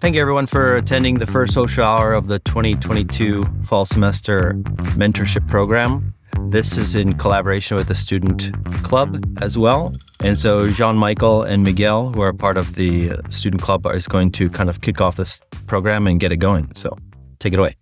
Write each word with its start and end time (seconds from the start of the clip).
Thank 0.00 0.16
you, 0.16 0.20
everyone, 0.20 0.44
for 0.44 0.76
attending 0.76 1.18
the 1.18 1.26
first 1.26 1.54
social 1.54 1.82
hour 1.82 2.12
of 2.12 2.26
the 2.26 2.38
2022 2.40 3.44
fall 3.62 3.86
semester 3.86 4.52
mentorship 4.98 5.48
program. 5.48 6.12
This 6.50 6.76
is 6.76 6.94
in 6.94 7.14
collaboration 7.14 7.78
with 7.78 7.88
the 7.88 7.94
student 7.94 8.50
club 8.82 9.24
as 9.40 9.56
well. 9.56 9.94
And 10.20 10.38
so 10.38 10.68
Jean 10.70 10.96
Michael 10.96 11.42
and 11.42 11.62
Miguel, 11.62 12.10
who 12.10 12.20
are 12.20 12.34
part 12.34 12.58
of 12.58 12.74
the 12.74 13.12
student 13.30 13.62
club, 13.62 13.86
is 13.86 14.06
going 14.06 14.30
to 14.32 14.50
kind 14.50 14.68
of 14.68 14.82
kick 14.82 15.00
off 15.00 15.16
this 15.16 15.40
program 15.66 16.06
and 16.06 16.20
get 16.20 16.32
it 16.32 16.36
going. 16.36 16.74
So 16.74 16.96
take 17.38 17.54
it 17.54 17.58
away. 17.58 17.74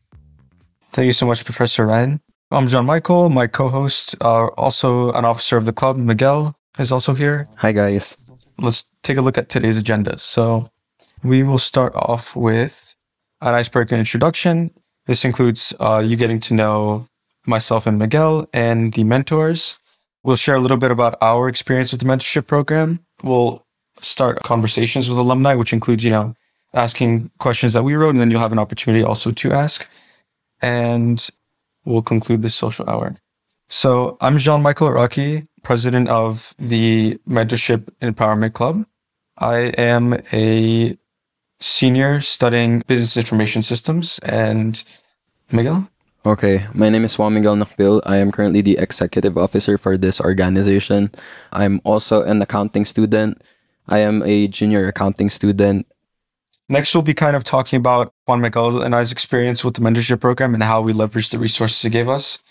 Thank 0.91 1.07
you 1.07 1.13
so 1.13 1.27
much, 1.27 1.45
Professor 1.45 1.87
Ryan. 1.87 2.21
I'm 2.53 2.69
Jean 2.69 2.85
Michael. 2.85 3.31
My 3.31 3.49
co 3.49 3.69
host, 3.69 4.15
uh, 4.21 4.47
also 4.57 5.11
an 5.13 5.25
officer 5.25 5.57
of 5.57 5.65
the 5.65 5.73
club, 5.73 5.97
Miguel, 5.97 6.55
is 6.79 6.93
also 6.93 7.15
here. 7.15 7.49
Hi, 7.57 7.73
guys. 7.73 8.17
Let's 8.63 8.85
take 9.03 9.17
a 9.17 9.23
look 9.23 9.37
at 9.37 9.49
today's 9.49 9.77
agenda. 9.77 10.19
So 10.19 10.71
we 11.25 11.43
will 11.43 11.59
start 11.59 11.93
off 11.97 12.37
with 12.37 12.95
an 13.41 13.55
icebreaker 13.55 13.97
introduction. 13.97 14.71
This 15.07 15.25
includes 15.25 15.75
uh, 15.81 16.03
you 16.07 16.17
getting 16.17 16.39
to 16.41 16.55
know 16.55 17.09
myself 17.45 17.89
and 17.89 17.99
Miguel 17.99 18.49
and 18.53 18.93
the 18.93 19.03
mentors. 19.03 19.81
We'll 20.23 20.37
share 20.37 20.55
a 20.55 20.61
little 20.61 20.77
bit 20.77 20.93
about 20.93 21.19
our 21.21 21.49
experience 21.49 21.91
with 21.91 22.01
the 22.03 22.07
mentorship 22.07 22.47
program. 22.47 23.01
We'll 23.25 23.67
start 24.01 24.41
conversations 24.45 25.09
with 25.09 25.19
alumni, 25.19 25.55
which 25.55 25.73
includes, 25.73 26.05
you 26.05 26.11
know, 26.11 26.37
asking 26.73 27.33
questions 27.39 27.73
that 27.73 27.83
we 27.83 27.95
wrote, 27.95 28.11
and 28.11 28.21
then 28.21 28.31
you'll 28.31 28.41
have 28.41 28.53
an 28.53 28.61
opportunity 28.61 29.03
also 29.03 29.33
to 29.33 29.53
ask. 29.53 29.89
And 30.61 31.29
we'll 31.85 32.03
conclude 32.03 32.43
this 32.43 32.55
social 32.55 32.89
hour. 32.89 33.17
So 33.73 34.19
I'm 34.21 34.37
Jean 34.37 34.61
Michael 34.61 34.91
Araki, 34.91 35.49
president 35.63 36.11
of 36.11 36.55
the 36.59 37.19
Mentorship 37.27 37.89
Empowerment 38.03 38.53
Club. 38.53 38.85
I 39.39 39.73
am 39.81 40.13
a 40.31 40.99
senior 41.59 42.21
studying 42.21 42.83
business 42.87 43.17
information 43.17 43.63
systems. 43.63 44.19
And 44.25 44.85
Miguel? 45.51 45.89
Okay, 46.27 46.67
my 46.75 46.91
name 46.91 47.07
is 47.07 47.19
Juan 47.19 47.33
Miguel 47.33 47.57
Nakbil. 47.57 48.03
I 48.05 48.17
am 48.17 48.31
currently 48.31 48.61
the 48.61 48.77
executive 48.77 49.39
officer 49.39 49.79
for 49.79 49.97
this 49.97 50.21
organization. 50.21 51.11
I'm 51.51 51.81
also 51.83 52.23
an 52.25 52.43
accounting 52.43 52.85
student. 52.85 53.41
I 53.89 54.01
am 54.01 54.23
a 54.23 54.49
junior 54.49 54.87
accounting 54.87 55.31
student. 55.31 55.87
Next, 56.69 56.95
we'll 56.95 57.03
be 57.03 57.15
kind 57.15 57.37
of 57.37 57.43
talking 57.43 57.79
about 57.79 58.13
Juan 58.27 58.43
Miguel 58.43 58.83
and 58.83 58.95
I's 58.95 59.13
experience 59.13 59.65
with 59.65 59.75
the 59.75 59.81
mentorship 59.81 60.21
program 60.21 60.53
and 60.53 60.63
how 60.63 60.83
we 60.83 60.93
leverage 60.93 61.31
the 61.31 61.39
resources 61.39 61.83
it 61.87 61.91
gave 61.91 62.11
us. 62.11 62.43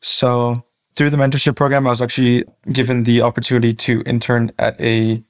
So, 0.00 0.64
through 0.96 1.10
the 1.10 1.16
mentorship 1.16 1.56
program, 1.56 1.86
I 1.86 1.90
was 1.90 2.02
actually 2.02 2.44
given 2.72 3.04
the 3.04 3.22
opportunity 3.22 3.72
to 3.74 4.02
intern 4.06 4.50
at 4.58 4.80
a 4.80 5.22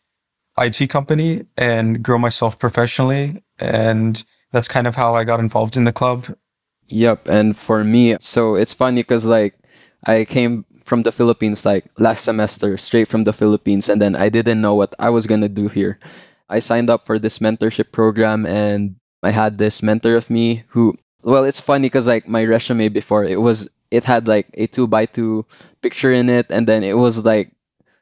IT 0.58 0.88
company 0.90 1.46
and 1.56 2.02
grow 2.02 2.18
myself 2.18 2.58
professionally. 2.58 3.42
And 3.58 4.22
that's 4.52 4.68
kind 4.68 4.86
of 4.86 4.96
how 4.96 5.14
I 5.14 5.24
got 5.24 5.40
involved 5.40 5.77
in 5.77 5.84
the 5.84 5.92
club. 5.92 6.34
Yep. 6.88 7.28
And 7.28 7.56
for 7.56 7.84
me, 7.84 8.16
so 8.20 8.56
it's 8.56 8.74
funny 8.74 9.02
because 9.02 9.24
like 9.27 9.54
I 10.04 10.24
came 10.24 10.64
from 10.84 11.02
the 11.02 11.12
Philippines 11.12 11.64
like 11.64 11.86
last 11.98 12.24
semester, 12.24 12.77
straight 12.77 13.08
from 13.08 13.24
the 13.24 13.32
Philippines. 13.32 13.88
And 13.88 14.02
then 14.02 14.16
I 14.16 14.28
didn't 14.28 14.60
know 14.60 14.74
what 14.74 14.94
I 14.98 15.10
was 15.10 15.27
going 15.27 15.40
to 15.42 15.48
do 15.48 15.68
here. 15.68 15.98
I 16.48 16.58
signed 16.58 16.90
up 16.90 17.06
for 17.06 17.18
this 17.18 17.38
mentorship 17.38 17.92
program 17.92 18.44
and 18.44 18.96
I 19.22 19.30
had 19.30 19.58
this 19.58 19.82
mentor 19.82 20.16
of 20.16 20.30
me 20.30 20.64
who, 20.68 20.96
well, 21.22 21.44
it's 21.44 21.60
funny 21.60 21.86
because 21.86 22.08
like 22.08 22.27
my 22.27 22.44
resume 22.44 22.88
before 22.88 23.24
it 23.24 23.40
was, 23.40 23.68
it 23.91 24.05
had 24.05 24.28
like 24.28 24.48
a 24.55 24.66
two 24.66 24.86
by 24.86 25.06
two 25.06 25.46
picture 25.83 26.12
in 26.12 26.28
it. 26.28 26.46
And 26.50 26.66
then 26.66 26.83
it 26.83 26.96
was 26.96 27.24
like 27.24 27.52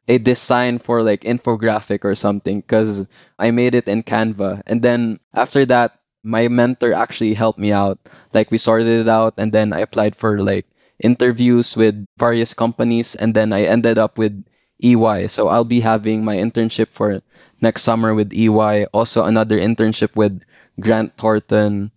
a 0.06 0.18
design 0.18 0.78
for 0.78 1.02
like 1.02 1.22
infographic 1.22 2.04
or 2.04 2.14
something 2.14 2.60
because 2.60 3.06
I 3.38 3.50
made 3.50 3.74
it 3.74 3.88
in 3.88 4.02
Canva. 4.02 4.62
And 4.66 4.82
then 4.82 5.20
after 5.34 5.64
that, 5.66 6.00
my 6.22 6.48
mentor 6.48 6.92
actually 6.92 7.34
helped 7.34 7.58
me 7.58 7.72
out. 7.72 7.98
Like 8.32 8.50
we 8.50 8.58
sorted 8.58 8.88
it 8.88 9.08
out 9.08 9.34
and 9.36 9.52
then 9.52 9.72
I 9.72 9.80
applied 9.80 10.16
for 10.16 10.40
like 10.40 10.66
interviews 11.00 11.76
with 11.76 12.06
various 12.18 12.54
companies 12.54 13.14
and 13.14 13.34
then 13.34 13.52
I 13.52 13.64
ended 13.64 13.98
up 13.98 14.18
with 14.18 14.44
EY. 14.82 15.28
So 15.28 15.48
I'll 15.48 15.64
be 15.64 15.80
having 15.80 16.24
my 16.24 16.36
internship 16.36 16.88
for 16.88 17.22
next 17.60 17.82
summer 17.82 18.14
with 18.14 18.32
EY, 18.32 18.86
also 18.92 19.24
another 19.24 19.58
internship 19.58 20.14
with 20.16 20.42
Grant 20.80 21.16
Thornton 21.16 21.90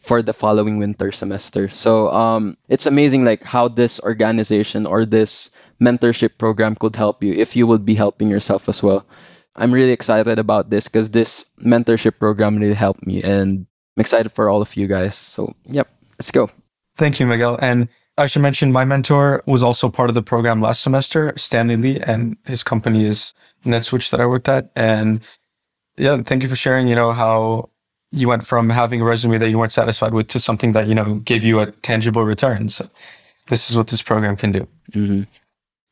for 0.00 0.22
the 0.22 0.32
following 0.32 0.78
winter 0.78 1.12
semester. 1.12 1.68
So 1.68 2.10
um 2.10 2.56
it's 2.68 2.86
amazing 2.86 3.24
like 3.24 3.44
how 3.44 3.68
this 3.68 4.00
organization 4.00 4.86
or 4.86 5.04
this 5.04 5.50
mentorship 5.80 6.36
program 6.38 6.74
could 6.74 6.96
help 6.96 7.22
you 7.22 7.32
if 7.32 7.54
you 7.54 7.66
would 7.66 7.84
be 7.84 7.94
helping 7.94 8.28
yourself 8.28 8.68
as 8.68 8.82
well. 8.82 9.06
I'm 9.56 9.72
really 9.72 9.92
excited 9.92 10.38
about 10.38 10.70
this 10.70 10.88
because 10.88 11.10
this 11.10 11.46
mentorship 11.64 12.18
program 12.18 12.56
really 12.56 12.74
helped 12.74 13.06
me 13.06 13.22
and 13.22 13.66
I'm 13.96 14.00
excited 14.00 14.32
for 14.32 14.48
all 14.48 14.62
of 14.62 14.76
you 14.76 14.86
guys. 14.86 15.14
So, 15.14 15.52
yep, 15.64 15.88
let's 16.18 16.30
go. 16.30 16.50
Thank 16.96 17.20
you, 17.20 17.26
Miguel. 17.26 17.58
And 17.60 17.88
I 18.16 18.26
should 18.26 18.42
mention 18.42 18.72
my 18.72 18.84
mentor 18.84 19.42
was 19.46 19.62
also 19.62 19.88
part 19.88 20.10
of 20.10 20.14
the 20.14 20.22
program 20.22 20.60
last 20.60 20.82
semester, 20.82 21.32
Stanley 21.36 21.76
Lee, 21.76 22.00
and 22.00 22.36
his 22.46 22.62
company 22.62 23.06
is 23.06 23.34
NetSwitch 23.64 24.10
that 24.10 24.20
I 24.20 24.26
worked 24.26 24.48
at. 24.48 24.70
And 24.76 25.20
yeah, 25.96 26.20
thank 26.22 26.42
you 26.42 26.48
for 26.48 26.56
sharing, 26.56 26.86
you 26.86 26.94
know, 26.94 27.12
how 27.12 27.70
you 28.12 28.28
went 28.28 28.46
from 28.46 28.70
having 28.70 29.00
a 29.00 29.04
resume 29.04 29.38
that 29.38 29.50
you 29.50 29.58
weren't 29.58 29.72
satisfied 29.72 30.12
with 30.12 30.28
to 30.28 30.40
something 30.40 30.72
that, 30.72 30.88
you 30.88 30.94
know, 30.94 31.16
gave 31.16 31.44
you 31.44 31.60
a 31.60 31.70
tangible 31.70 32.24
return. 32.24 32.68
So 32.68 32.88
this 33.48 33.70
is 33.70 33.76
what 33.76 33.88
this 33.88 34.02
program 34.02 34.36
can 34.36 34.52
do. 34.52 34.68
Mm-hmm. 34.92 35.22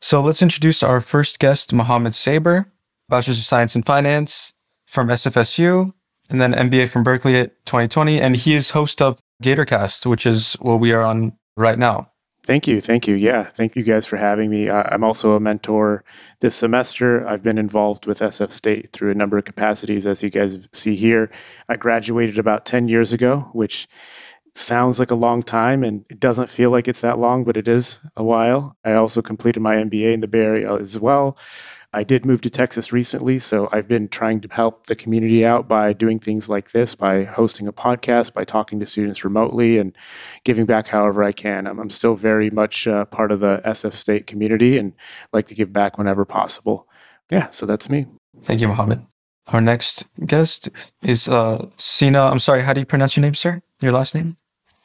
So 0.00 0.20
let's 0.20 0.42
introduce 0.42 0.82
our 0.82 1.00
first 1.00 1.38
guest, 1.38 1.72
Mohammed 1.72 2.14
Saber, 2.14 2.70
Bachelor's 3.08 3.38
of 3.38 3.44
Science 3.44 3.74
in 3.74 3.82
Finance 3.82 4.54
from 4.86 5.08
SFSU, 5.08 5.92
and 6.30 6.40
then 6.40 6.52
MBA 6.52 6.88
from 6.88 7.02
Berkeley 7.02 7.36
at 7.36 7.64
2020. 7.66 8.20
And 8.20 8.36
he 8.36 8.54
is 8.54 8.70
host 8.70 9.00
of 9.02 9.20
GatorCast, 9.42 10.06
which 10.06 10.26
is 10.26 10.54
what 10.54 10.80
we 10.80 10.92
are 10.92 11.02
on 11.02 11.32
right 11.56 11.78
now. 11.78 12.10
Thank 12.48 12.66
you. 12.66 12.80
Thank 12.80 13.06
you. 13.06 13.14
Yeah. 13.14 13.42
Thank 13.42 13.76
you 13.76 13.82
guys 13.82 14.06
for 14.06 14.16
having 14.16 14.48
me. 14.48 14.70
Uh, 14.70 14.84
I'm 14.90 15.04
also 15.04 15.32
a 15.32 15.40
mentor 15.40 16.02
this 16.40 16.56
semester. 16.56 17.28
I've 17.28 17.42
been 17.42 17.58
involved 17.58 18.06
with 18.06 18.20
SF 18.20 18.50
State 18.52 18.90
through 18.90 19.10
a 19.10 19.14
number 19.14 19.36
of 19.36 19.44
capacities, 19.44 20.06
as 20.06 20.22
you 20.22 20.30
guys 20.30 20.56
see 20.72 20.96
here. 20.96 21.30
I 21.68 21.76
graduated 21.76 22.38
about 22.38 22.64
10 22.64 22.88
years 22.88 23.12
ago, 23.12 23.50
which 23.52 23.86
sounds 24.54 24.98
like 24.98 25.10
a 25.10 25.14
long 25.14 25.42
time 25.42 25.84
and 25.84 26.06
it 26.08 26.20
doesn't 26.20 26.48
feel 26.48 26.70
like 26.70 26.88
it's 26.88 27.02
that 27.02 27.18
long, 27.18 27.44
but 27.44 27.58
it 27.58 27.68
is 27.68 28.00
a 28.16 28.24
while. 28.24 28.74
I 28.82 28.94
also 28.94 29.20
completed 29.20 29.60
my 29.60 29.76
MBA 29.76 30.14
in 30.14 30.20
the 30.20 30.26
Bay 30.26 30.40
Area 30.40 30.74
as 30.74 30.98
well. 30.98 31.36
I 31.94 32.04
did 32.04 32.26
move 32.26 32.42
to 32.42 32.50
Texas 32.50 32.92
recently, 32.92 33.38
so 33.38 33.68
I've 33.72 33.88
been 33.88 34.08
trying 34.08 34.42
to 34.42 34.48
help 34.50 34.86
the 34.86 34.94
community 34.94 35.44
out 35.44 35.68
by 35.68 35.94
doing 35.94 36.18
things 36.18 36.48
like 36.48 36.72
this, 36.72 36.94
by 36.94 37.24
hosting 37.24 37.66
a 37.66 37.72
podcast, 37.72 38.34
by 38.34 38.44
talking 38.44 38.78
to 38.80 38.86
students 38.86 39.24
remotely, 39.24 39.78
and 39.78 39.96
giving 40.44 40.66
back 40.66 40.88
however 40.88 41.24
I 41.24 41.32
can. 41.32 41.66
I'm, 41.66 41.78
I'm 41.78 41.88
still 41.88 42.14
very 42.14 42.50
much 42.50 42.86
uh, 42.86 43.06
part 43.06 43.32
of 43.32 43.40
the 43.40 43.62
SF 43.64 43.94
State 43.94 44.26
community 44.26 44.76
and 44.76 44.92
like 45.32 45.46
to 45.46 45.54
give 45.54 45.72
back 45.72 45.96
whenever 45.96 46.26
possible. 46.26 46.86
Yeah, 47.30 47.48
so 47.50 47.64
that's 47.64 47.88
me. 47.88 48.06
Thank 48.42 48.60
you, 48.60 48.68
Mohammed. 48.68 49.06
Our 49.46 49.62
next 49.62 50.06
guest 50.26 50.68
is 51.02 51.26
uh, 51.26 51.68
Sina. 51.78 52.20
I'm 52.26 52.38
sorry, 52.38 52.62
how 52.62 52.74
do 52.74 52.80
you 52.80 52.86
pronounce 52.86 53.16
your 53.16 53.22
name, 53.22 53.34
sir? 53.34 53.62
Your 53.80 53.92
last 53.92 54.14
name? 54.14 54.36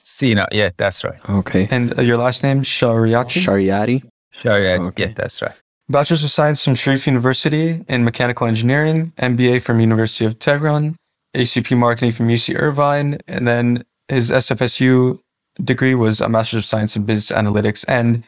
Sina, 0.03 0.47
yeah, 0.53 0.69
that's 0.77 1.03
right. 1.03 1.19
Okay. 1.29 1.67
And 1.69 1.97
uh, 1.99 2.01
your 2.01 2.17
last 2.17 2.43
name, 2.43 2.61
Shariati? 2.61 3.41
Shariati? 3.41 4.09
Shariati, 4.41 4.87
okay. 4.87 5.03
yeah, 5.03 5.13
that's 5.13 5.41
right. 5.41 5.55
Bachelor's 5.89 6.23
of 6.23 6.31
Science 6.31 6.63
from 6.63 6.75
Sharif 6.75 7.05
University 7.05 7.83
in 7.89 8.03
Mechanical 8.03 8.47
Engineering, 8.47 9.11
MBA 9.17 9.61
from 9.61 9.79
University 9.79 10.25
of 10.25 10.39
Tehran, 10.39 10.95
ACP 11.35 11.77
Marketing 11.77 12.11
from 12.11 12.29
UC 12.29 12.55
Irvine, 12.57 13.17
and 13.27 13.47
then 13.47 13.83
his 14.07 14.31
SFSU 14.31 15.19
degree 15.63 15.93
was 15.93 16.21
a 16.21 16.29
Master's 16.29 16.59
of 16.59 16.65
Science 16.65 16.95
in 16.95 17.03
Business 17.03 17.37
Analytics. 17.37 17.83
And 17.87 18.23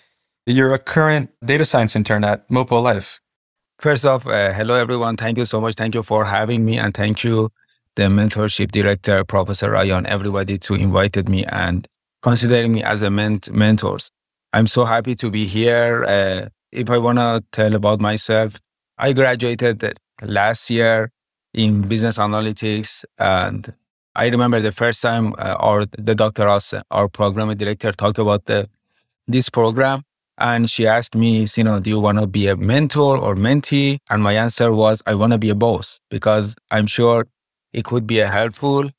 you're 0.46 0.74
a 0.74 0.80
current 0.80 1.30
data 1.44 1.66
science 1.66 1.96
intern 1.96 2.24
at 2.24 2.48
Mopo 2.50 2.82
Life. 2.84 3.20
First 3.80 4.06
off, 4.06 4.28
uh, 4.28 4.54
hello 4.54 4.76
everyone. 4.76 5.18
Thank 5.18 5.38
you 5.38 5.46
so 5.46 5.60
much. 5.60 5.76
Thank 5.76 5.96
you 5.96 6.04
for 6.04 6.26
having 6.26 6.66
me, 6.66 6.78
and 6.78 6.94
thank 6.94 7.24
you 7.24 7.52
the 7.96 8.04
mentorship 8.04 8.72
director, 8.72 9.24
Professor 9.24 9.72
Ryan, 9.72 10.06
everybody 10.06 10.58
to 10.58 10.76
invited 10.76 11.30
me 11.30 11.46
and 11.46 11.88
considering 12.22 12.74
me 12.74 12.84
as 12.84 13.02
a 13.02 13.10
ment- 13.10 13.52
mentors. 13.52 14.12
I'm 14.52 14.68
so 14.68 14.86
happy 14.86 15.16
to 15.16 15.32
be 15.32 15.46
here. 15.46 16.04
Uh, 16.04 16.50
if 16.76 16.90
I 16.90 16.98
want 16.98 17.18
to 17.18 17.44
tell 17.52 17.74
about 17.74 18.02
myself, 18.02 18.60
I 18.98 19.14
graduated 19.14 19.98
last 20.22 20.70
year 20.70 21.12
in 21.54 21.88
business 21.88 22.18
analytics. 22.18 23.06
And 23.18 23.74
I 24.14 24.28
remember 24.28 24.60
the 24.60 24.72
first 24.72 25.02
time 25.02 25.34
uh, 25.38 25.56
our, 25.60 25.86
the 25.86 26.16
Dr. 26.16 26.46
Ross, 26.46 26.74
our 26.92 27.08
program 27.08 27.56
director, 27.56 27.92
talked 27.92 28.20
about 28.20 28.46
the, 28.46 28.70
this 29.28 29.50
program. 29.50 30.04
And 30.38 30.70
she 30.70 30.86
asked 30.86 31.16
me, 31.16 31.48
you 31.56 31.64
know, 31.64 31.80
do 31.80 31.90
you 31.90 32.00
want 32.00 32.20
to 32.20 32.28
be 32.28 32.48
a 32.48 32.58
mentor 32.58 33.18
or 33.18 33.36
mentee? 33.36 34.00
And 34.10 34.22
my 34.22 34.34
answer 34.34 34.74
was, 34.74 35.02
I 35.06 35.16
want 35.16 35.32
to 35.32 35.40
be 35.40 35.50
a 35.50 35.56
boss 35.56 36.02
because 36.10 36.58
I'm 36.72 36.88
sure 36.88 37.26
it 37.72 37.86
could 37.86 38.06
be 38.06 38.18
helpful. 38.18 38.90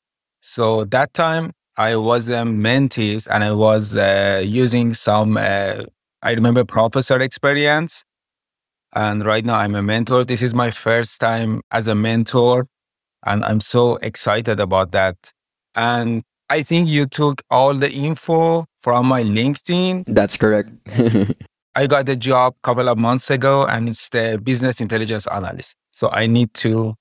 So 0.41 0.85
that 0.85 1.13
time 1.13 1.51
I 1.77 1.95
was 1.95 2.29
a 2.29 2.37
mentee 2.37 3.27
and 3.29 3.43
I 3.43 3.51
was 3.51 3.95
uh, 3.95 4.41
using 4.43 4.95
some, 4.95 5.37
uh, 5.37 5.83
I 6.21 6.31
remember 6.31 6.63
professor 6.63 7.19
experience. 7.19 8.03
And 8.93 9.25
right 9.25 9.45
now 9.45 9.55
I'm 9.55 9.75
a 9.75 9.83
mentor. 9.83 10.25
This 10.25 10.41
is 10.41 10.53
my 10.53 10.71
first 10.71 11.19
time 11.19 11.61
as 11.71 11.87
a 11.87 11.95
mentor. 11.95 12.67
And 13.25 13.43
I'm 13.43 13.59
so 13.59 13.97
excited 13.97 14.59
about 14.59 14.91
that. 14.91 15.15
And 15.75 16.23
I 16.49 16.63
think 16.63 16.87
you 16.87 17.05
took 17.05 17.41
all 17.49 17.73
the 17.73 17.91
info 17.91 18.65
from 18.81 19.05
my 19.07 19.23
LinkedIn. 19.23 20.05
That's 20.07 20.37
correct. 20.37 20.69
I 21.75 21.85
got 21.85 22.07
the 22.07 22.15
job 22.15 22.55
a 22.57 22.61
couple 22.63 22.89
of 22.89 22.97
months 22.97 23.29
ago 23.29 23.67
and 23.67 23.89
it's 23.89 24.09
the 24.09 24.39
business 24.41 24.81
intelligence 24.81 25.27
analyst. 25.27 25.75
So 25.91 26.09
I 26.11 26.25
need 26.25 26.53
to, 26.55 26.95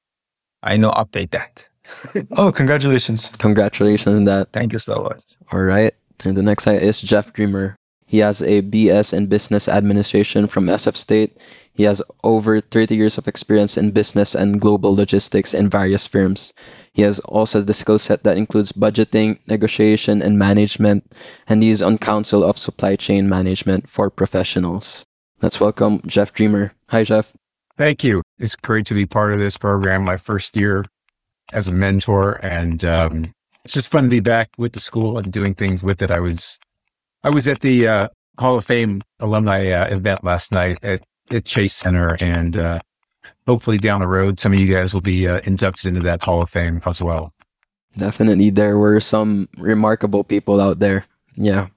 I 0.63 0.77
know, 0.77 0.91
update 0.91 1.31
that. 1.31 1.69
oh, 2.33 2.53
congratulations. 2.53 3.33
Congratulations 3.39 4.15
on 4.15 4.25
that. 4.25 4.53
Thank 4.53 4.73
you 4.73 4.79
so 4.79 5.05
much. 5.05 5.23
All 5.53 5.63
right. 5.63 5.95
And 6.25 6.37
the 6.37 6.43
next 6.43 6.65
guy 6.65 6.75
is 6.75 7.01
Jeff 7.01 7.33
Dreamer. 7.33 7.77
He 8.07 8.19
has 8.19 8.41
a 8.41 8.63
BS 8.63 9.13
in 9.13 9.27
Business 9.27 9.69
Administration 9.69 10.47
from 10.47 10.67
SF 10.67 10.97
State. 10.97 11.37
He 11.75 11.83
has 11.83 12.01
over 12.23 12.61
30 12.61 12.95
years 12.95 13.19
of 13.19 13.27
experience 13.27 13.77
in 13.77 13.91
business 13.91 14.35
and 14.35 14.61
global 14.61 14.95
logistics 14.95 15.53
in 15.53 15.69
various 15.69 16.07
firms. 16.07 16.55
He 16.93 17.03
has 17.03 17.19
also 17.21 17.61
the 17.61 17.75
skill 17.75 17.99
set 17.99 18.23
that 18.23 18.39
includes 18.39 18.73
budgeting, 18.73 19.39
negotiation, 19.49 20.23
and 20.23 20.39
management, 20.39 21.13
and 21.49 21.63
he 21.63 21.71
is 21.71 21.83
on 21.83 21.99
Council 21.99 22.45
of 22.45 22.57
Supply 22.57 22.97
Chain 22.97 23.29
Management 23.29 23.89
for 23.89 24.09
Professionals. 24.09 25.05
Let's 25.43 25.61
welcome 25.61 26.01
Jeff 26.07 26.33
Dreamer. 26.33 26.73
Hi, 26.89 27.03
Jeff. 27.03 27.35
Thank 27.77 28.05
you. 28.05 28.23
It's 28.39 28.57
great 28.57 28.87
to 28.87 28.95
be 28.95 29.05
part 29.05 29.35
of 29.35 29.39
this 29.39 29.59
program. 29.59 30.05
My 30.05 30.17
first 30.17 30.57
year 30.57 30.87
as 31.53 31.69
a 31.69 31.73
mentor, 31.73 32.41
and 32.43 32.83
um, 32.85 33.35
it's 33.65 33.75
just 33.75 33.91
fun 33.91 34.05
to 34.05 34.11
be 34.11 34.21
back 34.21 34.51
with 34.57 34.73
the 34.73 34.81
school 34.81 35.19
and 35.19 35.31
doing 35.31 35.55
things 35.55 35.83
with 35.83 36.01
it. 36.01 36.11
I 36.11 36.21
was 36.21 36.59
I 37.25 37.31
was 37.31 37.49
at 37.49 37.61
the 37.61 37.89
uh, 37.89 38.09
Hall 38.39 38.59
of 38.59 38.65
Fame 38.65 39.03
alumni 39.21 39.71
uh, 39.71 39.89
event 39.89 40.25
last 40.25 40.53
night 40.53 40.79
at, 40.83 41.03
at 41.31 41.45
Chase 41.45 41.75
Center, 41.75 42.17
and 42.21 42.57
uh, 42.57 42.81
hopefully 43.47 43.79
down 43.79 44.01
the 44.01 44.07
road, 44.07 44.39
some 44.39 44.53
of 44.53 44.59
you 44.59 44.73
guys 44.73 44.95
will 44.95 45.01
be 45.01 45.27
uh, 45.27 45.41
inducted 45.45 45.87
into 45.87 46.01
that 46.01 46.23
Hall 46.23 46.43
of 46.43 46.51
Fame 46.51 46.83
as 46.87 47.03
well. 47.03 47.33
Definitely, 47.97 48.51
there 48.51 48.77
were 48.77 49.01
some 49.01 49.49
remarkable 49.57 50.23
people 50.23 50.61
out 50.61 50.81
there. 50.81 51.07
Yeah. 51.35 51.69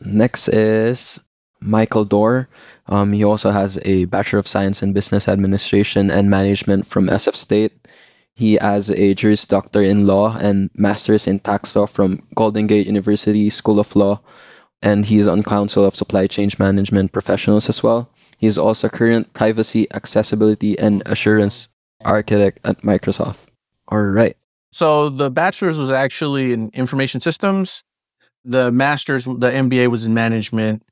Next 0.00 0.48
is 0.48 1.20
Michael 1.60 2.06
Dorr. 2.06 2.48
Um, 2.86 3.12
he 3.12 3.22
also 3.22 3.50
has 3.50 3.78
a 3.84 4.06
Bachelor 4.06 4.38
of 4.38 4.48
Science 4.48 4.82
in 4.82 4.94
Business 4.94 5.28
Administration 5.28 6.10
and 6.10 6.30
Management 6.30 6.86
from 6.86 7.08
SF 7.08 7.34
State. 7.34 7.72
He 8.34 8.54
has 8.54 8.90
a 8.90 9.12
Juris 9.14 9.44
Doctor 9.44 9.82
in 9.82 10.06
Law 10.06 10.36
and 10.38 10.70
Masters 10.74 11.26
in 11.26 11.40
Tax 11.40 11.76
Law 11.76 11.86
from 11.86 12.26
Golden 12.34 12.66
Gate 12.66 12.86
University 12.86 13.50
School 13.50 13.78
of 13.78 13.94
Law. 13.94 14.20
And 14.82 15.04
he 15.04 15.18
is 15.18 15.28
on 15.28 15.42
Council 15.42 15.84
of 15.84 15.94
Supply 15.94 16.26
Chain 16.26 16.50
Management 16.58 17.12
Professionals 17.12 17.68
as 17.68 17.82
well. 17.82 18.08
He 18.38 18.46
is 18.46 18.56
also 18.56 18.88
current 18.88 19.32
privacy, 19.34 19.86
accessibility, 19.92 20.78
and 20.78 21.02
assurance 21.04 21.68
architect 22.02 22.60
at 22.64 22.80
Microsoft. 22.80 23.46
All 23.88 24.02
right. 24.02 24.36
So 24.72 25.10
the 25.10 25.30
bachelor's 25.30 25.76
was 25.76 25.90
actually 25.90 26.52
in 26.52 26.70
information 26.72 27.20
systems. 27.20 27.82
The 28.44 28.72
master's, 28.72 29.26
the 29.26 29.50
MBA 29.50 29.90
was 29.90 30.06
in 30.06 30.14
management. 30.14 30.82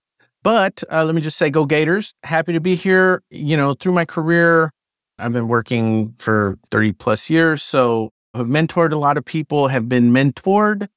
But 0.42 0.82
uh, 0.92 1.04
let 1.04 1.14
me 1.14 1.20
just 1.20 1.38
say, 1.38 1.48
go 1.48 1.64
Gators. 1.64 2.14
Happy 2.22 2.52
to 2.52 2.60
be 2.60 2.74
here. 2.74 3.22
You 3.30 3.56
know, 3.56 3.74
through 3.74 3.92
my 3.92 4.04
career, 4.04 4.70
I've 5.18 5.32
been 5.32 5.48
working 5.48 6.14
for 6.18 6.58
30 6.70 6.92
plus 6.92 7.30
years. 7.30 7.62
So 7.62 8.10
I've 8.34 8.46
mentored 8.46 8.92
a 8.92 8.96
lot 8.96 9.16
of 9.16 9.24
people, 9.24 9.68
have 9.68 9.88
been 9.88 10.12
mentored 10.12 10.88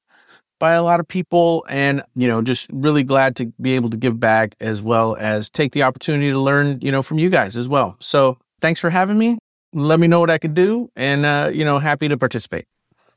by 0.62 0.74
a 0.74 0.82
lot 0.84 1.00
of 1.00 1.08
people, 1.08 1.66
and, 1.68 2.04
you 2.14 2.28
know, 2.28 2.40
just 2.40 2.70
really 2.72 3.02
glad 3.02 3.34
to 3.34 3.46
be 3.60 3.72
able 3.72 3.90
to 3.90 3.96
give 3.96 4.20
back 4.20 4.54
as 4.60 4.80
well 4.80 5.16
as 5.18 5.50
take 5.50 5.72
the 5.72 5.82
opportunity 5.82 6.30
to 6.30 6.38
learn, 6.38 6.78
you 6.80 6.92
know, 6.92 7.02
from 7.02 7.18
you 7.18 7.28
guys 7.28 7.56
as 7.56 7.66
well. 7.66 7.96
So 7.98 8.38
thanks 8.60 8.78
for 8.78 8.88
having 8.88 9.18
me. 9.18 9.38
Let 9.72 9.98
me 9.98 10.06
know 10.06 10.20
what 10.20 10.30
I 10.30 10.38
could 10.38 10.54
do 10.54 10.88
and, 10.94 11.26
uh, 11.26 11.50
you 11.52 11.64
know, 11.64 11.80
happy 11.80 12.06
to 12.06 12.16
participate. 12.16 12.66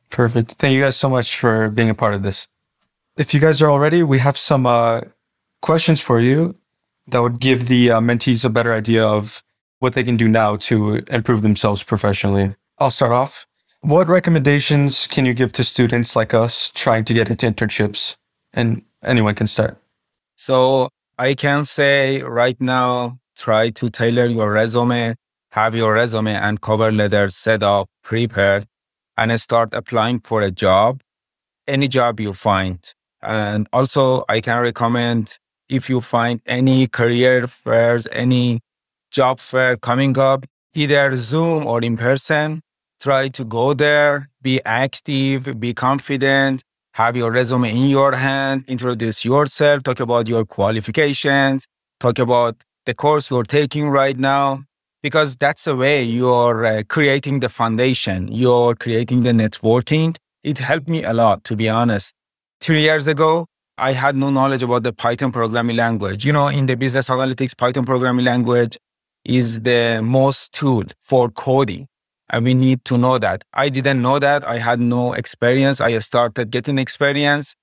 Perfect. 0.10 0.54
Thank 0.54 0.74
you 0.74 0.82
guys 0.82 0.98
so 0.98 1.08
much 1.08 1.38
for 1.38 1.70
being 1.70 1.92
a 1.92 1.94
part 1.94 2.16
of 2.16 2.24
this. 2.24 2.48
If 3.16 3.32
you 3.32 3.40
guys 3.40 3.62
are 3.62 3.70
all 3.70 3.80
ready, 3.80 4.02
we 4.02 4.18
have 4.18 4.40
some 4.40 4.66
uh, 4.66 5.02
questions 5.62 6.02
for 6.02 6.20
you 6.20 6.56
that 7.10 7.22
would 7.22 7.40
give 7.40 7.68
the 7.68 7.92
uh, 7.92 8.00
mentees 8.00 8.44
a 8.44 8.50
better 8.50 8.74
idea 8.74 9.06
of 9.06 9.44
what 9.78 9.94
they 9.94 10.04
can 10.04 10.18
do 10.18 10.28
now 10.28 10.56
to 10.56 10.96
improve 11.12 11.44
themselves 11.44 11.84
professionally. 11.84 12.56
I'll 12.80 12.90
start 12.90 13.12
off. 13.12 13.46
What 13.86 14.08
recommendations 14.08 15.06
can 15.06 15.28
you 15.28 15.36
give 15.36 15.52
to 15.52 15.64
students 15.64 16.16
like 16.16 16.34
us 16.34 16.72
trying 16.72 17.06
to 17.06 17.14
get 17.14 17.30
into 17.30 17.46
internships? 17.46 18.16
And 18.52 18.82
anyone 19.04 19.36
can 19.36 19.46
start. 19.46 19.78
So 20.36 20.90
I 21.20 21.36
can 21.36 21.66
say 21.66 22.24
right 22.24 22.60
now, 22.60 23.20
try 23.38 23.70
to 23.70 23.92
tailor 23.92 24.26
your 24.26 24.52
resume, 24.52 25.14
have 25.52 25.76
your 25.76 25.94
resume 25.94 26.34
and 26.34 26.60
cover 26.62 26.92
letter 26.92 27.30
set 27.30 27.62
up, 27.62 27.88
prepared, 28.04 28.66
and 29.18 29.40
start 29.40 29.70
applying 29.72 30.20
for 30.22 30.42
a 30.42 30.50
job, 30.50 31.02
any 31.68 31.88
job 31.88 32.20
you 32.20 32.34
find. 32.34 32.92
And 33.22 33.68
also, 33.72 34.26
I 34.28 34.42
can 34.42 34.64
recommend 34.64 35.38
if 35.70 35.92
you 35.92 36.02
find 36.02 36.42
any 36.48 36.88
career 36.88 37.46
fairs, 37.46 38.08
any 38.12 38.62
job 39.12 39.40
fair 39.40 39.78
coming 39.78 40.18
up, 40.18 40.44
either 40.74 41.16
Zoom 41.18 41.68
or 41.68 41.84
in 41.84 41.98
person, 41.98 42.64
try 43.00 43.28
to 43.30 43.44
go 43.44 43.74
there, 43.74 44.30
be 44.42 44.62
active, 44.66 45.60
be 45.60 45.74
confident, 45.74 46.64
have 46.94 47.16
your 47.16 47.32
resume 47.32 47.70
in 47.70 47.88
your 47.88 48.14
hand, 48.16 48.64
introduce 48.68 49.26
yourself, 49.26 49.84
talk 49.84 50.00
about 50.00 50.28
your 50.28 50.46
qualifications, 50.46 51.66
talk 52.00 52.20
about 52.20 52.56
the 52.86 52.94
course 52.94 53.30
you're 53.30 53.44
taking 53.44 53.90
right 53.90 54.18
now, 54.18 54.64
because 55.04 55.36
that's 55.36 55.66
the 55.66 55.76
way 55.76 56.04
you're 56.04 56.66
uh, 56.66 56.84
creating 56.88 57.40
the 57.40 57.50
foundation, 57.50 58.28
you're 58.32 58.76
creating 58.76 59.24
the 59.24 59.32
networking. 59.32 60.16
It 60.44 60.60
helped 60.60 60.88
me 60.88 61.04
a 61.04 61.14
lot, 61.14 61.44
to 61.46 61.56
be 61.56 61.68
honest. 61.68 62.14
Three 62.62 62.82
years 62.82 63.08
ago, 63.08 63.48
I 63.78 63.92
had 63.92 64.16
no 64.16 64.30
knowledge 64.30 64.64
about 64.64 64.84
the 64.84 64.94
Python 64.94 65.32
programming 65.32 65.76
language. 65.76 66.26
You 66.26 66.32
know, 66.32 66.48
in 66.48 66.66
the 66.66 66.78
business 66.78 67.10
analytics, 67.10 67.58
Python 67.58 67.86
programming 67.86 68.24
language 68.24 68.78
is 69.26 69.62
the 69.64 70.02
most 70.02 70.54
tool 70.54 70.84
for 71.02 71.30
coding. 71.30 71.88
And 72.30 72.46
we 72.46 72.54
need 72.54 72.84
to 72.86 72.98
know 72.98 73.20
that. 73.20 73.44
I 73.54 73.70
didn't 73.70 74.02
know 74.02 74.20
that. 74.20 74.48
I 74.48 74.58
had 74.58 74.80
no 74.80 75.14
experience. 75.14 75.80
I 75.80 75.98
started 76.00 76.50
getting 76.50 76.80
experience. 76.80 77.56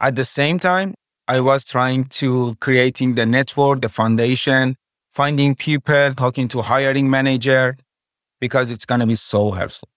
At 0.00 0.16
the 0.16 0.24
same 0.24 0.58
time, 0.58 0.94
I 1.26 1.40
was 1.40 1.64
trying 1.64 2.04
to 2.04 2.56
creating 2.60 3.14
the 3.14 3.26
network, 3.26 3.82
the 3.82 3.88
foundation, 3.90 4.76
finding 5.10 5.54
people, 5.54 6.14
talking 6.14 6.48
to 6.48 6.62
hiring 6.62 7.10
manager, 7.10 7.76
because 8.40 8.70
it's 8.70 8.86
going 8.86 9.00
to 9.00 9.06
be 9.06 9.16
so 9.16 9.50
helpful. 9.50 9.88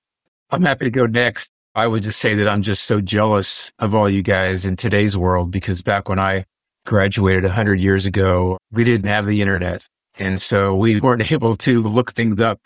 I'm 0.50 0.64
happy 0.64 0.86
to 0.86 0.92
go 0.92 1.06
next. 1.06 1.50
I 1.74 1.88
would 1.88 2.04
just 2.04 2.20
say 2.20 2.36
that 2.36 2.50
I'm 2.50 2.62
just 2.62 2.84
so 2.84 3.00
jealous 3.00 3.72
of 3.80 3.96
all 3.96 4.10
you 4.10 4.22
guys 4.22 4.66
in 4.66 4.76
today's 4.76 5.16
world 5.16 5.52
because 5.52 5.82
back 5.82 6.10
when 6.10 6.20
I 6.20 6.44
graduated 6.86 7.44
100 7.44 7.80
years 7.80 8.06
ago, 8.06 8.58
we 8.72 8.84
didn't 8.84 9.08
have 9.08 9.26
the 9.26 9.42
internet. 9.42 9.88
And 10.20 10.42
so 10.42 10.76
we 10.76 11.00
weren't 11.00 11.32
able 11.38 11.56
to 11.58 11.82
look 11.82 12.12
things 12.12 12.42
up 12.42 12.60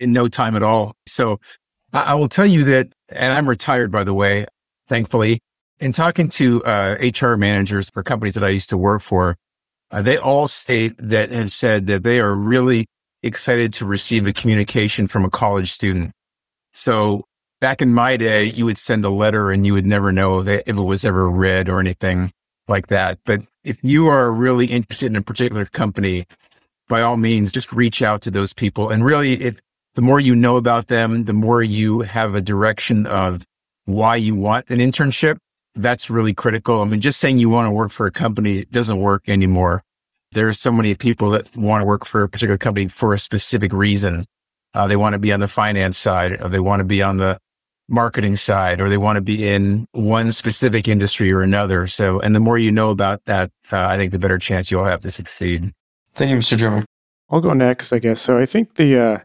in 0.00 0.12
no 0.12 0.28
time 0.28 0.56
at 0.56 0.62
all. 0.62 0.94
So 1.06 1.40
I, 1.92 2.14
will 2.14 2.28
tell 2.28 2.46
you 2.46 2.64
that, 2.64 2.92
and 3.08 3.32
I'm 3.32 3.48
retired, 3.48 3.92
by 3.92 4.04
the 4.04 4.14
way, 4.14 4.46
thankfully. 4.88 5.40
In 5.80 5.92
talking 5.92 6.28
to 6.30 6.62
uh, 6.64 6.96
HR 7.00 7.34
managers 7.36 7.90
for 7.90 8.02
companies 8.02 8.34
that 8.34 8.44
I 8.44 8.48
used 8.48 8.70
to 8.70 8.78
work 8.78 9.02
for, 9.02 9.36
uh, 9.90 10.02
they 10.02 10.16
all 10.16 10.48
state 10.48 10.94
that 10.98 11.30
and 11.30 11.50
said 11.50 11.86
that 11.88 12.02
they 12.02 12.20
are 12.20 12.34
really 12.34 12.86
excited 13.22 13.72
to 13.74 13.84
receive 13.84 14.26
a 14.26 14.32
communication 14.32 15.06
from 15.06 15.24
a 15.24 15.30
college 15.30 15.72
student. 15.72 16.12
So 16.72 17.24
back 17.60 17.80
in 17.80 17.94
my 17.94 18.16
day, 18.16 18.44
you 18.44 18.64
would 18.64 18.78
send 18.78 19.04
a 19.04 19.10
letter 19.10 19.50
and 19.50 19.64
you 19.64 19.72
would 19.72 19.86
never 19.86 20.12
know 20.12 20.42
that 20.42 20.68
if 20.68 20.76
it 20.76 20.82
was 20.82 21.04
ever 21.04 21.30
read 21.30 21.68
or 21.68 21.80
anything 21.80 22.32
like 22.68 22.88
that. 22.88 23.18
But 23.24 23.42
if 23.62 23.82
you 23.82 24.06
are 24.08 24.32
really 24.32 24.66
interested 24.66 25.06
in 25.06 25.16
a 25.16 25.22
particular 25.22 25.64
company, 25.64 26.26
by 26.88 27.00
all 27.02 27.16
means, 27.16 27.52
just 27.52 27.72
reach 27.72 28.02
out 28.02 28.20
to 28.22 28.30
those 28.30 28.52
people. 28.52 28.90
And 28.90 29.04
really, 29.04 29.40
if 29.40 29.58
the 29.94 30.02
more 30.02 30.20
you 30.20 30.34
know 30.34 30.56
about 30.56 30.88
them, 30.88 31.24
the 31.24 31.32
more 31.32 31.62
you 31.62 32.00
have 32.00 32.34
a 32.34 32.40
direction 32.40 33.06
of 33.06 33.44
why 33.84 34.16
you 34.16 34.34
want 34.34 34.68
an 34.70 34.78
internship. 34.78 35.38
That's 35.76 36.08
really 36.08 36.34
critical. 36.34 36.80
I 36.80 36.84
mean, 36.84 37.00
just 37.00 37.20
saying 37.20 37.38
you 37.38 37.50
want 37.50 37.66
to 37.66 37.72
work 37.72 37.90
for 37.90 38.06
a 38.06 38.10
company 38.10 38.64
doesn't 38.66 38.98
work 38.98 39.28
anymore. 39.28 39.82
There 40.32 40.48
are 40.48 40.52
so 40.52 40.72
many 40.72 40.94
people 40.94 41.30
that 41.30 41.56
want 41.56 41.82
to 41.82 41.84
work 41.84 42.04
for 42.04 42.22
a 42.22 42.28
particular 42.28 42.58
company 42.58 42.88
for 42.88 43.14
a 43.14 43.18
specific 43.18 43.72
reason. 43.72 44.26
Uh, 44.72 44.88
they 44.88 44.96
want 44.96 45.12
to 45.12 45.18
be 45.18 45.32
on 45.32 45.40
the 45.40 45.48
finance 45.48 45.96
side, 45.96 46.40
or 46.40 46.48
they 46.48 46.58
want 46.58 46.80
to 46.80 46.84
be 46.84 47.02
on 47.02 47.18
the 47.18 47.38
marketing 47.88 48.34
side, 48.34 48.80
or 48.80 48.88
they 48.88 48.96
want 48.96 49.16
to 49.16 49.20
be 49.20 49.46
in 49.48 49.86
one 49.92 50.32
specific 50.32 50.88
industry 50.88 51.32
or 51.32 51.42
another. 51.42 51.86
So, 51.86 52.18
and 52.20 52.34
the 52.34 52.40
more 52.40 52.58
you 52.58 52.72
know 52.72 52.90
about 52.90 53.24
that, 53.26 53.50
uh, 53.72 53.86
I 53.86 53.96
think 53.96 54.10
the 54.10 54.18
better 54.18 54.38
chance 54.38 54.70
you'll 54.70 54.84
have 54.84 55.00
to 55.02 55.10
succeed. 55.10 55.72
Thank 56.14 56.30
you, 56.30 56.36
Mr. 56.36 56.58
Dreamer. 56.58 56.84
I'll 57.30 57.40
go 57.40 57.52
next, 57.52 57.92
I 57.92 57.98
guess. 57.98 58.20
So 58.20 58.38
I 58.38 58.46
think 58.46 58.74
the 58.74 58.98
uh, 58.98 59.18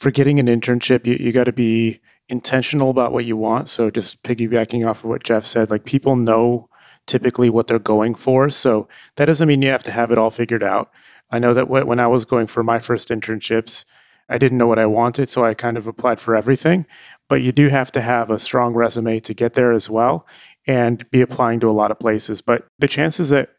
for 0.00 0.10
getting 0.10 0.40
an 0.40 0.46
internship, 0.46 1.06
you, 1.06 1.16
you 1.20 1.30
got 1.30 1.44
to 1.44 1.52
be 1.52 2.00
intentional 2.28 2.90
about 2.90 3.12
what 3.12 3.26
you 3.26 3.36
want. 3.36 3.68
So 3.68 3.90
just 3.90 4.22
piggybacking 4.22 4.88
off 4.88 5.04
of 5.04 5.10
what 5.10 5.22
Jeff 5.22 5.44
said, 5.44 5.70
like 5.70 5.84
people 5.84 6.16
know 6.16 6.68
typically 7.06 7.50
what 7.50 7.66
they're 7.66 7.78
going 7.78 8.14
for. 8.14 8.50
So 8.50 8.88
that 9.16 9.26
doesn't 9.26 9.46
mean 9.46 9.62
you 9.62 9.68
have 9.68 9.82
to 9.84 9.90
have 9.90 10.10
it 10.10 10.18
all 10.18 10.30
figured 10.30 10.62
out. 10.62 10.90
I 11.30 11.38
know 11.38 11.54
that 11.54 11.68
when 11.68 12.00
I 12.00 12.06
was 12.06 12.24
going 12.24 12.46
for 12.46 12.62
my 12.62 12.78
first 12.78 13.08
internships, 13.08 13.84
I 14.28 14.38
didn't 14.38 14.58
know 14.58 14.66
what 14.66 14.78
I 14.78 14.86
wanted, 14.86 15.28
so 15.28 15.44
I 15.44 15.54
kind 15.54 15.76
of 15.76 15.86
applied 15.86 16.20
for 16.20 16.34
everything. 16.34 16.86
But 17.28 17.42
you 17.42 17.52
do 17.52 17.68
have 17.68 17.92
to 17.92 18.00
have 18.00 18.30
a 18.30 18.38
strong 18.38 18.74
resume 18.74 19.20
to 19.20 19.34
get 19.34 19.52
there 19.52 19.72
as 19.72 19.90
well 19.90 20.26
and 20.66 21.08
be 21.10 21.20
applying 21.20 21.60
to 21.60 21.70
a 21.70 21.72
lot 21.72 21.90
of 21.90 21.98
places. 21.98 22.40
But 22.40 22.66
the 22.78 22.88
chances 22.88 23.30
that 23.30 23.50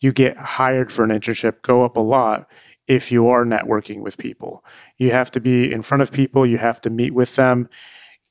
you 0.00 0.12
get 0.12 0.36
hired 0.36 0.92
for 0.92 1.04
an 1.04 1.10
internship 1.10 1.62
go 1.62 1.84
up 1.84 1.96
a 1.96 2.00
lot 2.00 2.48
if 2.88 3.12
you 3.12 3.28
are 3.28 3.44
networking 3.44 4.00
with 4.00 4.18
people. 4.18 4.64
You 4.96 5.12
have 5.12 5.30
to 5.32 5.40
be 5.40 5.70
in 5.70 5.82
front 5.82 6.02
of 6.02 6.10
people, 6.10 6.46
you 6.46 6.58
have 6.58 6.80
to 6.80 6.90
meet 6.90 7.12
with 7.12 7.36
them, 7.36 7.68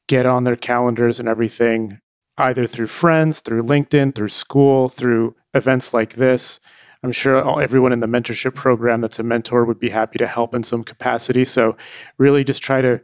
get 0.07 0.25
on 0.25 0.43
their 0.43 0.55
calendars 0.55 1.19
and 1.19 1.29
everything, 1.29 1.99
either 2.37 2.65
through 2.67 2.87
friends, 2.87 3.39
through 3.39 3.63
LinkedIn, 3.63 4.15
through 4.15 4.29
school, 4.29 4.89
through 4.89 5.35
events 5.53 5.93
like 5.93 6.15
this. 6.15 6.59
I'm 7.03 7.11
sure 7.11 7.41
all, 7.41 7.59
everyone 7.59 7.93
in 7.93 7.99
the 7.99 8.07
mentorship 8.07 8.55
program 8.55 9.01
that's 9.01 9.19
a 9.19 9.23
mentor 9.23 9.63
would 9.65 9.79
be 9.79 9.89
happy 9.89 10.17
to 10.17 10.27
help 10.27 10.55
in 10.55 10.63
some 10.63 10.83
capacity. 10.83 11.45
So, 11.45 11.77
really 12.17 12.43
just 12.43 12.63
try 12.63 12.81
to 12.81 12.99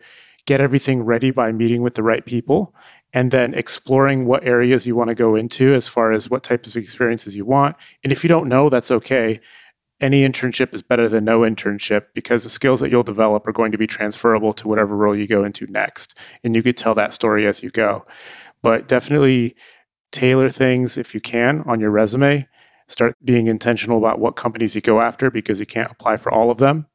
get 0.45 0.60
everything 0.60 1.03
ready 1.03 1.31
by 1.31 1.51
meeting 1.51 1.83
with 1.83 1.93
the 1.93 2.03
right 2.03 2.25
people 2.25 2.75
and 3.13 3.29
then 3.29 3.53
exploring 3.53 4.25
what 4.25 4.43
areas 4.43 4.88
you 4.88 4.95
want 4.95 5.10
to 5.10 5.15
go 5.15 5.36
into 5.36 5.74
as 5.74 5.88
far 5.88 6.12
as 6.12 6.29
what 6.29 6.43
types 6.43 6.75
of 6.75 6.81
experiences 6.81 7.36
you 7.36 7.45
want. 7.45 7.75
And 8.03 8.12
if 8.12 8.24
you 8.24 8.27
don't 8.27 8.50
know, 8.50 8.69
that's 8.69 8.89
okay. 8.89 9.39
Any 10.03 10.27
internship 10.27 10.74
is 10.74 10.81
better 10.81 11.07
than 11.07 11.24
no 11.24 11.39
internship 11.39 12.07
because 12.13 12.43
the 12.43 12.50
skills 12.50 12.81
that 12.81 12.91
you'll 12.91 13.03
develop 13.03 13.48
are 13.48 13.53
going 13.53 13.72
to 13.72 13.77
be 13.77 13.88
transferable 13.88 14.51
to 14.55 14.67
whatever 14.67 14.98
role 14.98 15.15
you 15.15 15.27
go 15.27 15.45
into 15.45 15.65
next. 15.67 16.17
And 16.43 16.57
you 16.57 16.62
could 16.62 16.75
tell 16.75 16.93
that 16.95 17.13
story 17.13 17.48
as 17.48 17.63
you 17.63 17.69
go. 17.69 18.05
But 18.62 18.89
definitely 18.89 19.55
tailor 20.12 20.50
things 20.50 20.98
if 20.98 21.15
you 21.15 21.22
can 21.22 21.62
on 21.67 21.79
your 21.79 21.89
resume. 21.89 22.50
Start 22.89 23.15
being 23.24 23.48
intentional 23.48 23.98
about 23.98 24.19
what 24.19 24.36
companies 24.36 24.75
you 24.75 24.81
go 24.81 25.00
after 25.00 25.31
because 25.31 25.62
you 25.62 25.65
can't 25.65 25.89
apply 25.89 26.17
for 26.17 26.33
all 26.33 26.51
of 26.51 26.57
them 26.57 26.86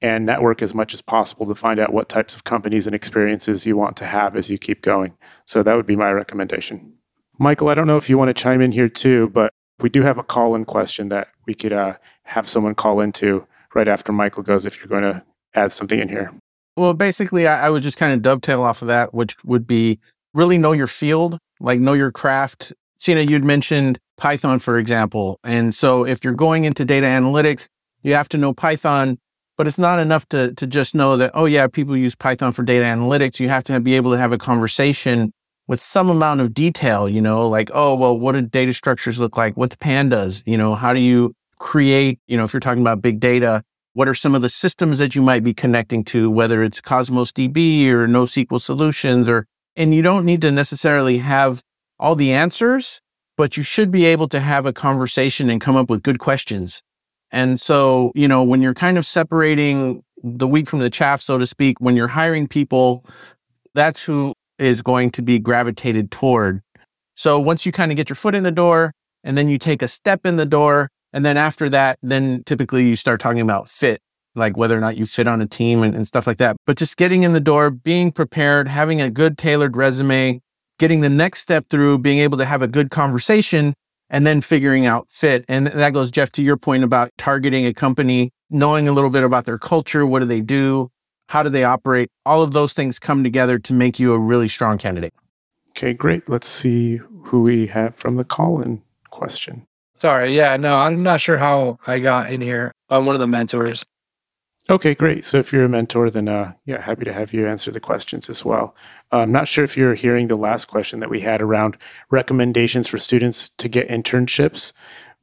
and 0.00 0.24
network 0.24 0.62
as 0.62 0.76
much 0.76 0.94
as 0.94 1.02
possible 1.02 1.46
to 1.46 1.56
find 1.56 1.80
out 1.80 1.92
what 1.92 2.08
types 2.08 2.36
of 2.36 2.44
companies 2.44 2.86
and 2.86 2.94
experiences 2.94 3.66
you 3.66 3.76
want 3.76 3.96
to 3.96 4.06
have 4.06 4.36
as 4.36 4.48
you 4.48 4.58
keep 4.58 4.80
going. 4.80 5.12
So 5.46 5.64
that 5.64 5.74
would 5.74 5.86
be 5.86 5.96
my 5.96 6.12
recommendation. 6.12 6.92
Michael, 7.36 7.68
I 7.68 7.74
don't 7.74 7.88
know 7.88 7.96
if 7.96 8.08
you 8.08 8.16
want 8.16 8.28
to 8.28 8.40
chime 8.40 8.60
in 8.60 8.70
here 8.70 8.88
too, 8.88 9.28
but 9.30 9.52
we 9.80 9.88
do 9.88 10.02
have 10.02 10.18
a 10.18 10.22
call 10.22 10.54
in 10.54 10.64
question 10.64 11.08
that 11.08 11.26
we 11.46 11.54
could 11.54 11.72
uh, 11.72 11.94
have 12.24 12.48
someone 12.48 12.74
call 12.74 13.00
into 13.00 13.46
right 13.74 13.88
after 13.88 14.12
Michael 14.12 14.42
goes 14.42 14.66
if 14.66 14.78
you're 14.78 14.88
going 14.88 15.02
to 15.02 15.22
add 15.54 15.72
something 15.72 15.98
in 15.98 16.08
here. 16.08 16.32
Well, 16.76 16.94
basically, 16.94 17.46
I, 17.46 17.66
I 17.66 17.70
would 17.70 17.82
just 17.82 17.98
kind 17.98 18.12
of 18.12 18.22
dovetail 18.22 18.62
off 18.62 18.82
of 18.82 18.88
that, 18.88 19.14
which 19.14 19.36
would 19.44 19.66
be 19.66 19.98
really 20.32 20.58
know 20.58 20.72
your 20.72 20.86
field, 20.86 21.38
like 21.60 21.80
know 21.80 21.92
your 21.92 22.10
craft. 22.10 22.72
Sina, 22.98 23.20
you'd 23.20 23.44
mentioned 23.44 23.98
Python, 24.16 24.58
for 24.58 24.78
example. 24.78 25.38
And 25.44 25.74
so 25.74 26.04
if 26.04 26.24
you're 26.24 26.34
going 26.34 26.64
into 26.64 26.84
data 26.84 27.06
analytics, 27.06 27.68
you 28.02 28.14
have 28.14 28.28
to 28.30 28.38
know 28.38 28.52
Python 28.52 29.18
but 29.56 29.66
it's 29.66 29.78
not 29.78 29.98
enough 29.98 30.28
to 30.28 30.52
to 30.54 30.66
just 30.66 30.94
know 30.94 31.16
that 31.16 31.30
oh 31.34 31.44
yeah 31.44 31.66
people 31.66 31.96
use 31.96 32.14
python 32.14 32.52
for 32.52 32.62
data 32.62 32.84
analytics 32.84 33.40
you 33.40 33.48
have 33.48 33.64
to 33.64 33.80
be 33.80 33.94
able 33.94 34.10
to 34.10 34.18
have 34.18 34.32
a 34.32 34.38
conversation 34.38 35.32
with 35.66 35.80
some 35.80 36.10
amount 36.10 36.40
of 36.40 36.52
detail 36.52 37.08
you 37.08 37.20
know 37.20 37.48
like 37.48 37.70
oh 37.72 37.94
well 37.94 38.18
what 38.18 38.32
do 38.32 38.42
data 38.42 38.72
structures 38.72 39.20
look 39.20 39.36
like? 39.36 39.56
What's 39.56 39.76
the 39.76 39.84
pandas? 39.84 40.42
You 40.46 40.56
know 40.56 40.74
how 40.74 40.92
do 40.92 41.00
you 41.00 41.34
create 41.58 42.20
you 42.26 42.36
know 42.36 42.44
if 42.44 42.52
you're 42.52 42.60
talking 42.60 42.82
about 42.82 43.00
big 43.02 43.20
data 43.20 43.62
what 43.94 44.08
are 44.08 44.14
some 44.14 44.34
of 44.34 44.42
the 44.42 44.48
systems 44.48 44.98
that 44.98 45.14
you 45.14 45.22
might 45.22 45.44
be 45.44 45.54
connecting 45.54 46.04
to 46.04 46.28
whether 46.28 46.62
it's 46.62 46.80
cosmos 46.80 47.30
db 47.30 47.88
or 47.88 48.06
nosql 48.08 48.60
solutions 48.60 49.28
or 49.28 49.46
and 49.76 49.94
you 49.94 50.02
don't 50.02 50.24
need 50.24 50.42
to 50.42 50.50
necessarily 50.50 51.18
have 51.18 51.62
all 51.98 52.16
the 52.16 52.32
answers 52.32 53.00
but 53.36 53.56
you 53.56 53.62
should 53.62 53.90
be 53.90 54.04
able 54.04 54.28
to 54.28 54.40
have 54.40 54.66
a 54.66 54.72
conversation 54.72 55.50
and 55.50 55.60
come 55.60 55.76
up 55.76 55.90
with 55.90 56.02
good 56.02 56.18
questions. 56.18 56.82
And 57.30 57.60
so, 57.60 58.12
you 58.14 58.28
know, 58.28 58.42
when 58.44 58.62
you're 58.62 58.74
kind 58.74 58.96
of 58.96 59.04
separating 59.04 60.02
the 60.22 60.46
wheat 60.46 60.68
from 60.68 60.78
the 60.78 60.90
chaff, 60.90 61.20
so 61.20 61.38
to 61.38 61.46
speak, 61.46 61.80
when 61.80 61.96
you're 61.96 62.08
hiring 62.08 62.46
people, 62.46 63.04
that's 63.74 64.04
who 64.04 64.34
is 64.58 64.82
going 64.82 65.10
to 65.12 65.22
be 65.22 65.38
gravitated 65.38 66.10
toward. 66.10 66.62
So 67.14 67.38
once 67.38 67.64
you 67.64 67.72
kind 67.72 67.90
of 67.92 67.96
get 67.96 68.08
your 68.08 68.16
foot 68.16 68.34
in 68.34 68.42
the 68.42 68.50
door 68.50 68.92
and 69.22 69.38
then 69.38 69.48
you 69.48 69.58
take 69.58 69.82
a 69.82 69.88
step 69.88 70.26
in 70.26 70.36
the 70.36 70.46
door, 70.46 70.90
and 71.12 71.24
then 71.24 71.36
after 71.36 71.68
that, 71.68 71.98
then 72.02 72.42
typically 72.44 72.88
you 72.88 72.96
start 72.96 73.20
talking 73.20 73.40
about 73.40 73.70
fit, 73.70 74.00
like 74.34 74.56
whether 74.56 74.76
or 74.76 74.80
not 74.80 74.96
you 74.96 75.06
fit 75.06 75.28
on 75.28 75.40
a 75.40 75.46
team 75.46 75.82
and, 75.82 75.94
and 75.94 76.06
stuff 76.08 76.26
like 76.26 76.38
that. 76.38 76.56
But 76.66 76.76
just 76.76 76.96
getting 76.96 77.22
in 77.22 77.32
the 77.32 77.40
door, 77.40 77.70
being 77.70 78.10
prepared, 78.10 78.66
having 78.66 79.00
a 79.00 79.10
good 79.10 79.38
tailored 79.38 79.76
resume, 79.76 80.40
getting 80.78 81.00
the 81.00 81.08
next 81.08 81.40
step 81.40 81.68
through, 81.68 81.98
being 81.98 82.18
able 82.18 82.36
to 82.38 82.44
have 82.44 82.62
a 82.62 82.66
good 82.66 82.90
conversation 82.90 83.74
and 84.10 84.26
then 84.26 84.40
figuring 84.40 84.86
out 84.86 85.06
fit. 85.10 85.44
And 85.48 85.68
that 85.68 85.92
goes, 85.92 86.10
Jeff, 86.10 86.30
to 86.32 86.42
your 86.42 86.56
point 86.56 86.84
about 86.84 87.10
targeting 87.16 87.64
a 87.64 87.72
company, 87.72 88.30
knowing 88.50 88.88
a 88.88 88.92
little 88.92 89.10
bit 89.10 89.24
about 89.24 89.44
their 89.44 89.58
culture. 89.58 90.04
What 90.04 90.18
do 90.18 90.26
they 90.26 90.40
do? 90.40 90.90
How 91.28 91.42
do 91.42 91.48
they 91.48 91.64
operate? 91.64 92.10
All 92.26 92.42
of 92.42 92.52
those 92.52 92.72
things 92.72 92.98
come 92.98 93.24
together 93.24 93.58
to 93.58 93.72
make 93.72 93.98
you 93.98 94.12
a 94.12 94.18
really 94.18 94.48
strong 94.48 94.78
candidate. 94.78 95.14
Okay, 95.70 95.92
great. 95.92 96.28
Let's 96.28 96.48
see 96.48 97.00
who 97.24 97.42
we 97.42 97.66
have 97.68 97.94
from 97.94 98.16
the 98.16 98.24
call 98.24 98.60
in 98.60 98.82
question. 99.10 99.66
Sorry. 99.96 100.36
Yeah, 100.36 100.56
no, 100.56 100.76
I'm 100.76 101.02
not 101.02 101.20
sure 101.20 101.38
how 101.38 101.78
I 101.86 101.98
got 101.98 102.30
in 102.30 102.40
here. 102.40 102.72
I'm 102.90 103.06
one 103.06 103.16
of 103.16 103.20
the 103.20 103.26
mentors. 103.26 103.84
Okay, 104.70 104.94
great. 104.94 105.24
So 105.24 105.38
if 105.38 105.52
you're 105.52 105.64
a 105.64 105.68
mentor, 105.68 106.08
then 106.10 106.26
uh, 106.26 106.52
yeah, 106.64 106.80
happy 106.80 107.04
to 107.04 107.12
have 107.12 107.34
you 107.34 107.46
answer 107.46 107.70
the 107.70 107.80
questions 107.80 108.30
as 108.30 108.44
well. 108.44 108.74
Uh, 109.12 109.18
I'm 109.18 109.32
not 109.32 109.46
sure 109.46 109.62
if 109.62 109.76
you're 109.76 109.94
hearing 109.94 110.28
the 110.28 110.36
last 110.36 110.66
question 110.66 111.00
that 111.00 111.10
we 111.10 111.20
had 111.20 111.42
around 111.42 111.76
recommendations 112.10 112.88
for 112.88 112.98
students 112.98 113.50
to 113.50 113.68
get 113.68 113.88
internships, 113.88 114.72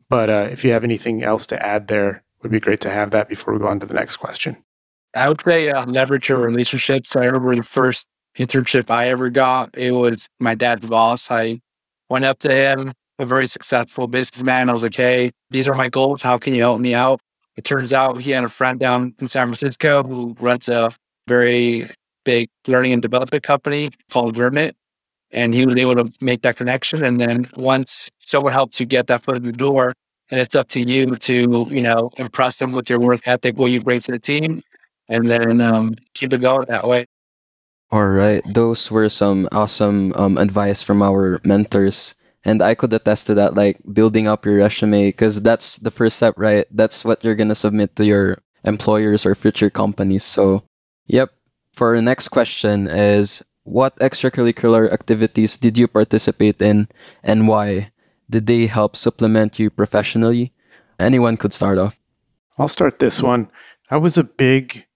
but 0.10 0.29
uh, 0.29 0.48
if 0.51 0.63
you 0.63 0.72
have 0.72 0.84
anything 0.84 1.24
else 1.24 1.48
to 1.48 1.65
add 1.65 1.88
there, 1.88 2.24
would 2.43 2.51
be 2.51 2.60
great 2.60 2.81
to 2.81 2.89
have 2.89 3.12
that 3.12 3.29
before 3.29 3.53
we 3.53 3.60
go 3.60 3.67
on 3.67 3.79
to 3.79 3.86
the 3.86 3.93
next 3.93 4.17
question. 4.17 4.58
I 5.13 5.27
would 5.30 5.41
say 5.41 5.70
uh, 5.70 5.86
leverage 5.86 6.30
your 6.30 6.39
relationships. 6.39 7.15
I 7.15 7.25
remember 7.25 7.56
the 7.56 7.63
first 7.63 8.06
internship 8.38 8.89
I 8.89 9.10
ever 9.10 9.30
got. 9.30 9.77
It 9.77 9.91
was 9.91 10.27
my 10.39 10.56
dad's 10.56 10.86
boss. 10.86 11.30
I 11.30 11.60
went 12.10 12.25
up 12.25 12.39
to 12.39 12.53
him, 12.53 12.94
a 13.20 13.25
very 13.25 13.48
successful 13.48 14.08
businessman. 14.08 14.70
I 14.70 14.74
was 14.74 14.84
like, 14.84 14.96
"Hey, 14.96 15.32
these 15.50 15.68
are 15.68 15.75
my 15.75 15.89
goals. 15.89 16.22
How 16.22 16.38
can 16.38 16.53
you 16.53 16.62
help 16.62 16.80
me 16.80 16.94
out?" 16.94 17.20
It 17.58 17.65
turns 17.65 17.91
out 17.94 18.22
he 18.22 18.32
had 18.32 18.44
a 18.44 18.50
friend 18.50 18.80
down 18.80 19.13
in 19.20 19.27
San 19.27 19.48
Francisco 19.48 20.03
who 20.03 20.36
runs 20.39 20.70
a 20.70 20.91
very 21.27 21.89
big 22.24 22.50
learning 22.68 22.94
and 22.94 23.01
development 23.01 23.44
company 23.44 23.89
called 24.10 24.36
Vermit. 24.36 24.75
And 25.32 25.53
he 25.53 25.65
was 25.65 25.75
able 25.77 25.96
to 25.96 26.12
make 26.22 26.41
that 26.41 26.58
connection. 26.58 27.03
And 27.03 27.20
then 27.20 27.50
once 27.56 28.10
someone 28.20 28.53
helps 28.53 28.80
you 28.80 28.86
get 28.86 29.08
that 29.08 29.24
foot 29.24 29.38
in 29.38 29.44
the 29.44 29.51
door, 29.51 29.94
and 30.30 30.39
it's 30.39 30.56
up 30.56 30.70
to 30.70 30.82
you 30.82 31.15
to, 31.18 31.68
you 31.70 31.82
know, 31.82 32.10
impress 32.18 32.58
them 32.58 32.72
with 32.72 32.89
your 32.89 33.00
work 33.00 33.22
ethic, 33.25 33.58
what 33.58 33.72
you 33.72 33.82
bring 33.82 34.00
to 34.01 34.12
the 34.12 34.20
team, 34.20 34.62
and 35.12 35.30
then 35.30 35.60
um, 35.60 35.94
keep 36.15 36.32
it 36.32 36.39
going 36.39 36.65
that 36.70 36.88
way. 36.88 37.06
All 37.91 38.08
right. 38.08 38.41
Those 38.48 38.89
were 38.89 39.10
some 39.10 39.50
awesome 39.51 40.13
um, 40.15 40.38
advice 40.38 40.82
from 40.82 41.03
our 41.03 41.41
mentors. 41.44 42.15
And 42.44 42.63
I 42.63 42.74
could 42.74 42.94
attest 42.94 43.27
to 43.27 43.36
that, 43.36 43.53
like 43.53 43.77
building 43.94 44.25
up 44.25 44.46
your 44.46 44.56
resume, 44.56 45.10
because 45.10 45.44
that's 45.44 45.77
the 45.77 45.91
first 45.91 46.15
step, 46.18 46.34
right? 46.38 46.65
That's 46.72 47.03
what 47.03 47.24
you're 47.24 47.36
going 47.36 47.51
to 47.51 47.60
submit 47.60 47.96
to 47.98 48.06
your 48.06 48.39
employers 48.63 49.25
or 49.25 49.36
future 49.36 49.70
companies. 49.70 50.24
So, 50.24 50.63
yep. 51.06 51.30
For 51.74 51.96
our 51.96 52.01
next 52.01 52.30
question 52.30 52.88
is 52.88 53.44
what 53.63 54.00
extracurricular 54.00 54.91
activities 54.91 55.58
did 55.58 55.77
you 55.77 55.88
participate 55.88 56.62
in 56.62 56.88
and 57.24 57.48
why? 57.48 57.91
Did 58.30 58.48
they 58.48 58.65
help 58.65 58.96
supplement 58.96 59.60
you 59.60 59.70
professionally? 59.70 60.53
Anyone 60.98 61.36
could 61.36 61.53
start 61.53 61.77
off. 61.77 62.00
I'll 62.58 62.72
start 62.72 63.00
this 63.00 63.22
one. 63.22 63.51
I 63.89 63.98
was 63.98 64.18
a 64.18 64.24
big 64.24 64.88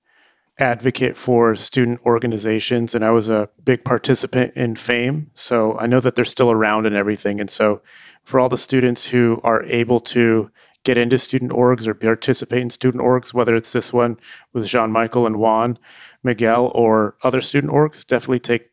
advocate 0.58 1.18
for 1.18 1.56
student 1.56 2.00
organizations 2.06 2.96
and 2.96 3.04
I 3.04 3.12
was 3.12 3.30
a 3.30 3.50
big 3.64 3.84
participant 3.84 4.54
in 4.56 4.76
FAME. 4.76 5.28
So 5.34 5.78
I 5.78 5.86
know 5.86 6.00
that 6.00 6.16
they're 6.16 6.24
still 6.24 6.50
around 6.50 6.86
and 6.86 6.96
everything. 6.96 7.42
And 7.42 7.50
so 7.50 7.82
for 8.24 8.40
all 8.40 8.48
the 8.48 8.58
students 8.58 9.08
who 9.08 9.42
are 9.44 9.64
able 9.64 10.00
to 10.00 10.50
get 10.86 10.98
into 10.98 11.18
student 11.18 11.52
orgs 11.52 11.88
or 11.88 11.94
participate 11.94 12.62
in 12.62 12.70
student 12.70 13.04
orgs, 13.04 13.34
whether 13.34 13.56
it's 13.56 13.74
this 13.74 13.92
one 13.92 14.18
with 14.54 14.68
Jean 14.68 14.92
Michael 14.92 15.26
and 15.26 15.38
Juan, 15.38 15.78
Miguel, 16.24 16.72
or 16.74 17.18
other 17.24 17.42
student 17.42 17.74
orgs, 17.74 18.06
definitely 18.06 18.40
take 18.40 18.70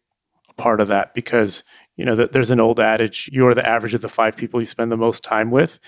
part 0.56 0.80
of 0.80 0.88
that 0.88 1.14
because 1.14 1.64
you 1.96 2.04
know 2.04 2.14
there's 2.14 2.50
an 2.50 2.60
old 2.60 2.78
adage: 2.78 3.28
you're 3.32 3.54
the 3.54 3.66
average 3.66 3.94
of 3.94 4.02
the 4.02 4.08
five 4.08 4.36
people 4.36 4.60
you 4.60 4.66
spend 4.66 4.92
the 4.92 4.96
most 4.96 5.24
time 5.24 5.50
with, 5.50 5.78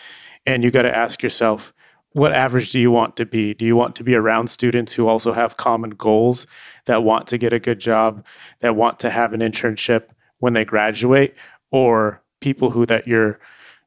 and 0.46 0.64
you 0.64 0.70
got 0.70 0.82
to 0.82 0.96
ask 0.96 1.22
yourself, 1.22 1.72
what 2.14 2.32
average 2.32 2.70
do 2.70 2.78
you 2.80 2.92
want 2.92 3.16
to 3.16 3.26
be? 3.26 3.54
Do 3.54 3.66
you 3.66 3.74
want 3.74 3.96
to 3.96 4.04
be 4.04 4.14
around 4.14 4.48
students 4.48 4.92
who 4.92 5.08
also 5.08 5.32
have 5.32 5.56
common 5.56 5.90
goals 5.90 6.46
that 6.86 7.02
want 7.02 7.26
to 7.26 7.38
get 7.38 7.52
a 7.52 7.58
good 7.58 7.80
job, 7.80 8.24
that 8.60 8.76
want 8.76 9.00
to 9.00 9.10
have 9.10 9.32
an 9.32 9.40
internship 9.40 10.10
when 10.38 10.52
they 10.52 10.64
graduate, 10.64 11.34
or 11.72 12.22
people 12.40 12.70
who 12.70 12.86
that 12.86 13.08
you're 13.08 13.40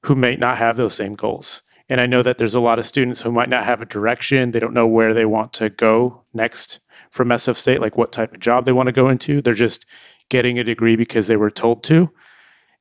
who 0.04 0.14
may 0.14 0.36
not 0.36 0.58
have 0.58 0.76
those 0.76 0.94
same 0.94 1.16
goals? 1.16 1.62
And 1.90 2.02
I 2.02 2.06
know 2.06 2.22
that 2.22 2.38
there's 2.38 2.54
a 2.54 2.60
lot 2.60 2.80
of 2.80 2.86
students 2.86 3.22
who 3.22 3.32
might 3.32 3.48
not 3.48 3.64
have 3.64 3.82
a 3.82 3.86
direction. 3.86 4.52
They 4.52 4.60
don't 4.60 4.74
know 4.74 4.88
where 4.88 5.14
they 5.14 5.26
want 5.26 5.54
to 5.54 5.70
go 5.70 6.24
next 6.34 6.82
from 7.12 7.30
SF 7.30 7.56
State, 7.56 7.80
like 7.80 7.98
what 7.98 8.12
type 8.12 8.34
of 8.34 8.42
job 8.42 8.66
they 8.66 8.74
want 8.74 8.88
to 8.88 8.94
go 8.94 9.08
into. 9.08 9.42
They're 9.42 9.54
just 9.54 9.86
getting 10.28 10.60
a 10.60 10.66
degree 10.66 10.98
because 10.98 11.28
they 11.28 11.38
were 11.38 11.50
told 11.50 11.82
to. 11.86 12.12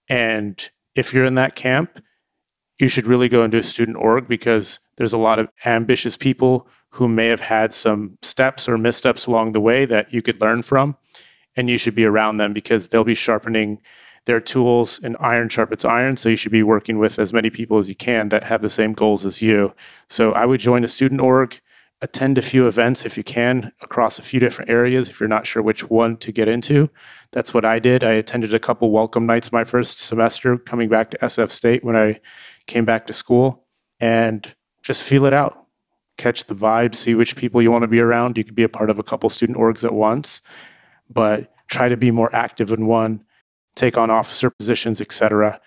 And 0.09 0.71
if 0.97 1.15
you're 1.15 1.25
in 1.25 1.37
that 1.37 1.55
camp, 1.55 2.03
you 2.81 2.89
should 2.89 3.07
really 3.07 3.29
go 3.29 3.45
into 3.45 3.59
a 3.59 3.63
student 3.63 3.97
org 3.97 4.27
because 4.27 4.81
there's 4.97 5.13
a 5.13 5.19
lot 5.19 5.39
of 5.39 5.49
ambitious 5.65 6.17
people 6.17 6.69
who 6.91 7.09
may 7.09 7.27
have 7.27 7.41
had 7.41 7.73
some 7.73 8.17
steps 8.23 8.69
or 8.69 8.79
missteps 8.79 9.27
along 9.27 9.53
the 9.53 9.61
way 9.61 9.85
that 9.85 10.13
you 10.13 10.23
could 10.23 10.41
learn 10.41 10.63
from. 10.63 10.97
And 11.55 11.71
you 11.71 11.79
should 11.79 11.95
be 11.95 12.05
around 12.05 12.37
them 12.37 12.53
because 12.53 12.89
they'll 12.89 13.05
be 13.05 13.15
sharpening 13.15 13.81
their 14.27 14.41
tools 14.41 15.01
and 15.03 15.17
iron 15.21 15.49
sharpens 15.49 15.85
iron. 15.85 16.17
So 16.17 16.29
you 16.29 16.37
should 16.37 16.53
be 16.53 16.63
working 16.63 16.99
with 16.99 17.19
as 17.19 17.33
many 17.33 17.49
people 17.49 17.79
as 17.79 17.89
you 17.89 17.95
can 17.95 18.29
that 18.31 18.45
have 18.45 18.61
the 18.61 18.71
same 18.71 18.93
goals 18.93 19.25
as 19.25 19.41
you. 19.41 19.73
So 20.09 20.33
I 20.33 20.45
would 20.45 20.61
join 20.61 20.85
a 20.85 20.89
student 20.89 21.21
org, 21.21 21.61
attend 22.03 22.37
a 22.37 22.43
few 22.43 22.67
events 22.67 23.07
if 23.07 23.17
you 23.17 23.25
can 23.25 23.73
across 23.81 24.19
a 24.19 24.23
few 24.23 24.41
different 24.41 24.71
areas 24.71 25.09
if 25.09 25.21
you're 25.21 25.29
not 25.29 25.47
sure 25.47 25.63
which 25.63 25.89
one 25.89 26.17
to 26.19 26.33
get 26.33 26.49
into. 26.49 26.91
That's 27.33 27.55
what 27.55 27.65
I 27.65 27.79
did. 27.79 28.05
I 28.05 28.13
attended 28.13 28.53
a 28.53 28.59
couple 28.59 28.91
welcome 28.91 29.27
nights 29.27 29.53
my 29.53 29.65
first 29.65 29.99
semester 29.99 30.59
coming 30.59 30.89
back 30.89 31.11
to 31.13 31.19
SF 31.19 31.51
State 31.51 31.85
when 31.85 31.97
I 31.97 32.21
came 32.67 32.85
back 32.85 33.07
to 33.07 33.13
school 33.13 33.65
and 34.01 34.55
just 34.87 35.03
feel 35.03 35.27
it 35.27 35.35
out. 35.35 35.67
Catch 36.17 36.45
the 36.45 36.55
vibe, 36.55 36.95
see 36.95 37.17
which 37.17 37.35
people 37.35 37.61
you 37.61 37.73
want 37.73 37.83
to 37.83 37.89
be 37.89 37.99
around. 37.99 38.39
You 38.39 38.45
could 38.45 38.55
be 38.55 38.63
a 38.63 38.69
part 38.69 38.89
of 38.89 39.01
a 39.01 39.03
couple 39.03 39.29
student 39.29 39.59
orgs 39.59 39.85
at 39.85 39.93
once, 39.93 40.41
but 41.11 41.53
try 41.67 41.89
to 41.89 41.97
be 41.97 42.13
more 42.13 42.35
active 42.35 42.71
in 42.71 42.87
one, 42.87 43.25
take 43.75 43.99
on 43.99 44.11
officer 44.11 44.49
positions, 44.49 45.01
etc. 45.01 45.61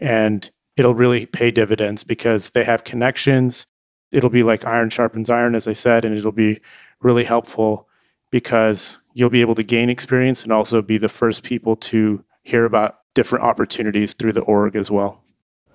And 0.00 0.48
it'll 0.76 0.94
really 0.94 1.24
pay 1.24 1.50
dividends 1.50 2.04
because 2.04 2.50
they 2.50 2.64
have 2.64 2.84
connections. 2.84 3.66
It'll 4.12 4.30
be 4.30 4.42
like 4.42 4.66
iron 4.66 4.90
sharpens 4.90 5.30
iron, 5.30 5.54
as 5.54 5.66
I 5.66 5.72
said, 5.72 6.04
and 6.04 6.14
it'll 6.14 6.30
be 6.30 6.60
really 7.00 7.24
helpful 7.24 7.88
because 8.30 8.98
you'll 9.14 9.30
be 9.30 9.40
able 9.40 9.54
to 9.54 9.62
gain 9.62 9.88
experience 9.88 10.42
and 10.42 10.52
also 10.52 10.82
be 10.82 10.98
the 10.98 11.08
first 11.08 11.42
people 11.42 11.76
to 11.76 12.22
hear 12.42 12.66
about 12.66 12.98
different 13.14 13.46
opportunities 13.46 14.12
through 14.12 14.34
the 14.34 14.42
org 14.42 14.76
as 14.76 14.90
well. 14.90 15.24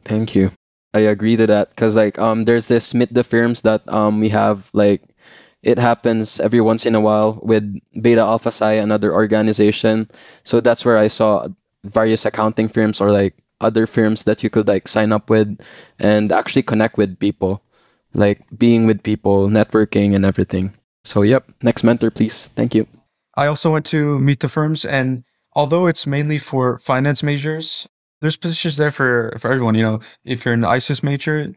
Thank 0.06 0.36
you. 0.36 0.52
I 0.94 1.00
agree 1.00 1.36
to 1.38 1.48
that 1.48 1.70
because 1.70 1.96
like 1.96 2.20
um 2.20 2.46
there's 2.46 2.68
this 2.68 2.94
meet 2.94 3.14
the 3.14 3.24
firms 3.24 3.62
that 3.62 3.82
um 3.88 4.20
we 4.20 4.30
have 4.30 4.70
like 4.74 5.02
it 5.64 5.78
happens 5.78 6.40
every 6.40 6.60
once 6.60 6.86
in 6.86 6.96
a 6.96 7.02
while 7.02 7.40
with 7.44 7.64
Beta 8.02 8.22
Alpha 8.22 8.52
Psi, 8.52 8.74
another 8.74 9.14
organization. 9.14 10.10
So 10.44 10.60
that's 10.60 10.84
where 10.84 10.98
I 10.98 11.08
saw 11.08 11.48
various 11.84 12.26
accounting 12.26 12.68
firms 12.68 13.00
or 13.00 13.12
like 13.12 13.36
other 13.62 13.86
firms 13.86 14.24
that 14.24 14.44
you 14.44 14.50
could 14.50 14.68
like 14.68 14.88
sign 14.88 15.12
up 15.12 15.30
with 15.30 15.60
and 16.00 16.32
actually 16.32 16.64
connect 16.64 16.98
with 16.98 17.20
people, 17.20 17.62
like 18.14 18.42
being 18.58 18.88
with 18.88 19.04
people, 19.04 19.48
networking 19.48 20.16
and 20.16 20.26
everything. 20.26 20.74
So 21.04 21.22
yep, 21.22 21.46
next 21.62 21.84
mentor, 21.84 22.10
please. 22.10 22.48
Thank 22.56 22.74
you. 22.74 22.88
I 23.36 23.48
also 23.48 23.72
went 23.72 23.86
to 23.88 24.20
meet 24.20 24.42
the 24.42 24.50
firms, 24.50 24.84
and 24.84 25.24
although 25.54 25.88
it's 25.88 26.06
mainly 26.06 26.38
for 26.38 26.78
finance 26.80 27.24
majors, 27.24 27.88
there's 28.22 28.38
positions 28.38 28.78
there 28.78 28.92
for 28.92 29.34
for 29.38 29.52
everyone. 29.52 29.76
You 29.76 29.84
know, 29.84 30.00
if 30.24 30.46
you're 30.46 30.54
an 30.54 30.64
ISIS 30.64 31.04
major, 31.04 31.54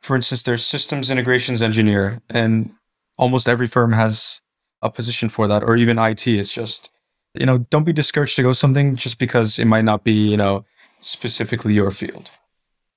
for 0.00 0.16
instance, 0.16 0.42
there's 0.42 0.64
systems 0.64 1.10
integrations 1.10 1.60
engineer, 1.60 2.20
and 2.30 2.70
almost 3.18 3.48
every 3.48 3.66
firm 3.66 3.92
has 3.92 4.40
a 4.82 4.90
position 4.90 5.28
for 5.28 5.48
that, 5.48 5.62
or 5.62 5.76
even 5.76 5.98
IT. 5.98 6.26
It's 6.26 6.52
just 6.52 6.90
you 7.34 7.46
know, 7.46 7.58
don't 7.70 7.84
be 7.84 7.92
discouraged 7.92 8.36
to 8.36 8.42
go 8.42 8.52
something 8.52 8.94
just 8.96 9.18
because 9.18 9.58
it 9.58 9.66
might 9.66 9.84
not 9.84 10.04
be 10.04 10.12
you 10.12 10.36
know 10.36 10.64
specifically 11.00 11.74
your 11.74 11.90
field. 11.90 12.30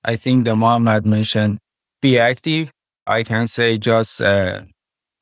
I 0.03 0.15
think 0.15 0.45
the 0.45 0.55
Mohammed 0.55 1.05
mentioned 1.05 1.59
be 2.01 2.19
active. 2.19 2.71
I 3.05 3.23
can 3.23 3.47
say 3.47 3.77
just 3.77 4.21
uh, 4.21 4.61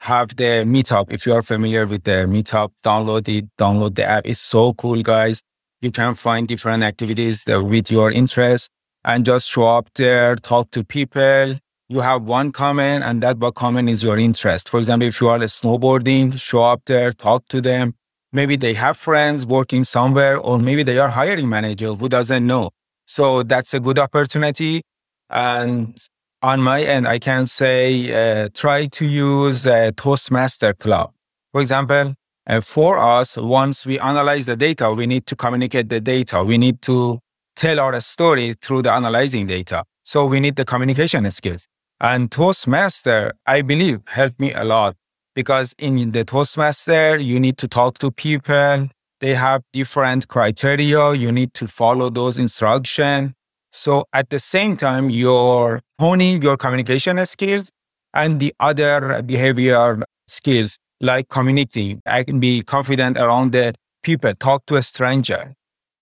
have 0.02 0.36
the 0.36 0.66
meetup. 0.66 1.12
If 1.12 1.26
you 1.26 1.34
are 1.34 1.44
familiar 1.44 1.86
with 1.86 2.04
the 2.04 2.26
meetup, 2.28 2.72
download 2.84 3.28
it, 3.28 3.46
download 3.58 3.96
the 3.96 4.04
app. 4.04 4.26
It's 4.26 4.40
so 4.40 4.74
cool, 4.74 5.02
guys. 5.02 5.42
You 5.86 5.92
can 5.92 6.16
find 6.16 6.48
different 6.48 6.82
activities 6.82 7.44
that 7.44 7.62
with 7.62 7.92
your 7.92 8.12
interest 8.12 8.72
and 9.04 9.24
just 9.24 9.48
show 9.48 9.68
up 9.68 9.88
there, 9.94 10.36
talk 10.36 10.72
to 10.72 10.84
people. 10.84 11.60
You 11.90 12.00
have 12.00 12.24
one 12.24 12.52
comment 12.52 13.04
and 13.04 13.22
that 13.22 13.38
one 13.38 13.52
comment 13.52 13.88
is 13.90 14.04
your 14.04 14.18
interest. 14.18 14.68
For 14.68 14.80
example, 14.80 15.08
if 15.08 15.22
you 15.22 15.28
are 15.30 15.38
snowboarding, 15.38 16.40
show 16.40 16.64
up 16.64 16.82
there, 16.88 17.12
talk 17.12 17.48
to 17.50 17.62
them. 17.62 17.94
Maybe 18.34 18.56
they 18.56 18.74
have 18.74 18.98
friends 18.98 19.46
working 19.46 19.84
somewhere, 19.84 20.38
or 20.40 20.58
maybe 20.58 20.82
they 20.82 20.98
are 20.98 21.10
hiring 21.10 21.48
manager 21.48 21.94
who 21.94 22.10
doesn't 22.10 22.48
know. 22.48 22.72
So 23.06 23.44
that's 23.44 23.76
a 23.76 23.80
good 23.80 24.00
opportunity. 24.00 24.82
And 25.30 25.96
on 26.42 26.62
my 26.62 26.82
end, 26.82 27.08
I 27.08 27.20
can 27.20 27.46
say 27.46 27.84
uh, 28.12 28.50
try 28.56 28.88
to 28.88 29.06
use 29.06 29.68
a 29.68 29.92
Toastmaster 29.92 30.74
Club. 30.74 31.14
For 31.52 31.62
example, 31.62 32.16
uh, 32.48 32.62
for 32.62 32.98
us, 32.98 33.38
once 33.38 33.86
we 33.86 34.00
analyze 34.00 34.46
the 34.46 34.56
data, 34.56 34.94
we 34.94 35.08
need 35.08 35.26
to 35.28 35.36
communicate 35.36 35.90
the 35.90 36.00
data. 36.00 36.44
We 36.44 36.58
need 36.58 36.82
to 36.84 37.20
tell 37.56 37.80
our 37.80 38.00
story 38.02 38.56
through 38.62 38.84
the 38.84 38.94
analyzing 38.94 39.48
data. 39.48 39.84
So 40.04 40.26
we 40.26 40.40
need 40.40 40.56
the 40.56 40.66
communication 40.66 41.30
skills. 41.32 41.68
And 42.00 42.32
Toastmaster, 42.32 43.34
I 43.48 43.62
believe, 43.62 44.02
helped 44.08 44.40
me 44.40 44.54
a 44.54 44.64
lot 44.64 44.96
because 45.34 45.74
in 45.80 46.12
the 46.12 46.24
Toastmaster, 46.24 47.18
you 47.18 47.40
need 47.40 47.58
to 47.58 47.68
talk 47.68 47.98
to 48.00 48.12
people. 48.12 48.90
They 49.22 49.34
have 49.34 49.64
different 49.74 50.28
criteria. 50.28 51.14
You 51.14 51.32
need 51.32 51.54
to 51.56 51.68
follow 51.68 52.10
those 52.10 52.38
instructions. 52.38 53.32
So 53.72 54.06
at 54.14 54.30
the 54.30 54.40
same 54.40 54.78
time, 54.78 55.10
you're 55.10 55.82
honing 56.00 56.42
your 56.42 56.58
communication 56.58 57.26
skills 57.26 57.72
and 58.14 58.40
the 58.40 58.54
other 58.60 59.22
behavior 59.24 60.04
skills 60.28 60.78
like 61.02 61.30
community. 61.30 62.00
I 62.06 62.24
can 62.24 62.40
be 62.40 62.62
confident 62.62 63.18
around 63.18 63.52
the 63.52 63.74
people, 64.04 64.34
talk 64.36 64.66
to 64.68 64.76
a 64.76 64.84
stranger. 64.84 65.54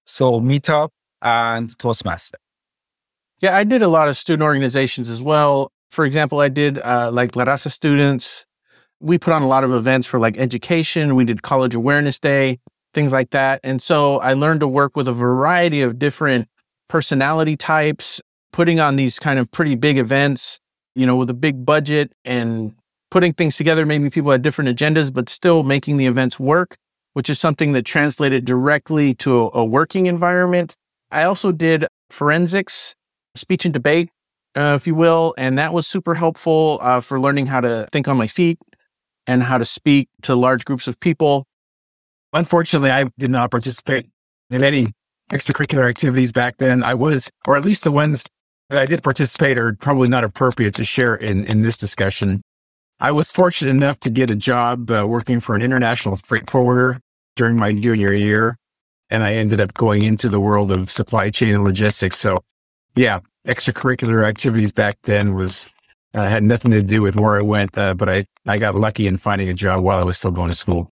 So 0.06 0.40
meetup 0.40 0.90
and 1.22 1.78
Toastmaster. 1.80 2.38
Yeah, 3.40 3.56
I 3.56 3.64
did 3.64 3.82
a 3.82 3.88
lot 3.88 4.08
of 4.08 4.18
student 4.18 4.44
organizations 4.44 5.10
as 5.10 5.22
well. 5.22 5.72
For 5.90 6.06
example, 6.06 6.40
I 6.40 6.50
did 6.50 6.80
uh, 6.80 7.12
like 7.12 7.36
La 7.36 7.46
Raza 7.46 7.72
students. 7.72 8.46
We 9.00 9.18
put 9.18 9.34
on 9.34 9.42
a 9.42 9.48
lot 9.48 9.64
of 9.64 9.74
events 9.74 10.08
for 10.08 10.20
like 10.20 10.38
education. 10.38 11.16
We 11.16 11.26
did 11.26 11.42
College 11.42 11.76
Awareness 11.76 12.20
Day, 12.20 12.60
things 12.94 13.12
like 13.12 13.32
that. 13.32 13.60
And 13.64 13.82
so 13.82 14.20
I 14.20 14.34
learned 14.34 14.62
to 14.62 14.68
work 14.68 14.96
with 14.96 15.08
a 15.08 15.14
variety 15.14 15.82
of 15.82 16.00
different 16.00 16.48
personality 16.88 17.58
types, 17.58 18.22
putting 18.52 18.80
on 18.80 18.96
these 18.96 19.20
kind 19.20 19.40
of 19.40 19.52
pretty 19.52 19.76
big 19.76 19.98
events, 19.98 20.60
you 20.96 21.06
know, 21.06 21.16
with 21.16 21.30
a 21.30 21.34
big 21.34 21.66
budget 21.66 22.14
and 22.24 22.74
putting 23.14 23.32
things 23.32 23.56
together. 23.56 23.86
Maybe 23.86 24.10
people 24.10 24.32
had 24.32 24.42
different 24.42 24.76
agendas, 24.76 25.14
but 25.14 25.30
still 25.30 25.62
making 25.62 25.98
the 25.98 26.08
events 26.08 26.40
work, 26.40 26.78
which 27.14 27.30
is 27.30 27.40
something 27.40 27.74
that 27.74 27.86
translated 27.86 28.44
directly 28.44 29.14
to 29.16 29.52
a, 29.54 29.64
working 29.64 30.08
environment. 30.08 30.76
I 31.12 31.22
also 31.24 31.52
did 31.52 31.86
forensics, 32.10 32.96
speech 33.36 33.66
and 33.66 33.74
debate, 33.74 34.10
uh, 34.58 34.74
if 34.76 34.88
you 34.88 34.96
will, 34.96 35.36
and 35.38 35.60
that 35.60 35.74
was 35.74 35.86
super 35.86 36.16
helpful 36.16 36.80
uh, 36.82 37.02
for 37.02 37.20
learning 37.20 37.46
how 37.46 37.62
to 37.62 37.88
think 37.92 38.08
on 38.08 38.18
my 38.18 38.26
feet 38.26 38.58
and 39.28 39.44
how 39.44 39.60
to 39.60 39.66
speak 39.66 40.10
to 40.24 40.34
large 40.34 40.66
groups 40.66 40.88
of 40.88 41.00
people. 41.00 41.46
Unfortunately, 42.34 42.90
I 42.90 43.12
did 43.20 43.30
not 43.30 43.52
participate 43.52 44.08
in 44.50 44.64
any 44.64 44.88
extracurricular 45.32 45.88
activities 45.88 46.32
back 46.32 46.58
then. 46.58 46.82
I 46.82 46.96
was, 46.96 47.30
or 47.46 47.58
at 47.58 47.64
least 47.64 47.84
the 47.84 47.92
ones 47.92 48.24
that 48.72 48.82
I 48.82 48.88
did 48.88 49.04
participate 49.04 49.60
are 49.60 49.74
probably 49.74 50.08
not 50.08 50.24
appropriate 50.24 50.74
to 50.76 50.84
share 50.84 51.14
in, 51.14 51.46
in 51.46 51.62
this 51.62 51.78
discussion. 51.78 52.42
I 53.04 53.12
was 53.12 53.34
fortunate 53.34 53.72
enough 53.72 54.00
to 54.00 54.10
get 54.10 54.32
a 54.32 54.36
job 54.36 54.90
uh, 54.90 55.06
working 55.06 55.42
for 55.42 55.56
an 55.56 55.62
international 55.62 56.16
freight 56.16 56.50
forwarder 56.50 57.02
during 57.36 57.58
my 57.58 57.74
junior 57.74 58.14
year. 58.14 58.58
And 59.10 59.24
I 59.24 59.34
ended 59.34 59.60
up 59.60 59.74
going 59.74 60.04
into 60.04 60.30
the 60.30 60.40
world 60.40 60.72
of 60.72 60.90
supply 60.90 61.30
chain 61.30 61.54
and 61.54 61.66
logistics. 61.66 62.18
So 62.18 62.46
yeah, 62.96 63.20
extracurricular 63.46 64.26
activities 64.26 64.72
back 64.72 65.00
then 65.04 65.34
was, 65.34 65.70
uh, 66.14 66.30
had 66.30 66.44
nothing 66.44 66.72
to 66.72 66.82
do 66.82 67.02
with 67.02 67.18
where 67.18 67.38
I 67.38 67.42
went. 67.42 67.78
Uh, 67.78 67.94
but 67.94 68.08
I, 68.08 68.26
I 68.46 68.58
got 68.58 68.74
lucky 68.74 69.06
in 69.06 69.18
finding 69.18 69.50
a 69.50 69.54
job 69.54 69.84
while 69.84 70.00
I 70.00 70.06
was 70.06 70.18
still 70.18 70.32
going 70.32 70.48
to 70.48 70.56
school. 70.56 70.90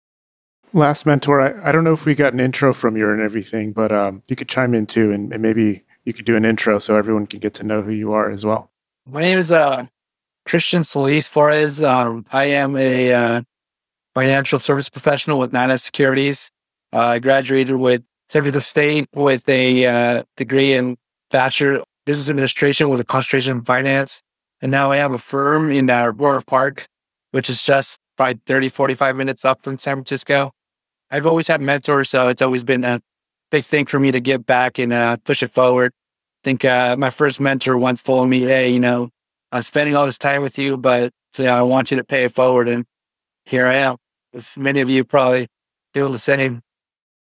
Last 0.73 1.05
mentor, 1.05 1.43
I, 1.43 1.69
I 1.69 1.73
don't 1.73 1.85
know 1.85 1.93
if 1.93 2.07
we 2.07 2.15
got 2.15 2.33
an 2.33 2.41
intro 2.41 2.73
from 2.73 2.97
you 2.97 3.11
and 3.11 3.21
everything, 3.21 3.73
but 3.73 3.93
um, 3.93 4.23
you 4.31 4.37
could 4.37 4.49
chime 4.49 4.75
in 4.75 4.87
too, 4.87 5.13
and, 5.13 5.31
and, 5.31 5.43
maybe 5.43 5.85
you 6.07 6.15
could 6.15 6.25
do 6.25 6.37
an 6.37 6.47
intro 6.47 6.79
so 6.79 6.97
everyone 6.97 7.27
can 7.27 7.41
get 7.41 7.53
to 7.55 7.65
know 7.65 7.83
who 7.83 7.93
you 7.93 8.13
are 8.13 8.31
as 8.31 8.47
well. 8.47 8.71
My 9.07 9.21
name 9.21 9.39
is 9.39 9.51
uh, 9.53 9.87
Christian 10.49 10.83
Solis 10.83 11.29
Flores. 11.29 11.83
Um, 11.83 12.25
I 12.33 12.47
am 12.47 12.75
a 12.77 13.13
uh, 13.13 13.43
financial 14.15 14.59
service 14.59 14.89
professional 14.89 15.39
with 15.39 15.53
Nana 15.53 15.77
Securities. 15.77 16.51
Uh, 16.91 17.01
I 17.01 17.19
graduated 17.19 17.77
with 17.77 18.03
San 18.31 18.43
Francisco 18.43 18.61
State 18.61 19.09
with 19.15 19.47
a 19.47 19.85
uh, 19.85 20.23
degree 20.39 20.73
in 20.73 20.97
Bachelor 21.31 21.83
Business 22.07 22.31
Administration 22.31 22.89
with 22.89 22.99
a 22.99 23.05
concentration 23.05 23.59
in 23.59 23.63
finance. 23.63 24.23
And 24.63 24.73
now 24.73 24.91
I 24.91 24.97
have 24.97 25.13
a 25.13 25.19
firm 25.19 25.71
in 25.71 25.91
uh, 25.91 26.05
Aurora 26.07 26.43
Park, 26.43 26.87
which 27.33 27.51
is 27.51 27.63
just 27.63 27.99
probably 28.17 28.41
30, 28.47 28.71
45 28.71 29.17
minutes 29.17 29.45
up 29.45 29.61
from 29.61 29.77
San 29.77 29.97
Francisco. 29.97 30.53
I've 31.11 31.27
always 31.27 31.47
had 31.47 31.61
mentors, 31.61 32.09
so 32.09 32.29
it's 32.29 32.41
always 32.41 32.65
been 32.65 32.85
a 32.85 33.01
big 33.51 33.65
thing 33.65 33.85
for 33.85 34.01
me 34.01 34.13
to 34.13 34.21
get 34.21 34.47
back 34.47 34.79
and 34.79 34.95
uh, 34.95 35.19
push 35.25 35.43
it 35.43 35.51
forward. 35.51 35.93
I 35.93 36.43
think 36.43 36.65
uh, 36.65 36.97
my 36.99 37.11
first 37.11 37.39
mentor 37.39 37.77
once 37.77 38.03
told 38.03 38.29
me, 38.29 38.41
"Hey, 38.41 38.71
you 38.71 38.81
know, 38.81 39.11
I'm 39.53 39.63
spending 39.63 39.97
all 39.97 40.07
this 40.07 40.19
time 40.19 40.43
with 40.43 40.59
you, 40.59 40.77
but 40.77 41.13
you 41.37 41.45
know, 41.45 41.57
I 41.57 41.63
want 41.63 41.91
you 41.91 41.97
to 41.97 42.05
pay 42.05 42.25
it 42.25 42.35
forward." 42.35 42.69
And 42.69 42.85
here 43.45 43.67
I 43.67 43.75
am. 43.75 43.97
As 44.35 44.57
many 44.57 44.81
of 44.81 44.91
you 44.91 45.05
probably 45.05 45.49
feel 45.95 46.11
the 46.11 46.19
same. 46.19 46.63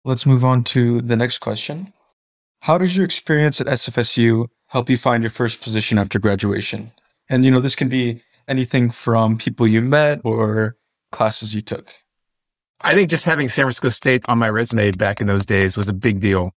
Let's 0.04 0.26
move 0.26 0.44
on 0.44 0.64
to 0.64 1.00
the 1.00 1.16
next 1.16 1.38
question. 1.38 1.92
How 2.62 2.78
does 2.78 2.96
your 2.96 3.04
experience 3.04 3.60
at 3.60 3.66
SFSU 3.66 4.46
help 4.68 4.88
you 4.88 4.96
find 4.96 5.22
your 5.22 5.30
first 5.30 5.60
position 5.60 5.98
after 5.98 6.18
graduation? 6.18 6.92
And 7.28 7.44
you 7.44 7.50
know, 7.50 7.60
this 7.60 7.76
can 7.76 7.88
be 7.88 8.22
anything 8.48 8.90
from 8.90 9.36
people 9.36 9.66
you 9.66 9.80
met 9.80 10.20
or 10.24 10.76
classes 11.10 11.54
you 11.54 11.60
took? 11.60 11.92
I 12.80 12.94
think 12.94 13.10
just 13.10 13.24
having 13.24 13.48
San 13.48 13.64
Francisco 13.64 13.90
State 13.90 14.24
on 14.26 14.38
my 14.38 14.50
resume 14.50 14.90
back 14.92 15.20
in 15.20 15.28
those 15.28 15.46
days 15.46 15.76
was 15.76 15.88
a 15.88 15.92
big 15.92 16.20
deal. 16.20 16.52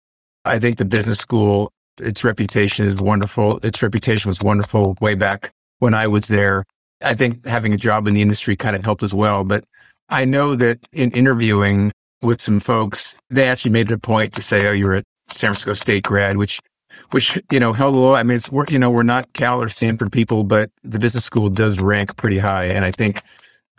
I 0.46 0.60
think 0.60 0.78
the 0.78 0.86
business 0.86 1.20
school, 1.20 1.74
its 2.00 2.24
reputation 2.24 2.88
is 2.88 2.98
wonderful. 2.98 3.60
Its 3.64 3.82
reputation 3.82 4.30
was 4.30 4.42
wonderful 4.42 4.98
way 5.02 5.16
back 5.16 5.52
when 5.80 5.94
I 5.94 6.08
was 6.08 6.28
there. 6.28 6.66
I 7.02 7.14
think 7.14 7.46
having 7.46 7.74
a 7.74 7.78
job 7.78 8.08
in 8.08 8.14
the 8.14 8.22
industry 8.22 8.56
kind 8.56 8.76
of 8.76 8.84
helped 8.84 9.04
as 9.04 9.14
well. 9.14 9.44
But 9.44 9.66
I 10.10 10.26
know 10.26 10.56
that 10.56 10.80
in 10.92 11.12
interviewing 11.12 11.92
with 12.22 12.40
some 12.40 12.60
folks, 12.60 13.16
they 13.30 13.48
actually 13.48 13.72
made 13.72 13.92
it 13.92 13.96
a 13.96 14.00
point 14.00 14.34
to 14.34 14.42
say, 14.42 14.68
"Oh, 14.68 14.72
you're 14.72 14.96
a 14.96 15.04
San 15.32 15.50
Francisco 15.50 15.74
State 15.74 16.04
grad," 16.04 16.38
which, 16.38 16.60
which 17.12 17.40
you 17.52 17.60
know, 17.60 17.74
held 17.74 17.96
low. 17.96 18.16
I 18.16 18.24
mean, 18.24 18.38
it's 18.38 18.52
we're 18.52 18.66
you 18.70 18.80
know 18.80 18.90
we're 18.90 19.04
not 19.04 19.32
Cal 19.34 19.62
or 19.62 19.68
Stanford 19.68 20.12
people, 20.12 20.44
but 20.44 20.72
the 20.84 21.00
business 21.00 21.26
school 21.26 21.50
does 21.50 21.80
rank 21.80 22.16
pretty 22.16 22.40
high, 22.40 22.66
and 22.66 22.86
I 22.86 22.92
think. 22.92 23.22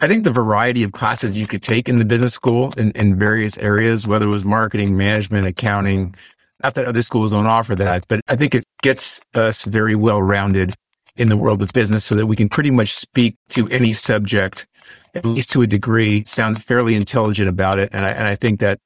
I 0.00 0.09
think 0.09 0.24
the 0.24 0.33
variety 0.33 0.83
of 0.83 0.90
classes 0.90 1.38
you 1.38 1.46
could 1.46 1.62
take 1.62 1.88
in 1.88 2.00
the 2.00 2.05
business 2.05 2.35
school 2.35 2.74
in, 2.77 2.90
in 2.90 3.16
various 3.16 3.57
areas, 3.59 4.09
whether 4.09 4.27
it 4.27 4.29
was 4.29 4.44
marketing, 4.44 4.96
management, 4.96 5.46
accounting, 5.46 6.16
not 6.62 6.75
that 6.75 6.87
other 6.87 7.03
schools 7.03 7.33
don't 7.33 7.47
offer 7.47 7.75
that, 7.75 8.07
but 8.09 8.21
I 8.29 8.37
think 8.37 8.55
it 8.55 8.64
gets 8.83 9.21
us 9.35 9.64
very 9.64 9.95
well 9.95 10.23
rounded 10.23 10.75
in 11.17 11.29
the 11.29 11.37
world 11.37 11.62
of 11.62 11.73
business 11.73 12.05
so 12.05 12.14
that 12.14 12.27
we 12.27 12.37
can 12.37 12.49
pretty 12.49 12.71
much 12.71 12.93
speak 12.95 13.37
to 13.51 13.69
any 13.69 13.93
subject, 13.93 14.67
at 15.14 15.25
least 15.25 15.51
to 15.51 15.62
a 15.62 15.67
degree, 15.67 16.25
sound 16.25 16.62
fairly 16.62 16.95
intelligent 16.95 17.49
about 17.49 17.79
it. 17.79 17.90
And 17.93 18.05
I, 18.05 18.11
and 18.11 18.27
I 18.27 18.35
think 18.35 18.61
that 18.61 18.79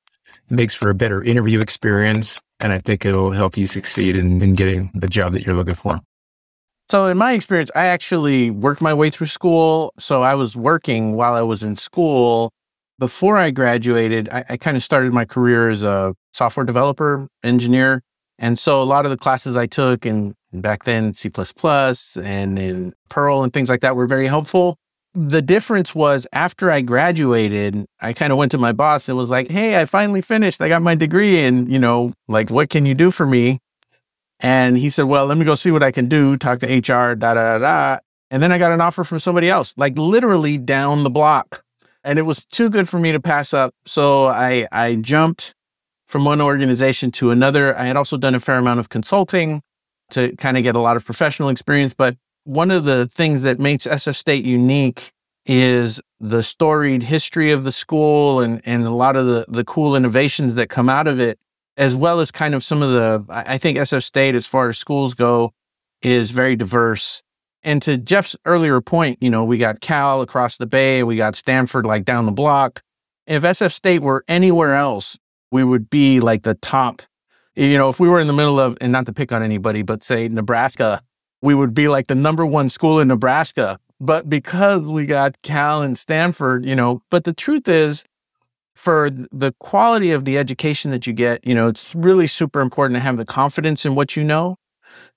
makes 0.51 0.75
for 0.75 0.91
a 0.91 0.95
better 0.95 1.23
interview 1.23 1.61
experience. 1.61 2.41
And 2.61 2.73
I 2.73 2.79
think 2.79 3.05
it'll 3.05 3.31
help 3.31 3.57
you 3.57 3.67
succeed 3.67 4.17
in, 4.17 4.43
in 4.43 4.55
getting 4.55 4.91
the 4.95 5.09
job 5.09 5.33
that 5.33 5.47
you're 5.47 5.55
looking 5.55 5.75
for. 5.75 6.01
So, 6.91 7.07
in 7.07 7.19
my 7.19 7.33
experience, 7.33 7.71
I 7.77 7.87
actually 7.87 8.51
worked 8.51 8.81
my 8.81 8.95
way 8.95 9.11
through 9.11 9.27
school. 9.27 9.93
So, 9.99 10.23
I 10.23 10.35
was 10.35 10.57
working 10.57 11.13
while 11.13 11.35
I 11.35 11.43
was 11.43 11.63
in 11.63 11.77
school. 11.77 12.51
Before 12.99 13.37
I 13.37 13.51
graduated, 13.53 14.29
I, 14.29 14.45
I 14.49 14.57
kind 14.57 14.77
of 14.77 14.83
started 14.83 15.13
my 15.13 15.25
career 15.25 15.71
as 15.71 15.85
a 15.85 16.17
software 16.33 16.67
developer, 16.67 17.29
engineer. 17.45 18.03
And 18.41 18.59
so, 18.59 18.83
a 18.83 18.85
lot 18.85 19.05
of 19.05 19.11
the 19.11 19.17
classes 19.17 19.57
I 19.57 19.67
took, 19.67 20.05
and 20.05 20.35
back 20.53 20.85
then 20.85 21.15
C 21.15 21.31
and 22.17 22.59
in 22.59 22.95
Perl 23.09 23.43
and 23.43 23.53
things 23.53 23.69
like 23.69 23.81
that, 23.83 23.95
were 23.95 24.07
very 24.07 24.27
helpful. 24.27 24.77
The 25.15 25.43
difference 25.43 25.95
was 25.95 26.27
after 26.33 26.71
I 26.71 26.81
graduated, 26.81 27.87
I 28.01 28.13
kind 28.13 28.33
of 28.33 28.39
went 28.39 28.51
to 28.53 28.59
my 28.59 28.73
boss 28.73 29.09
and 29.09 29.17
was 29.17 29.31
like, 29.31 29.51
Hey, 29.51 29.81
I 29.81 29.85
finally 29.85 30.21
finished. 30.21 30.61
I 30.61 30.69
got 30.69 30.83
my 30.83 30.95
degree. 30.95 31.41
And, 31.45 31.71
you 31.71 31.79
know, 31.79 32.15
like, 32.27 32.51
what 32.51 32.69
can 32.69 32.85
you 32.85 32.95
do 32.95 33.11
for 33.11 33.27
me? 33.27 33.61
And 34.41 34.77
he 34.77 34.91
said, 34.91 35.05
Well, 35.05 35.27
let 35.27 35.39
me 35.39 35.45
go 35.45 35.55
see 35.55 35.71
what 35.71 35.83
I 35.83 35.91
can 35.91 36.09
do, 36.09 36.37
talk 36.37 36.61
to 36.61 36.67
HR, 36.67 37.15
da 37.15 37.35
da 37.35 37.59
da 37.59 37.59
da. 37.59 37.99
And 38.31 38.43
then 38.43 38.53
I 38.53 38.59
got 38.59 38.73
an 38.73 38.81
offer 38.81 39.05
from 39.05 39.21
somebody 39.21 39.49
else, 39.49 39.73
like 39.77 39.97
literally 39.97 40.59
down 40.59 41.05
the 41.05 41.11
block. 41.11 41.65
And 42.05 42.19
it 42.19 42.23
was 42.23 42.45
too 42.45 42.71
good 42.71 42.89
for 42.89 42.99
me 42.99 43.13
to 43.13 43.21
pass 43.21 43.53
up. 43.53 43.75
So 43.87 44.27
I 44.27 44.67
I 44.73 44.97
jumped 44.97 45.55
from 46.07 46.25
one 46.25 46.41
organization 46.41 47.11
to 47.13 47.31
another. 47.31 47.77
I 47.77 47.85
had 47.85 47.97
also 47.97 48.17
done 48.17 48.35
a 48.35 48.41
fair 48.41 48.57
amount 48.59 48.81
of 48.81 48.89
consulting 48.89 49.63
to 50.11 50.35
kind 50.37 50.57
of 50.57 50.63
get 50.63 50.75
a 50.75 50.81
lot 50.81 50.97
of 50.97 51.05
professional 51.05 51.51
experience. 51.51 51.93
But 51.95 52.17
one 52.45 52.71
of 52.71 52.85
the 52.85 53.07
things 53.07 53.43
that 53.43 53.59
makes 53.59 53.87
SF 53.87 54.17
State 54.17 54.45
unique 54.45 55.13
is 55.45 56.01
the 56.21 56.43
storied 56.43 57.03
history 57.03 57.51
of 57.53 57.65
the 57.65 57.73
school 57.73 58.41
and, 58.41 58.61
and 58.65 58.85
a 58.85 58.91
lot 58.91 59.17
of 59.17 59.27
the, 59.27 59.45
the 59.49 59.65
cool 59.65 59.97
innovations 59.97 60.55
that 60.55 60.69
come 60.69 60.89
out 60.89 61.07
of 61.07 61.21
it 61.21 61.39
as 61.79 61.95
well 61.95 62.21
as 62.21 62.31
kind 62.31 62.55
of 62.55 62.65
some 62.65 62.83
of 62.83 62.91
the, 62.91 63.25
I 63.29 63.57
think 63.57 63.79
SF 63.79 64.03
State, 64.03 64.35
as 64.35 64.47
far 64.47 64.69
as 64.69 64.77
schools 64.77 65.15
go, 65.15 65.53
is 66.03 66.33
very 66.33 66.57
diverse. 66.57 67.23
And 67.69 67.83
to 67.83 67.99
Jeff's 67.99 68.35
earlier 68.47 68.81
point, 68.81 69.19
you 69.21 69.29
know, 69.29 69.45
we 69.45 69.59
got 69.59 69.83
Cal 69.83 70.23
across 70.23 70.57
the 70.57 70.65
bay, 70.65 71.03
we 71.03 71.17
got 71.17 71.37
Stanford 71.37 71.85
like 71.85 72.07
down 72.07 72.25
the 72.25 72.33
block. 72.33 72.81
If 73.27 73.43
SF 73.43 73.73
State 73.73 74.01
were 74.01 74.25
anywhere 74.27 74.75
else, 74.75 75.19
we 75.53 75.65
would 75.65 75.91
be 75.91 76.19
like 76.21 76.45
the 76.45 76.55
top. 76.55 77.03
You 77.57 77.77
know, 77.77 77.91
if 77.91 78.01
we 78.01 78.09
were 78.09 78.21
in 78.21 78.27
the 78.27 78.33
middle 78.33 78.59
of, 78.59 78.79
and 78.81 78.91
not 78.91 79.05
to 79.05 79.13
pick 79.13 79.33
on 79.33 79.43
anybody, 79.43 79.83
but 79.83 80.03
say 80.03 80.29
Nebraska, 80.29 81.03
we 81.43 81.55
would 81.55 81.75
be 81.75 81.89
like 81.89 82.07
the 82.07 82.15
number 82.15 82.47
one 82.47 82.71
school 82.71 83.01
in 83.01 83.09
Nebraska. 83.09 83.79
But 84.01 84.31
because 84.31 84.81
we 84.81 85.05
got 85.05 85.37
Cal 85.43 85.83
and 85.83 85.99
Stanford, 85.99 86.65
you 86.65 86.75
know, 86.75 87.03
but 87.11 87.25
the 87.25 87.35
truth 87.35 87.69
is, 87.69 88.03
for 88.77 89.11
the 89.31 89.53
quality 89.61 90.13
of 90.13 90.25
the 90.25 90.39
education 90.39 90.91
that 90.93 91.07
you 91.07 91.13
get, 91.13 91.47
you 91.47 91.55
know, 91.55 91.69
it's 91.69 91.95
really 91.95 92.29
super 92.29 92.63
important 92.63 92.97
to 92.97 93.01
have 93.01 93.19
the 93.19 93.27
confidence 93.27 93.85
in 93.85 93.95
what 93.95 94.17
you 94.17 94.25
know. 94.25 94.57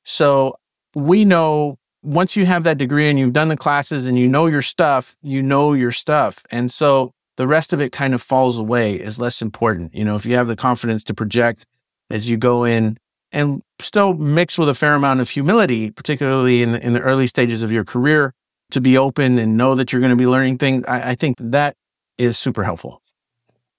So 0.04 0.58
we 0.94 1.24
know 1.24 1.78
once 2.04 2.36
you 2.36 2.46
have 2.46 2.64
that 2.64 2.78
degree 2.78 3.10
and 3.10 3.20
you've 3.20 3.34
done 3.34 3.50
the 3.50 3.58
classes 3.58 4.06
and 4.06 4.18
you 4.18 4.28
know 4.28 4.48
your 4.48 4.62
stuff, 4.62 5.16
you 5.22 5.42
know 5.42 5.74
your 5.74 5.92
stuff. 5.92 6.46
And 6.50 6.72
so 6.72 7.14
the 7.38 7.48
rest 7.48 7.74
of 7.74 7.82
it 7.82 7.92
kind 7.92 8.14
of 8.14 8.22
falls 8.22 8.58
away 8.58 8.96
is 8.96 9.20
less 9.20 9.42
important. 9.42 9.94
You 9.94 10.04
know, 10.04 10.16
if 10.16 10.26
you 10.26 10.36
have 10.36 10.48
the 10.48 10.56
confidence 10.56 11.04
to 11.06 11.14
project 11.14 11.66
as 12.10 12.30
you 12.30 12.38
go 12.38 12.64
in 12.64 12.98
and 13.32 13.62
still 13.80 14.14
mix 14.14 14.58
with 14.58 14.68
a 14.68 14.74
fair 14.74 14.96
amount 14.96 15.22
of 15.22 15.30
humility, 15.30 15.92
particularly 15.92 16.64
in, 16.64 16.76
in 16.76 16.94
the 16.94 17.00
early 17.00 17.28
stages 17.28 17.64
of 17.64 17.72
your 17.72 17.86
career, 17.86 18.34
to 18.72 18.82
be 18.82 18.98
open 18.98 19.38
and 19.38 19.58
know 19.58 19.76
that 19.76 19.92
you're 19.92 20.02
going 20.02 20.12
to 20.12 20.16
be 20.16 20.28
learning 20.28 20.58
things, 20.58 20.84
I, 20.88 21.12
I 21.12 21.16
think 21.16 21.38
that 21.40 21.76
is 22.18 22.38
super 22.38 22.64
helpful 22.64 23.02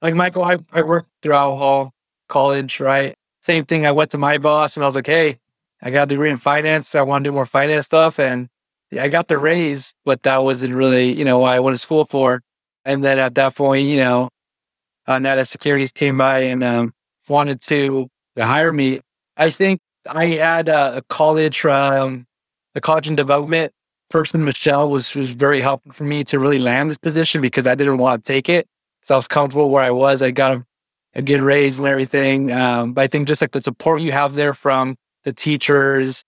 like 0.02 0.14
Michael, 0.14 0.42
I, 0.42 0.58
I 0.72 0.82
worked 0.82 1.08
throughout 1.22 1.56
Hall 1.56 1.94
College, 2.28 2.80
right? 2.80 3.14
Same 3.40 3.64
thing. 3.64 3.86
I 3.86 3.92
went 3.92 4.10
to 4.10 4.18
my 4.18 4.36
boss 4.38 4.76
and 4.76 4.84
I 4.84 4.86
was 4.86 4.96
like, 4.96 5.06
hey, 5.06 5.38
I 5.82 5.90
got 5.90 6.04
a 6.04 6.06
degree 6.06 6.30
in 6.30 6.36
finance. 6.36 6.88
So 6.88 7.00
I 7.00 7.02
want 7.02 7.24
to 7.24 7.30
do 7.30 7.34
more 7.34 7.46
finance 7.46 7.86
stuff. 7.86 8.18
And 8.18 8.48
I 8.98 9.08
got 9.08 9.28
the 9.28 9.38
raise, 9.38 9.94
but 10.04 10.22
that 10.22 10.42
wasn't 10.42 10.74
really, 10.74 11.12
you 11.12 11.24
know, 11.24 11.38
what 11.38 11.52
I 11.52 11.60
went 11.60 11.74
to 11.74 11.78
school 11.78 12.04
for. 12.04 12.42
And 12.84 13.02
then 13.02 13.18
at 13.18 13.34
that 13.34 13.56
point, 13.56 13.86
you 13.86 13.96
know, 13.96 14.28
uh, 15.06 15.18
NADA 15.18 15.44
Securities 15.46 15.92
came 15.92 16.18
by 16.18 16.40
and 16.40 16.62
um, 16.62 16.92
wanted 17.28 17.60
to 17.62 18.08
hire 18.38 18.72
me. 18.72 19.00
I 19.36 19.50
think 19.50 19.80
I 20.06 20.26
had 20.26 20.68
a, 20.68 20.98
a 20.98 21.02
college, 21.02 21.64
um, 21.64 22.26
a 22.74 22.80
college 22.80 23.08
and 23.08 23.16
development 23.16 23.72
person, 24.10 24.44
Michelle, 24.44 24.90
was 24.90 25.14
was 25.14 25.32
very 25.32 25.60
helpful 25.60 25.92
for 25.92 26.04
me 26.04 26.22
to 26.24 26.38
really 26.38 26.58
land 26.58 26.90
this 26.90 26.98
position 26.98 27.40
because 27.40 27.66
I 27.66 27.74
didn't 27.74 27.98
want 27.98 28.24
to 28.24 28.32
take 28.32 28.48
it. 28.48 28.68
So 29.02 29.14
I 29.14 29.18
was 29.18 29.26
comfortable 29.26 29.70
where 29.70 29.82
I 29.82 29.90
was. 29.90 30.22
I 30.22 30.30
got 30.30 30.56
a, 30.56 30.66
a 31.14 31.22
good 31.22 31.40
raise 31.40 31.78
and 31.78 31.88
everything. 31.88 32.52
Um, 32.52 32.92
but 32.92 33.02
I 33.02 33.06
think 33.06 33.26
just 33.26 33.40
like 33.40 33.52
the 33.52 33.60
support 33.60 34.02
you 34.02 34.12
have 34.12 34.34
there 34.34 34.54
from 34.54 34.96
the 35.24 35.32
teachers, 35.32 36.24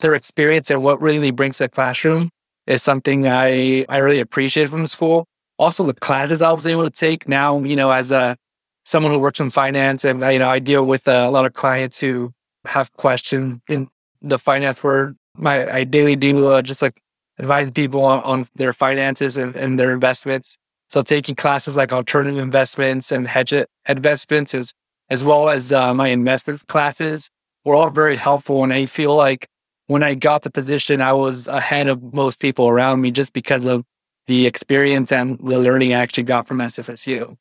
their 0.00 0.14
experience 0.14 0.70
and 0.70 0.82
what 0.82 1.00
really 1.00 1.30
brings 1.30 1.58
to 1.58 1.64
the 1.64 1.68
classroom 1.68 2.30
is 2.66 2.82
something 2.82 3.26
I, 3.26 3.84
I 3.88 3.98
really 3.98 4.20
appreciate 4.20 4.68
from 4.68 4.86
school. 4.86 5.26
Also 5.58 5.84
the 5.84 5.94
classes 5.94 6.42
I 6.42 6.52
was 6.52 6.66
able 6.66 6.84
to 6.84 6.90
take 6.90 7.28
now, 7.28 7.58
you 7.60 7.76
know, 7.76 7.90
as 7.90 8.10
a 8.10 8.36
someone 8.84 9.12
who 9.12 9.18
works 9.18 9.40
in 9.40 9.50
finance 9.50 10.04
and, 10.04 10.20
you 10.20 10.38
know, 10.38 10.48
I 10.48 10.58
deal 10.58 10.84
with 10.84 11.08
a 11.08 11.28
lot 11.30 11.46
of 11.46 11.54
clients 11.54 11.98
who 11.98 12.32
have 12.66 12.92
questions 12.92 13.58
in 13.68 13.88
the 14.22 14.38
finance 14.38 14.82
world. 14.82 15.16
my, 15.36 15.68
I 15.70 15.84
daily 15.84 16.14
do 16.14 16.48
uh, 16.48 16.62
just 16.62 16.82
like 16.82 17.00
advise 17.38 17.70
people 17.70 18.04
on, 18.04 18.22
on 18.22 18.46
their 18.54 18.72
finances 18.72 19.36
and, 19.36 19.56
and 19.56 19.78
their 19.78 19.92
investments. 19.92 20.56
So 20.88 21.02
taking 21.02 21.34
classes 21.34 21.76
like 21.76 21.92
alternative 21.92 22.38
investments 22.38 23.10
and 23.10 23.26
hedge 23.26 23.52
investments 23.88 24.54
as, 24.54 24.72
as 25.10 25.24
well 25.24 25.48
as 25.48 25.72
uh, 25.72 25.92
my 25.92 26.08
investment 26.08 26.64
classes 26.68 27.28
were 27.66 27.74
all 27.74 27.90
very 27.90 28.16
helpful. 28.16 28.64
And 28.64 28.72
I 28.72 28.86
feel 28.86 29.14
like 29.14 29.46
when 29.88 30.02
I 30.02 30.14
got 30.14 30.42
the 30.42 30.50
position, 30.50 31.02
I 31.02 31.12
was 31.12 31.48
ahead 31.48 31.88
of 31.88 32.14
most 32.14 32.40
people 32.40 32.68
around 32.68 33.02
me 33.02 33.10
just 33.10 33.34
because 33.34 33.66
of 33.66 33.84
the 34.26 34.46
experience 34.46 35.12
and 35.12 35.38
the 35.38 35.58
learning 35.58 35.92
I 35.92 35.98
actually 35.98 36.24
got 36.24 36.48
from 36.48 36.58
SFSU. 36.58 37.36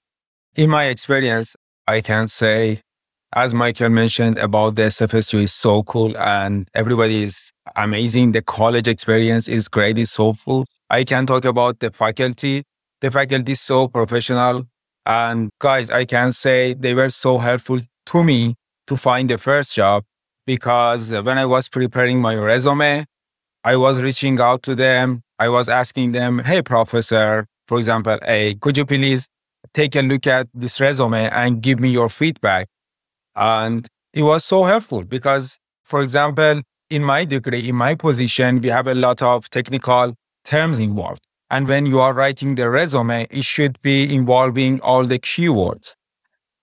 In 0.56 0.70
my 0.70 0.86
experience, 0.86 1.56
I 1.88 2.02
can 2.02 2.28
say, 2.28 2.82
as 3.34 3.54
Michael 3.54 3.90
mentioned 3.90 4.38
about 4.38 4.76
the 4.76 4.84
SFSU 4.84 5.44
is 5.44 5.54
so 5.54 5.84
cool 5.84 6.18
and 6.18 6.68
everybody 6.74 7.24
is 7.24 7.52
amazing. 7.78 8.34
The 8.34 8.42
college 8.42 8.88
experience 8.90 9.48
is 9.48 9.70
great, 9.70 9.98
it's 9.98 10.12
so 10.12 10.34
full. 10.34 10.66
I 10.90 11.06
can 11.06 11.26
talk 11.26 11.46
about 11.46 11.80
the 11.80 11.92
faculty 11.92 12.64
the 13.02 13.12
faculty 13.12 13.52
is 13.52 13.62
so 13.62 13.88
professional. 13.88 14.64
And 15.06 15.50
guys, 15.60 15.90
I 15.90 16.06
can 16.06 16.32
say 16.32 16.74
they 16.74 16.94
were 16.94 17.10
so 17.10 17.38
helpful 17.38 17.80
to 18.08 18.24
me 18.24 18.56
to 18.88 18.98
find 18.98 19.30
the 19.30 19.38
first 19.38 19.76
job 19.76 20.04
because 20.46 21.12
when 21.12 21.38
I 21.38 21.46
was 21.46 21.70
preparing 21.70 22.22
my 22.22 22.36
resume, 22.36 23.06
I 23.64 23.76
was 23.78 24.02
reaching 24.02 24.40
out 24.40 24.64
to 24.64 24.76
them. 24.76 25.24
I 25.40 25.50
was 25.50 25.68
asking 25.68 26.12
them, 26.12 26.40
hey, 26.40 26.62
professor, 26.62 27.48
for 27.68 27.78
example, 27.78 28.18
hey, 28.24 28.56
could 28.56 28.78
you 28.78 28.86
please 28.86 29.28
take 29.74 29.96
a 29.96 30.02
look 30.02 30.28
at 30.28 30.48
this 30.54 30.80
resume 30.80 31.30
and 31.30 31.62
give 31.62 31.80
me 31.80 31.90
your 31.90 32.10
feedback? 32.10 32.68
And 33.36 33.88
it 34.14 34.22
was 34.22 34.46
so 34.46 34.64
helpful 34.64 35.04
because, 35.04 35.60
for 35.84 36.02
example, 36.02 36.62
in 36.90 37.04
my 37.04 37.26
degree, 37.26 37.68
in 37.68 37.76
my 37.76 37.96
position, 37.96 38.62
we 38.62 38.70
have 38.70 38.88
a 38.88 38.96
lot 38.96 39.22
of 39.22 39.50
technical 39.50 40.14
terms 40.44 40.80
involved. 40.80 41.24
And 41.50 41.68
when 41.68 41.86
you 41.86 42.00
are 42.00 42.14
writing 42.14 42.56
the 42.56 42.70
resume, 42.70 43.28
it 43.30 43.44
should 43.44 43.82
be 43.82 44.14
involving 44.14 44.80
all 44.82 45.04
the 45.04 45.20
keywords. 45.20 45.96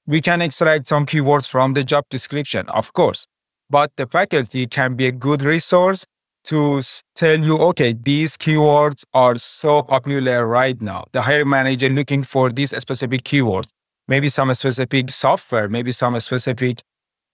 We 0.07 0.21
can 0.21 0.43
extract 0.43 0.89
some 0.89 1.07
keywords 1.07 1.49
from 1.49 1.75
the 1.75 1.85
job 1.85 2.05
description, 2.11 2.69
of 2.69 2.93
course, 2.93 3.27
but 3.73 3.91
the 3.97 4.07
faculty 4.07 4.67
can 4.67 4.95
be 4.97 5.07
a 5.07 5.13
good 5.13 5.41
resource 5.43 6.05
to 6.45 6.83
tell 7.15 7.41
you, 7.41 7.57
okay, 7.59 7.95
these 7.95 8.37
keywords 8.37 9.05
are 9.15 9.39
so 9.39 9.83
popular 9.83 10.47
right 10.47 10.81
now. 10.83 11.05
The 11.13 11.23
hiring 11.23 11.49
manager 11.49 11.89
looking 11.89 12.23
for 12.23 12.51
these 12.53 12.77
specific 12.77 13.23
keywords, 13.23 13.71
maybe 14.07 14.29
some 14.29 14.53
specific 14.53 15.09
software, 15.11 15.71
maybe 15.71 15.91
some 15.91 16.21
specific 16.21 16.83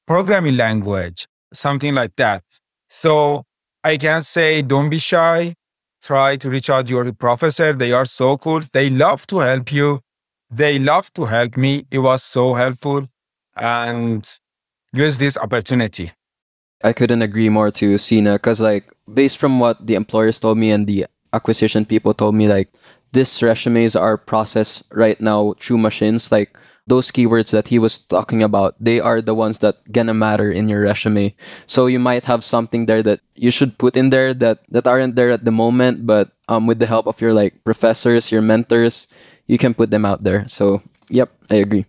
programming 0.06 0.56
language, 0.56 1.26
something 1.52 1.94
like 1.94 2.14
that. 2.16 2.44
So 2.88 3.42
I 3.82 3.96
can 3.96 4.22
say, 4.22 4.62
don't 4.62 4.90
be 4.90 5.00
shy. 5.00 5.54
Try 6.02 6.36
to 6.36 6.48
reach 6.48 6.70
out 6.70 6.86
to 6.86 6.92
your 6.92 7.12
professor. 7.12 7.72
They 7.72 7.90
are 7.90 8.06
so 8.06 8.36
cool. 8.36 8.62
They 8.72 8.90
love 8.90 9.26
to 9.26 9.38
help 9.40 9.72
you. 9.72 10.00
They 10.50 10.78
love 10.78 11.12
to 11.14 11.24
help 11.24 11.56
me. 11.56 11.84
It 11.90 11.98
was 11.98 12.22
so 12.22 12.54
helpful. 12.54 13.08
And 13.56 14.22
use 14.92 15.18
this 15.18 15.36
opportunity. 15.36 16.12
I 16.82 16.92
couldn't 16.92 17.22
agree 17.22 17.48
more 17.48 17.70
to 17.72 17.98
Sina 17.98 18.34
because, 18.34 18.60
like, 18.60 18.92
based 19.12 19.38
from 19.38 19.58
what 19.58 19.86
the 19.86 19.94
employers 19.94 20.38
told 20.38 20.58
me 20.58 20.70
and 20.70 20.86
the 20.86 21.06
acquisition 21.32 21.84
people 21.84 22.14
told 22.14 22.34
me, 22.34 22.48
like, 22.48 22.72
this 23.12 23.42
resumes 23.42 23.96
are 23.96 24.16
processed 24.16 24.84
right 24.92 25.20
now 25.20 25.54
through 25.58 25.78
machines. 25.78 26.30
Like, 26.30 26.56
those 26.88 27.10
keywords 27.10 27.50
that 27.50 27.68
he 27.68 27.78
was 27.78 27.98
talking 27.98 28.42
about, 28.42 28.74
they 28.80 28.98
are 28.98 29.20
the 29.20 29.34
ones 29.34 29.58
that 29.58 29.76
gonna 29.92 30.14
matter 30.14 30.50
in 30.50 30.68
your 30.68 30.82
resume. 30.82 31.34
So 31.66 31.86
you 31.86 31.98
might 31.98 32.24
have 32.24 32.42
something 32.42 32.86
there 32.86 33.02
that 33.02 33.20
you 33.34 33.50
should 33.50 33.76
put 33.76 33.96
in 33.96 34.10
there 34.10 34.32
that 34.34 34.64
that 34.70 34.86
aren't 34.86 35.14
there 35.14 35.30
at 35.30 35.44
the 35.44 35.52
moment, 35.52 36.06
but 36.06 36.32
um, 36.48 36.66
with 36.66 36.78
the 36.80 36.88
help 36.88 37.06
of 37.06 37.20
your 37.20 37.34
like 37.34 37.62
professors, 37.62 38.32
your 38.32 38.40
mentors, 38.40 39.06
you 39.46 39.58
can 39.58 39.74
put 39.74 39.90
them 39.90 40.06
out 40.08 40.24
there. 40.24 40.48
So, 40.48 40.82
yep, 41.10 41.28
I 41.50 41.56
agree. 41.60 41.84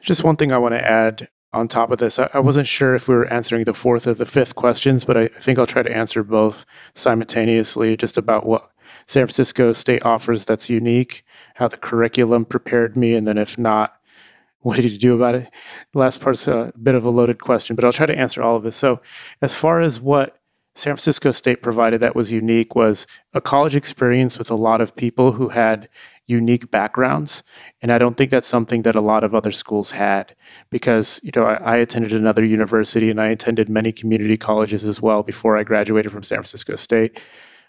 Just 0.00 0.24
one 0.24 0.36
thing 0.36 0.50
I 0.50 0.58
want 0.58 0.72
to 0.74 0.84
add 0.84 1.28
on 1.52 1.68
top 1.68 1.90
of 1.90 1.98
this. 1.98 2.18
I, 2.18 2.28
I 2.34 2.40
wasn't 2.40 2.68
sure 2.68 2.94
if 2.94 3.08
we 3.08 3.14
were 3.14 3.32
answering 3.32 3.64
the 3.64 3.74
fourth 3.74 4.06
or 4.06 4.14
the 4.14 4.26
fifth 4.26 4.54
questions, 4.54 5.04
but 5.04 5.16
I, 5.16 5.28
think 5.28 5.58
I'll 5.58 5.66
try 5.66 5.82
to 5.82 5.96
answer 5.96 6.22
both 6.22 6.66
simultaneously 6.94 7.96
just 7.96 8.16
about 8.16 8.46
what 8.46 8.70
San 9.06 9.24
Francisco 9.24 9.72
State 9.72 10.04
offers 10.04 10.44
that's 10.44 10.68
unique, 10.68 11.24
how 11.54 11.68
the 11.68 11.76
curriculum 11.76 12.44
prepared 12.44 12.96
me, 12.96 13.14
and 13.14 13.26
then 13.26 13.38
if 13.38 13.58
not, 13.58 13.94
what 14.60 14.76
did 14.76 14.90
you 14.90 14.98
do 14.98 15.14
about 15.14 15.36
it? 15.36 15.50
The 15.92 15.98
last 15.98 16.20
part's 16.20 16.48
a 16.48 16.72
bit 16.82 16.94
of 16.94 17.04
a 17.04 17.10
loaded 17.10 17.40
question, 17.40 17.76
but 17.76 17.84
I'll 17.84 17.92
try 17.92 18.06
to 18.06 18.18
answer 18.18 18.42
all 18.42 18.56
of 18.56 18.64
this. 18.64 18.76
So, 18.76 19.00
as 19.40 19.54
far 19.54 19.80
as 19.80 20.00
what 20.00 20.38
San 20.74 20.94
Francisco 20.94 21.30
State 21.30 21.62
provided 21.62 22.00
that 22.00 22.16
was 22.16 22.32
unique 22.32 22.74
was 22.74 23.06
a 23.32 23.40
college 23.40 23.74
experience 23.74 24.38
with 24.38 24.50
a 24.50 24.56
lot 24.56 24.80
of 24.80 24.94
people 24.94 25.32
who 25.32 25.48
had 25.48 25.88
unique 26.26 26.70
backgrounds. 26.70 27.42
And 27.82 27.92
I 27.92 27.98
don't 27.98 28.16
think 28.16 28.30
that's 28.30 28.46
something 28.46 28.82
that 28.82 28.96
a 28.96 29.00
lot 29.00 29.24
of 29.24 29.34
other 29.34 29.52
schools 29.52 29.90
had 29.92 30.34
because, 30.70 31.20
you 31.22 31.30
know, 31.34 31.44
I, 31.44 31.54
I, 31.54 31.76
attended 31.76 32.12
another 32.12 32.44
university 32.44 33.10
and 33.10 33.20
I 33.20 33.28
attended 33.28 33.68
many 33.68 33.92
community 33.92 34.36
colleges 34.36 34.84
as 34.84 35.00
well 35.00 35.22
before 35.22 35.56
I 35.56 35.62
graduated 35.62 36.10
from 36.10 36.24
San 36.24 36.38
Francisco 36.38 36.74
State. 36.74 37.20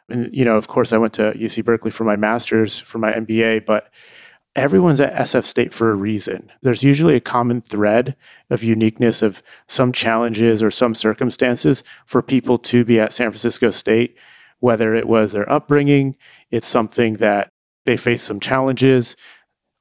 And, 0.09 0.33
you 0.33 0.43
know, 0.43 0.57
of 0.57 0.67
course, 0.67 0.91
I 0.91 0.97
went 0.97 1.13
to 1.13 1.33
UC 1.33 1.65
Berkeley 1.65 1.91
for 1.91 2.03
my 2.03 2.15
master's, 2.15 2.79
for 2.79 2.97
my 2.97 3.11
MBA, 3.11 3.65
but 3.65 3.91
everyone's 4.55 5.01
at 5.01 5.13
SF 5.13 5.43
State 5.43 5.73
for 5.73 5.91
a 5.91 5.95
reason. 5.95 6.51
There's 6.63 6.83
usually 6.83 7.15
a 7.15 7.21
common 7.21 7.61
thread 7.61 8.15
of 8.49 8.63
uniqueness 8.63 9.21
of 9.21 9.43
some 9.67 9.91
challenges 9.91 10.63
or 10.63 10.71
some 10.71 10.95
circumstances 10.95 11.83
for 12.07 12.23
people 12.23 12.57
to 12.59 12.83
be 12.83 12.99
at 12.99 13.13
San 13.13 13.29
Francisco 13.29 13.69
State, 13.69 14.17
whether 14.59 14.95
it 14.95 15.07
was 15.07 15.33
their 15.33 15.49
upbringing, 15.51 16.15
it's 16.49 16.65
something 16.65 17.15
that 17.15 17.51
they 17.87 17.97
faced 17.97 18.25
some 18.25 18.39
challenges. 18.39 19.15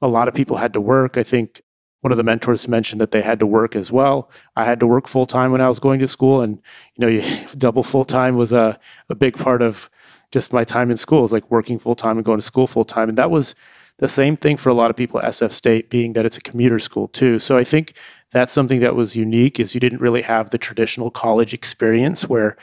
A 0.01 0.07
lot 0.07 0.27
of 0.27 0.33
people 0.33 0.57
had 0.57 0.73
to 0.73 0.81
work. 0.81 1.17
I 1.17 1.23
think 1.23 1.61
one 2.01 2.11
of 2.11 2.17
the 2.17 2.23
mentors 2.23 2.67
mentioned 2.67 3.01
that 3.01 3.11
they 3.11 3.21
had 3.21 3.39
to 3.39 3.45
work 3.45 3.75
as 3.75 3.91
well. 3.91 4.31
I 4.55 4.63
had 4.63 4.79
to 4.79 4.87
work 4.87 5.07
full 5.07 5.27
time 5.27 5.51
when 5.51 5.61
I 5.61 5.67
was 5.67 5.79
going 5.79 5.99
to 5.99 6.07
school, 6.07 6.41
and 6.41 6.61
you 6.95 7.01
know, 7.01 7.07
you, 7.07 7.23
double 7.57 7.83
full 7.83 8.05
time 8.05 8.37
was 8.37 8.51
a 8.51 8.79
a 9.09 9.15
big 9.15 9.37
part 9.37 9.61
of 9.61 9.89
just 10.31 10.53
my 10.53 10.63
time 10.63 10.89
in 10.89 10.97
school. 10.97 11.25
Is 11.25 11.33
like 11.33 11.51
working 11.51 11.77
full 11.77 11.95
time 11.95 12.17
and 12.17 12.25
going 12.25 12.39
to 12.39 12.45
school 12.45 12.65
full 12.65 12.85
time, 12.85 13.09
and 13.09 13.17
that 13.17 13.29
was 13.29 13.55
the 13.97 14.07
same 14.07 14.37
thing 14.37 14.57
for 14.57 14.69
a 14.69 14.73
lot 14.73 14.89
of 14.89 14.95
people 14.95 15.19
at 15.19 15.25
SF 15.33 15.51
State, 15.51 15.89
being 15.89 16.13
that 16.13 16.25
it's 16.25 16.37
a 16.37 16.41
commuter 16.41 16.79
school 16.79 17.09
too. 17.09 17.39
So 17.39 17.57
I 17.57 17.63
think 17.63 17.93
that's 18.31 18.53
something 18.53 18.79
that 18.79 18.95
was 18.95 19.15
unique 19.15 19.59
is 19.59 19.73
you 19.73 19.81
didn't 19.81 20.01
really 20.01 20.21
have 20.21 20.51
the 20.51 20.57
traditional 20.57 21.09
college 21.09 21.53
experience 21.53 22.29
where 22.29 22.55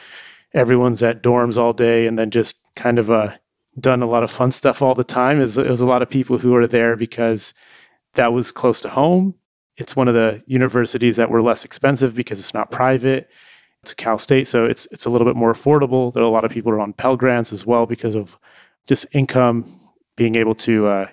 everyone's 0.55 1.03
at 1.03 1.23
dorms 1.23 1.59
all 1.59 1.73
day 1.73 2.07
and 2.07 2.19
then 2.19 2.31
just 2.31 2.57
kind 2.77 2.99
of 2.99 3.11
uh, 3.11 3.33
done 3.79 4.03
a 4.03 4.07
lot 4.07 4.23
of 4.23 4.31
fun 4.31 4.51
stuff 4.51 4.83
all 4.83 4.95
the 4.95 5.05
time. 5.05 5.39
It 5.39 5.43
was, 5.43 5.59
it 5.59 5.69
was 5.69 5.81
a 5.81 5.87
lot 5.87 6.03
of 6.03 6.11
people 6.11 6.39
who 6.39 6.55
are 6.55 6.67
there 6.67 6.97
because 6.97 7.55
that 8.15 8.33
was 8.33 8.53
close 8.53 8.81
to 8.81 8.89
home. 8.89 9.35
It's 9.77 9.97
one 9.97 10.09
of 10.09 10.15
the 10.15 10.43
universities 10.47 11.17
that 11.17 11.31
were 11.31 11.43
less 11.43 11.65
expensive 11.65 12.15
because 12.15 12.39
it's 12.39 12.55
not 12.55 12.71
private. 12.71 13.29
It's 13.83 13.93
Cal 13.93 14.19
State, 14.19 14.47
so 14.47 14.65
it's 14.65 14.87
it's 14.93 15.05
a 15.05 15.11
little 15.11 15.27
bit 15.27 15.37
more 15.37 15.53
affordable. 15.53 16.13
There 16.13 16.23
are 16.23 16.27
a 16.27 16.31
lot 16.31 16.45
of 16.45 16.51
people 16.51 16.73
who 16.73 16.79
are 16.79 16.81
on 16.81 16.95
Pell 16.95 17.17
Grants 17.17 17.53
as 17.53 17.67
well 17.67 17.85
because 17.85 18.15
of 18.15 18.39
just 18.89 19.07
income, 19.13 19.67
being 20.17 20.37
able 20.37 20.55
to 20.55 20.87
uh, 20.87 21.07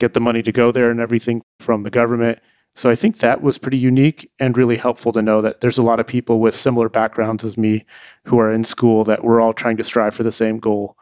get 0.00 0.14
the 0.14 0.20
money 0.20 0.42
to 0.42 0.50
go 0.50 0.72
there 0.72 0.90
and 0.90 0.98
everything 0.98 1.42
from 1.60 1.82
the 1.82 1.90
government. 1.90 2.40
So 2.76 2.90
I 2.90 2.96
think 2.96 3.18
that 3.18 3.42
was 3.42 3.58
pretty 3.58 3.78
unique 3.78 4.28
and 4.40 4.56
really 4.56 4.76
helpful 4.76 5.12
to 5.12 5.22
know 5.22 5.40
that 5.42 5.60
there's 5.60 5.78
a 5.78 5.82
lot 5.82 6.00
of 6.00 6.06
people 6.06 6.40
with 6.40 6.56
similar 6.56 6.88
backgrounds 6.88 7.44
as 7.44 7.56
me 7.56 7.84
who 8.24 8.40
are 8.40 8.52
in 8.52 8.64
school 8.64 9.04
that 9.04 9.22
we're 9.22 9.40
all 9.40 9.52
trying 9.52 9.76
to 9.76 9.84
strive 9.84 10.14
for 10.14 10.24
the 10.24 10.32
same 10.32 10.58
goal. 10.58 10.96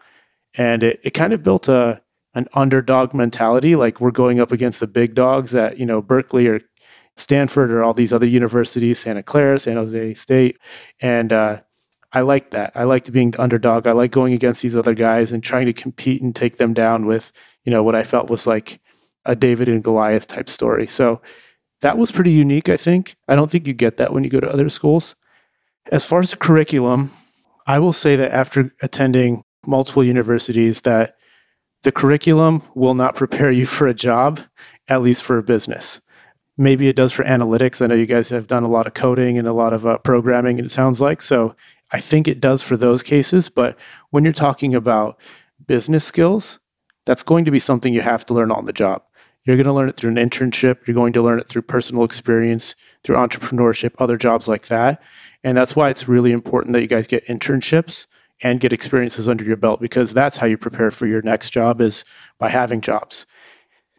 And 0.54 0.82
it, 0.82 1.00
it 1.02 1.10
kind 1.10 1.32
of 1.32 1.42
built 1.42 1.68
a 1.68 2.02
an 2.34 2.48
underdog 2.54 3.12
mentality, 3.12 3.76
like 3.76 4.00
we're 4.00 4.10
going 4.10 4.40
up 4.40 4.52
against 4.52 4.80
the 4.80 4.86
big 4.86 5.14
dogs 5.14 5.54
at, 5.54 5.78
you 5.78 5.84
know, 5.84 6.00
Berkeley 6.00 6.46
or 6.46 6.60
Stanford 7.16 7.70
or 7.70 7.82
all 7.82 7.92
these 7.92 8.12
other 8.12 8.26
universities, 8.26 9.00
Santa 9.00 9.22
Clara, 9.22 9.58
San 9.58 9.76
Jose 9.76 10.14
State. 10.14 10.58
And 11.00 11.30
uh, 11.32 11.60
I 12.12 12.22
like 12.22 12.50
that. 12.50 12.72
I 12.74 12.84
liked 12.84 13.12
being 13.12 13.32
the 13.32 13.42
underdog. 13.42 13.86
I 13.86 13.92
like 13.92 14.12
going 14.12 14.32
against 14.32 14.62
these 14.62 14.76
other 14.76 14.94
guys 14.94 15.32
and 15.32 15.42
trying 15.42 15.66
to 15.66 15.74
compete 15.74 16.22
and 16.22 16.34
take 16.34 16.56
them 16.56 16.72
down 16.72 17.06
with, 17.06 17.32
you 17.64 17.70
know, 17.70 17.82
what 17.82 17.94
I 17.94 18.02
felt 18.02 18.30
was 18.30 18.46
like 18.46 18.80
a 19.26 19.36
David 19.36 19.68
and 19.68 19.84
Goliath 19.84 20.26
type 20.26 20.48
story. 20.48 20.86
So 20.86 21.20
that 21.82 21.98
was 21.98 22.10
pretty 22.10 22.30
unique, 22.30 22.68
I 22.68 22.76
think. 22.76 23.16
I 23.28 23.36
don't 23.36 23.50
think 23.50 23.66
you 23.66 23.74
get 23.74 23.98
that 23.98 24.12
when 24.12 24.24
you 24.24 24.30
go 24.30 24.40
to 24.40 24.50
other 24.50 24.68
schools. 24.68 25.16
As 25.90 26.06
far 26.06 26.20
as 26.20 26.30
the 26.30 26.36
curriculum, 26.36 27.12
I 27.66 27.78
will 27.78 27.92
say 27.92 28.16
that 28.16 28.32
after 28.32 28.74
attending 28.80 29.44
multiple 29.66 30.04
universities 30.04 30.82
that 30.82 31.16
the 31.82 31.92
curriculum 31.92 32.62
will 32.74 32.94
not 32.94 33.16
prepare 33.16 33.50
you 33.50 33.66
for 33.66 33.86
a 33.86 33.94
job, 33.94 34.40
at 34.88 35.02
least 35.02 35.22
for 35.22 35.38
a 35.38 35.42
business. 35.42 36.00
Maybe 36.56 36.88
it 36.88 36.96
does 36.96 37.12
for 37.12 37.24
analytics. 37.24 37.82
I 37.82 37.86
know 37.86 37.94
you 37.94 38.06
guys 38.06 38.28
have 38.30 38.46
done 38.46 38.62
a 38.62 38.68
lot 38.68 38.86
of 38.86 38.94
coding 38.94 39.38
and 39.38 39.48
a 39.48 39.52
lot 39.52 39.72
of 39.72 39.86
uh, 39.86 39.98
programming, 39.98 40.58
it 40.58 40.70
sounds 40.70 41.00
like. 41.00 41.22
So 41.22 41.56
I 41.90 42.00
think 42.00 42.28
it 42.28 42.40
does 42.40 42.62
for 42.62 42.76
those 42.76 43.02
cases. 43.02 43.48
But 43.48 43.76
when 44.10 44.24
you're 44.24 44.32
talking 44.32 44.74
about 44.74 45.18
business 45.66 46.04
skills, 46.04 46.60
that's 47.04 47.22
going 47.22 47.44
to 47.46 47.50
be 47.50 47.58
something 47.58 47.92
you 47.92 48.02
have 48.02 48.24
to 48.26 48.34
learn 48.34 48.52
on 48.52 48.66
the 48.66 48.72
job. 48.72 49.02
You're 49.44 49.56
going 49.56 49.66
to 49.66 49.72
learn 49.72 49.88
it 49.88 49.96
through 49.96 50.10
an 50.10 50.30
internship. 50.30 50.86
You're 50.86 50.94
going 50.94 51.14
to 51.14 51.22
learn 51.22 51.40
it 51.40 51.48
through 51.48 51.62
personal 51.62 52.04
experience, 52.04 52.76
through 53.02 53.16
entrepreneurship, 53.16 53.94
other 53.98 54.16
jobs 54.16 54.46
like 54.46 54.66
that. 54.68 55.02
And 55.42 55.56
that's 55.56 55.74
why 55.74 55.90
it's 55.90 56.06
really 56.06 56.30
important 56.30 56.74
that 56.74 56.82
you 56.82 56.86
guys 56.86 57.08
get 57.08 57.26
internships 57.26 58.06
and 58.42 58.60
get 58.60 58.72
experiences 58.72 59.28
under 59.28 59.44
your 59.44 59.56
belt 59.56 59.80
because 59.80 60.12
that's 60.12 60.36
how 60.36 60.46
you 60.46 60.58
prepare 60.58 60.90
for 60.90 61.06
your 61.06 61.22
next 61.22 61.50
job 61.50 61.80
is 61.80 62.04
by 62.38 62.48
having 62.48 62.80
jobs. 62.80 63.24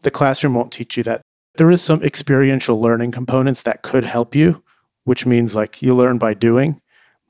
The 0.04 0.12
classroom 0.12 0.54
won't 0.54 0.72
teach 0.72 0.98
you 0.98 1.04
that. 1.04 1.22
There 1.56 1.72
is 1.72 1.82
some 1.82 2.04
experiential 2.04 2.82
learning 2.82 3.12
components 3.12 3.62
that 3.64 3.84
could 3.84 4.04
help 4.04 4.36
you, 4.36 4.64
which 5.06 5.26
means 5.26 5.56
like 5.56 5.82
you 5.82 5.96
learn 5.96 6.18
by 6.18 6.34
doing, 6.34 6.82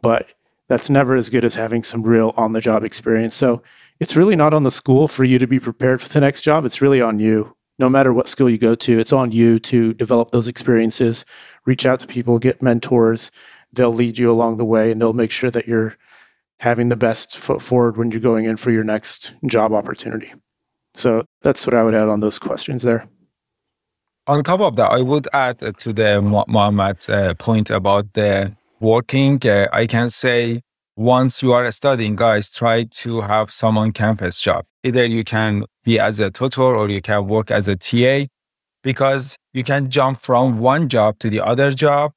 but 0.01 0.29
that's 0.67 0.89
never 0.89 1.15
as 1.15 1.29
good 1.29 1.45
as 1.45 1.55
having 1.55 1.83
some 1.83 2.03
real 2.03 2.33
on 2.35 2.53
the 2.53 2.61
job 2.61 2.83
experience. 2.83 3.35
So 3.35 3.61
it's 3.99 4.15
really 4.15 4.35
not 4.35 4.53
on 4.53 4.63
the 4.63 4.71
school 4.71 5.07
for 5.07 5.23
you 5.23 5.37
to 5.39 5.47
be 5.47 5.59
prepared 5.59 6.01
for 6.01 6.09
the 6.09 6.21
next 6.21 6.41
job. 6.41 6.65
It's 6.65 6.81
really 6.81 7.01
on 7.01 7.19
you. 7.19 7.55
No 7.79 7.89
matter 7.89 8.13
what 8.13 8.27
school 8.27 8.49
you 8.49 8.57
go 8.57 8.75
to, 8.75 8.99
it's 8.99 9.13
on 9.13 9.31
you 9.31 9.59
to 9.59 9.93
develop 9.93 10.31
those 10.31 10.47
experiences, 10.47 11.25
reach 11.65 11.85
out 11.85 11.99
to 11.99 12.07
people, 12.07 12.39
get 12.39 12.61
mentors. 12.61 13.29
They'll 13.73 13.93
lead 13.93 14.17
you 14.17 14.31
along 14.31 14.57
the 14.57 14.65
way 14.65 14.91
and 14.91 15.01
they'll 15.01 15.13
make 15.13 15.31
sure 15.31 15.51
that 15.51 15.67
you're 15.67 15.97
having 16.63 16.87
the 16.87 16.95
best 16.95 17.37
foot 17.37 17.61
forward 17.61 17.97
when 17.97 18.09
you're 18.09 18.21
going 18.21 18.45
in 18.45 18.55
for 18.55 18.71
your 18.71 18.85
next 18.85 19.33
job 19.45 19.73
opportunity. 19.73 20.33
So 20.93 21.25
that's 21.41 21.67
what 21.67 21.73
I 21.73 21.83
would 21.83 21.93
add 21.93 22.07
on 22.07 22.21
those 22.21 22.39
questions 22.39 22.83
there. 22.83 23.05
On 24.27 24.41
top 24.41 24.61
of 24.61 24.77
that, 24.77 24.89
I 24.89 25.01
would 25.01 25.27
add 25.33 25.59
to 25.59 25.91
the 25.91 26.21
Mohammad's 26.47 27.09
uh, 27.09 27.33
point 27.33 27.69
about 27.69 28.13
the 28.13 28.55
working. 28.79 29.45
Uh, 29.45 29.67
I 29.73 29.85
can 29.87 30.09
say 30.09 30.61
once 30.95 31.43
you 31.43 31.51
are 31.51 31.69
studying, 31.73 32.15
guys, 32.15 32.49
try 32.49 32.85
to 32.85 33.19
have 33.19 33.51
some 33.51 33.77
on 33.77 33.91
campus 33.91 34.39
job. 34.39 34.63
Either 34.83 35.03
you 35.03 35.25
can 35.25 35.65
be 35.83 35.99
as 35.99 36.21
a 36.21 36.31
tutor 36.31 36.61
or 36.79 36.87
you 36.89 37.01
can 37.01 37.27
work 37.27 37.51
as 37.51 37.67
a 37.67 37.75
TA 37.75 38.27
because 38.83 39.35
you 39.51 39.65
can 39.65 39.89
jump 39.89 40.21
from 40.21 40.59
one 40.59 40.87
job 40.87 41.19
to 41.19 41.29
the 41.29 41.41
other 41.41 41.71
job 41.71 42.13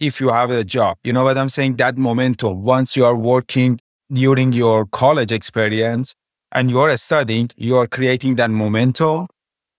if 0.00 0.20
you 0.20 0.28
have 0.30 0.50
a 0.50 0.64
job. 0.64 0.96
You 1.04 1.12
know 1.12 1.24
what 1.24 1.38
I'm 1.38 1.48
saying? 1.48 1.76
That 1.76 1.96
momentum, 1.96 2.62
once 2.62 2.96
you 2.96 3.04
are 3.04 3.16
working 3.16 3.80
during 4.12 4.52
your 4.52 4.86
college 4.86 5.32
experience 5.32 6.14
and 6.52 6.70
you're 6.70 6.96
studying, 6.96 7.50
you're 7.56 7.86
creating 7.86 8.36
that 8.36 8.50
momentum. 8.50 9.26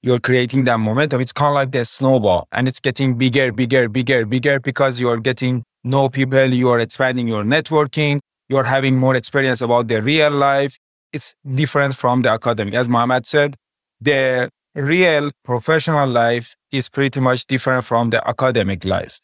You're 0.04 0.20
creating 0.20 0.66
that 0.66 0.80
momentum. 0.80 1.22
It's 1.22 1.34
kind 1.34 1.50
of 1.50 1.56
like 1.56 1.72
the 1.72 1.84
snowball 1.84 2.48
and 2.52 2.68
it's 2.68 2.80
getting 2.80 3.18
bigger, 3.18 3.52
bigger, 3.52 3.90
bigger, 3.90 4.26
bigger 4.26 4.60
because 4.60 5.00
you're 5.00 5.18
getting 5.20 5.64
know 5.84 6.10
people, 6.10 6.54
you 6.54 6.70
are 6.70 6.80
expanding 6.80 7.28
your 7.28 7.44
networking. 7.44 8.20
you're 8.50 8.64
having 8.64 8.96
more 8.96 9.16
experience 9.16 9.62
about 9.62 9.88
the 9.88 10.02
real 10.02 10.32
life. 10.32 10.78
It's 11.14 11.36
different 11.56 11.96
from 11.96 12.22
the 12.22 12.34
academy. 12.34 12.76
As 12.76 12.88
Mohammed 12.88 13.26
said, 13.26 13.56
the 14.00 14.50
real 14.76 15.32
professional 15.44 16.08
life 16.08 16.56
is 16.72 16.90
pretty 16.90 17.20
much 17.20 17.46
different 17.46 17.86
from 17.86 18.10
the 18.10 18.26
academic 18.28 18.86
life. 18.86 19.20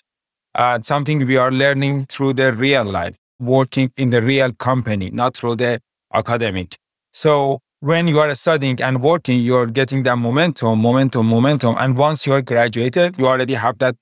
Uh, 0.56 0.80
something 0.82 1.26
we 1.26 1.38
are 1.38 1.52
learning 1.52 2.06
through 2.06 2.34
the 2.34 2.54
real 2.54 2.86
life, 2.86 3.16
working 3.40 3.92
in 3.98 4.12
the 4.12 4.22
real 4.22 4.52
company, 4.54 5.10
not 5.10 5.36
through 5.36 5.56
the 5.56 5.80
academic. 6.14 6.78
So 7.12 7.60
when 7.80 8.08
you 8.08 8.20
are 8.20 8.34
studying 8.36 8.82
and 8.82 9.02
working, 9.02 9.40
you're 9.42 9.66
getting 9.66 10.04
that 10.04 10.18
momentum, 10.18 10.80
momentum, 10.80 11.26
momentum. 11.26 11.76
And 11.78 11.98
once 11.98 12.26
you're 12.26 12.42
graduated, 12.42 13.18
you 13.18 13.28
already 13.28 13.56
have 13.56 13.78
that 13.80 13.96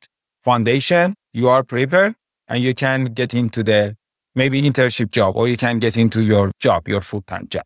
foundation, 0.44 1.16
you 1.34 1.48
are 1.50 1.64
prepared, 1.64 2.16
and 2.48 2.64
you 2.64 2.76
can 2.76 3.06
get 3.06 3.34
into 3.34 3.64
the 3.64 3.96
maybe 4.36 4.62
internship 4.62 5.12
job 5.12 5.36
or 5.36 5.48
you 5.48 5.58
can 5.58 5.80
get 5.80 5.98
into 5.98 6.22
your 6.22 6.52
job, 6.60 6.88
your 6.88 7.02
full 7.02 7.22
time 7.22 7.48
job. 7.48 7.64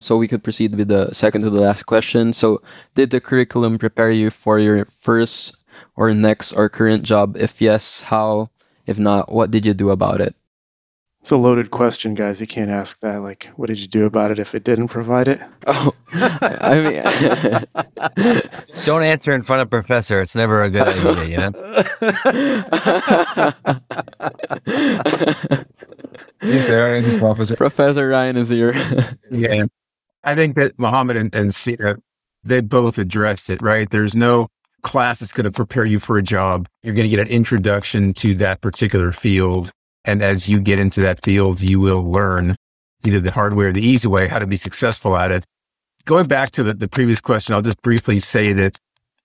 So 0.00 0.16
we 0.16 0.26
could 0.26 0.42
proceed 0.42 0.74
with 0.74 0.88
the 0.88 1.12
second 1.12 1.42
to 1.42 1.50
the 1.50 1.60
last 1.60 1.84
question. 1.84 2.32
So, 2.32 2.60
did 2.94 3.10
the 3.10 3.20
curriculum 3.20 3.78
prepare 3.78 4.10
you 4.10 4.30
for 4.30 4.58
your 4.58 4.84
first 4.86 5.61
or 5.96 6.12
next 6.14 6.52
or 6.52 6.68
current 6.68 7.04
job? 7.04 7.36
If 7.36 7.60
yes, 7.60 8.02
how? 8.02 8.50
If 8.86 8.98
not, 8.98 9.32
what 9.32 9.50
did 9.50 9.64
you 9.64 9.74
do 9.74 9.90
about 9.90 10.20
it? 10.20 10.34
It's 11.22 11.30
a 11.30 11.36
loaded 11.36 11.70
question, 11.70 12.14
guys. 12.14 12.40
You 12.40 12.48
can't 12.48 12.68
ask 12.68 12.98
that. 12.98 13.18
Like, 13.18 13.48
what 13.54 13.66
did 13.68 13.78
you 13.78 13.86
do 13.86 14.06
about 14.06 14.32
it 14.32 14.40
if 14.40 14.56
it 14.56 14.64
didn't 14.64 14.88
provide 14.88 15.28
it? 15.28 15.40
Oh, 15.68 15.94
I 16.14 16.74
mean, 16.74 18.42
Don't 18.84 19.02
answer 19.04 19.32
in 19.32 19.40
front 19.42 19.62
of 19.62 19.70
professor. 19.70 20.20
It's 20.20 20.34
never 20.34 20.62
a 20.62 20.68
good 20.68 20.88
idea, 20.88 21.24
you 21.24 21.36
know? 21.38 21.52
Is 26.42 26.66
there 26.66 26.96
any 26.96 27.18
professor? 27.18 27.56
Professor 27.56 28.08
Ryan 28.08 28.36
is 28.36 28.48
here. 28.48 28.74
Yeah. 29.30 29.66
I 30.24 30.34
think 30.34 30.56
that 30.56 30.78
Mohammed 30.78 31.16
and, 31.16 31.34
and 31.34 31.54
Sina, 31.54 31.96
they 32.44 32.60
both 32.60 32.98
addressed 32.98 33.48
it, 33.48 33.62
right? 33.62 33.88
There's 33.88 34.14
no 34.14 34.48
class 34.82 35.20
that's 35.20 35.32
going 35.32 35.44
to 35.44 35.50
prepare 35.50 35.84
you 35.84 35.98
for 35.98 36.18
a 36.18 36.22
job. 36.22 36.68
You're 36.82 36.94
going 36.94 37.08
to 37.08 37.16
get 37.16 37.26
an 37.26 37.32
introduction 37.32 38.14
to 38.14 38.34
that 38.34 38.60
particular 38.60 39.12
field. 39.12 39.70
And 40.04 40.22
as 40.22 40.48
you 40.48 40.60
get 40.60 40.78
into 40.78 41.00
that 41.02 41.22
field, 41.22 41.60
you 41.60 41.80
will 41.80 42.02
learn 42.02 42.56
either 43.04 43.20
the 43.20 43.30
hard 43.30 43.54
way 43.54 43.66
or 43.66 43.72
the 43.72 43.86
easy 43.86 44.08
way 44.08 44.28
how 44.28 44.38
to 44.38 44.46
be 44.46 44.56
successful 44.56 45.16
at 45.16 45.30
it. 45.30 45.44
Going 46.04 46.26
back 46.26 46.50
to 46.52 46.62
the, 46.62 46.74
the 46.74 46.88
previous 46.88 47.20
question, 47.20 47.54
I'll 47.54 47.62
just 47.62 47.80
briefly 47.82 48.18
say 48.18 48.52
that, 48.52 48.78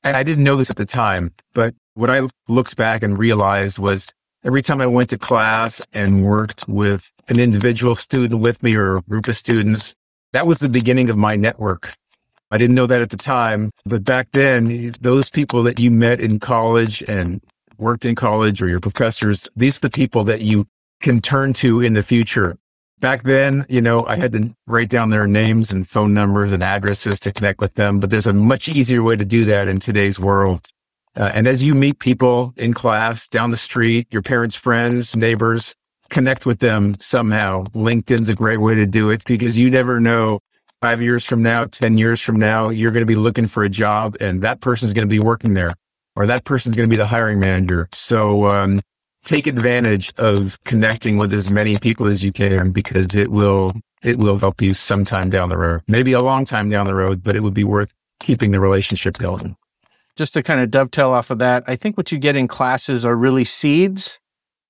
and 0.04 0.16
I 0.16 0.24
didn't 0.24 0.44
know 0.44 0.56
this 0.56 0.70
at 0.70 0.76
the 0.76 0.86
time, 0.86 1.34
but 1.54 1.74
what 1.96 2.12
I 2.12 2.22
looked 2.48 2.78
back 2.78 3.02
and 3.02 3.18
realized 3.18 3.80
was 3.80 4.08
every 4.44 4.62
time 4.62 4.80
I 4.82 4.88
went 4.88 5.10
to 5.10 5.18
class 5.18 5.82
and 5.94 6.24
worked 6.24 6.68
with 6.68 7.12
an 7.28 7.40
individual 7.40 7.96
student 7.96 8.40
with 8.40 8.62
me 8.62 8.76
or 8.76 8.98
a 8.98 9.02
group 9.02 9.28
of 9.28 9.36
students, 9.36 9.96
that 10.34 10.46
was 10.46 10.60
the 10.60 10.70
beginning 10.70 11.10
of 11.10 11.18
my 11.18 11.36
network. 11.36 11.94
I 12.50 12.58
didn't 12.58 12.76
know 12.76 12.88
that 12.88 13.02
at 13.02 13.10
the 13.10 13.18
time, 13.18 13.72
but 13.86 14.04
back 14.04 14.30
then, 14.32 14.94
those 15.02 15.30
people 15.30 15.64
that 15.64 15.80
you 15.80 15.92
met 15.92 16.22
in 16.22 16.40
college 16.40 17.04
and 17.04 17.42
worked 17.78 18.06
in 18.06 18.16
college 18.16 18.62
or 18.62 18.70
your 18.70 18.80
professors, 18.80 19.50
these 19.56 19.78
are 19.78 19.82
the 19.82 19.90
people 19.90 20.24
that 20.26 20.42
you 20.42 20.66
can 21.02 21.22
turn 21.22 21.54
to 21.54 21.82
in 21.82 21.94
the 21.94 22.04
future. 22.04 22.58
Back 23.00 23.24
then, 23.24 23.66
you 23.70 23.82
know, 23.82 24.06
I 24.06 24.16
had 24.16 24.32
to 24.32 24.56
write 24.66 24.90
down 24.90 25.10
their 25.10 25.28
names 25.28 25.72
and 25.72 25.88
phone 25.88 26.14
numbers 26.14 26.52
and 26.52 26.64
addresses 26.64 27.20
to 27.22 27.32
connect 27.32 27.60
with 27.60 27.76
them, 27.76 28.00
but 28.00 28.10
there's 28.10 28.26
a 28.26 28.34
much 28.34 28.70
easier 28.70 29.04
way 29.04 29.16
to 29.16 29.26
do 29.26 29.46
that 29.46 29.68
in 29.68 29.80
today's 29.80 30.20
world. 30.20 30.68
Uh, 31.16 31.30
and 31.34 31.48
as 31.48 31.64
you 31.64 31.76
meet 31.76 32.00
people 32.00 32.54
in 32.58 32.74
class, 32.74 33.28
down 33.28 33.52
the 33.52 33.58
street, 33.58 34.08
your 34.10 34.22
parents' 34.22 34.56
friends, 34.56 35.16
neighbors, 35.16 35.76
connect 36.10 36.46
with 36.46 36.60
them 36.60 36.96
somehow. 37.00 37.66
LinkedIn's 37.76 38.30
a 38.30 38.36
great 38.36 38.58
way 38.58 38.76
to 38.76 38.86
do 38.86 39.10
it 39.10 39.24
because 39.26 39.58
you 39.58 39.70
never 39.70 40.00
know 40.00 40.40
five 40.82 41.02
years 41.02 41.26
from 41.26 41.42
now, 41.42 41.66
10 41.66 41.98
years 41.98 42.22
from 42.22 42.38
now, 42.38 42.70
you're 42.70 42.92
going 42.92 43.02
to 43.02 43.08
be 43.08 43.16
looking 43.16 43.48
for 43.48 43.64
a 43.64 43.70
job 43.70 44.16
and 44.20 44.42
that 44.42 44.62
person's 44.62 44.94
going 44.94 45.08
to 45.08 45.12
be 45.12 45.20
working 45.20 45.54
there 45.54 45.74
or 46.16 46.26
that 46.28 46.46
person's 46.46 46.76
going 46.76 46.88
to 46.88 46.94
be 46.94 46.98
the 46.98 47.08
hiring 47.08 47.40
manager. 47.40 47.90
So, 47.94 48.48
um, 48.48 48.82
take 49.24 49.48
advantage 49.48 50.14
of 50.18 50.58
connecting 50.64 51.18
with 51.18 51.34
as 51.34 51.52
many 51.52 51.78
people 51.78 52.08
as 52.08 52.24
you 52.24 52.32
can 52.32 52.72
because 52.72 53.14
it 53.14 53.30
will, 53.30 53.74
it 54.04 54.18
will 54.18 54.38
help 54.38 54.62
you 54.62 54.74
sometime 54.74 55.30
down 55.30 55.50
the 55.50 55.58
road, 55.58 55.82
maybe 55.88 56.14
a 56.14 56.22
long 56.22 56.46
time 56.46 56.70
down 56.70 56.86
the 56.86 56.96
road, 56.96 57.24
but 57.24 57.36
it 57.36 57.44
would 57.44 57.54
be 57.54 57.64
worth 57.64 57.94
keeping 58.20 58.52
the 58.52 58.60
relationship 58.60 59.18
going. 59.18 59.56
just 60.16 60.34
to 60.34 60.42
kind 60.42 60.62
of 60.62 60.72
dovetail 60.72 61.12
off 61.12 61.30
of 61.30 61.40
that, 61.40 61.64
I 61.68 61.76
think 61.76 61.98
what 61.98 62.12
you 62.12 62.18
get 62.18 62.36
in 62.36 62.48
classes 62.48 63.04
are 63.04 63.16
really 63.16 63.44
seeds. 63.44 64.20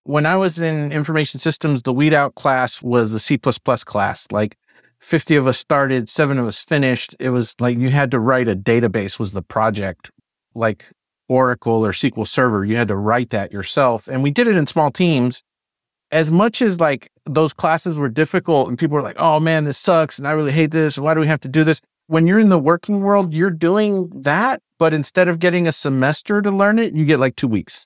When 0.04 0.26
I 0.26 0.38
was 0.38 0.60
in 0.60 0.92
information 0.92 1.40
systems, 1.40 1.84
the 1.84 1.94
weed 1.94 2.14
out 2.14 2.36
class 2.36 2.82
was 2.82 3.12
the 3.12 3.20
C 3.20 3.38
class. 3.38 4.26
Like 4.32 4.58
50 5.00 5.36
of 5.36 5.48
us 5.48 5.58
started, 5.58 6.10
seven 6.10 6.38
of 6.38 6.48
us 6.48 6.64
finished. 6.64 7.16
It 7.20 7.30
was 7.30 7.56
like 7.60 7.78
you 7.78 7.90
had 7.90 8.12
to 8.12 8.20
write 8.20 8.48
a 8.48 8.56
database 8.56 9.20
was 9.20 9.32
the 9.32 9.42
project, 9.42 10.12
like 10.56 10.86
Oracle 11.30 11.86
or 11.86 11.92
SQL 11.92 12.28
Server. 12.28 12.66
You 12.66 12.76
had 12.76 12.88
to 12.88 12.96
write 12.96 13.30
that 13.32 13.52
yourself. 13.52 14.08
And 14.08 14.24
we 14.24 14.32
did 14.32 14.48
it 14.48 14.56
in 14.56 14.68
small 14.68 14.92
teams. 14.92 15.44
As 16.12 16.32
much 16.32 16.62
as 16.62 16.80
like 16.80 17.12
those 17.26 17.54
classes 17.54 17.98
were 17.98 18.10
difficult 18.10 18.70
and 18.70 18.80
people 18.80 18.96
were 18.96 19.02
like, 19.02 19.20
oh 19.20 19.40
man, 19.40 19.66
this 19.66 19.78
sucks. 19.78 20.18
And 20.18 20.28
I 20.28 20.32
really 20.32 20.54
hate 20.54 20.72
this. 20.72 20.98
Why 20.98 21.14
do 21.14 21.20
we 21.20 21.28
have 21.28 21.42
to 21.42 21.50
do 21.50 21.64
this? 21.64 21.82
When 22.08 22.26
you're 22.26 22.40
in 22.40 22.50
the 22.50 22.60
working 22.60 23.02
world, 23.02 23.34
you're 23.34 23.52
doing 23.52 24.10
that. 24.16 24.62
But 24.80 24.94
instead 24.94 25.28
of 25.28 25.40
getting 25.40 25.68
a 25.68 25.72
semester 25.72 26.42
to 26.42 26.50
learn 26.50 26.80
it, 26.80 26.96
you 26.96 27.04
get 27.04 27.20
like 27.20 27.36
two 27.36 27.48
weeks. 27.48 27.86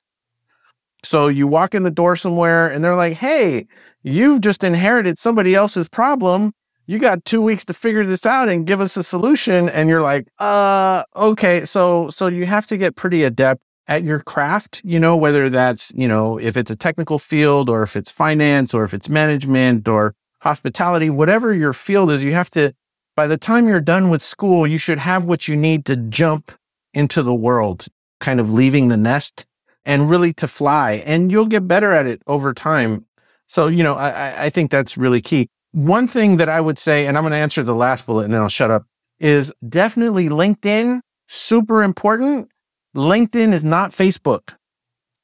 So 1.04 1.26
you 1.26 1.48
walk 1.48 1.74
in 1.74 1.82
the 1.82 1.90
door 1.90 2.14
somewhere 2.14 2.68
and 2.68 2.84
they're 2.84 2.94
like, 2.94 3.14
hey, 3.14 3.66
you've 4.04 4.40
just 4.40 4.62
inherited 4.62 5.18
somebody 5.18 5.54
else's 5.54 5.88
problem. 5.88 6.54
You 6.86 6.98
got 6.98 7.24
two 7.24 7.40
weeks 7.40 7.64
to 7.66 7.74
figure 7.74 8.04
this 8.04 8.26
out 8.26 8.48
and 8.48 8.66
give 8.66 8.80
us 8.80 8.96
a 8.96 9.02
solution. 9.02 9.68
And 9.68 9.88
you're 9.88 10.02
like, 10.02 10.28
uh, 10.38 11.04
okay. 11.14 11.64
So, 11.64 12.10
so 12.10 12.26
you 12.26 12.46
have 12.46 12.66
to 12.66 12.76
get 12.76 12.96
pretty 12.96 13.22
adept 13.22 13.62
at 13.88 14.04
your 14.04 14.20
craft, 14.20 14.80
you 14.84 14.98
know, 14.98 15.16
whether 15.16 15.48
that's, 15.50 15.92
you 15.94 16.06
know, 16.06 16.38
if 16.38 16.56
it's 16.56 16.70
a 16.70 16.76
technical 16.76 17.18
field 17.18 17.68
or 17.68 17.82
if 17.82 17.96
it's 17.96 18.10
finance 18.10 18.72
or 18.72 18.84
if 18.84 18.94
it's 18.94 19.08
management 19.08 19.88
or 19.88 20.14
hospitality, 20.40 21.10
whatever 21.10 21.52
your 21.52 21.72
field 21.72 22.10
is, 22.10 22.22
you 22.22 22.32
have 22.32 22.50
to, 22.50 22.72
by 23.16 23.26
the 23.26 23.36
time 23.36 23.68
you're 23.68 23.80
done 23.80 24.08
with 24.08 24.22
school, 24.22 24.66
you 24.66 24.78
should 24.78 24.98
have 24.98 25.24
what 25.24 25.48
you 25.48 25.56
need 25.56 25.84
to 25.86 25.96
jump 25.96 26.52
into 26.94 27.22
the 27.22 27.34
world, 27.34 27.86
kind 28.20 28.40
of 28.40 28.52
leaving 28.52 28.88
the 28.88 28.96
nest 28.96 29.46
and 29.84 30.08
really 30.08 30.32
to 30.32 30.46
fly. 30.46 31.02
And 31.04 31.30
you'll 31.30 31.46
get 31.46 31.66
better 31.66 31.92
at 31.92 32.06
it 32.06 32.22
over 32.26 32.54
time. 32.54 33.06
So, 33.46 33.66
you 33.66 33.82
know, 33.82 33.94
I, 33.94 34.44
I 34.44 34.50
think 34.50 34.70
that's 34.70 34.96
really 34.96 35.20
key. 35.20 35.48
One 35.72 36.06
thing 36.06 36.36
that 36.36 36.48
I 36.48 36.60
would 36.60 36.78
say, 36.78 37.06
and 37.06 37.16
I'm 37.16 37.22
going 37.22 37.32
to 37.32 37.36
answer 37.36 37.62
the 37.62 37.74
last 37.74 38.06
bullet 38.06 38.24
and 38.24 38.34
then 38.34 38.42
I'll 38.42 38.48
shut 38.48 38.70
up, 38.70 38.84
is 39.18 39.52
definitely 39.68 40.28
LinkedIn, 40.28 41.00
super 41.28 41.82
important. 41.82 42.48
LinkedIn 42.94 43.52
is 43.52 43.64
not 43.64 43.90
Facebook. 43.90 44.50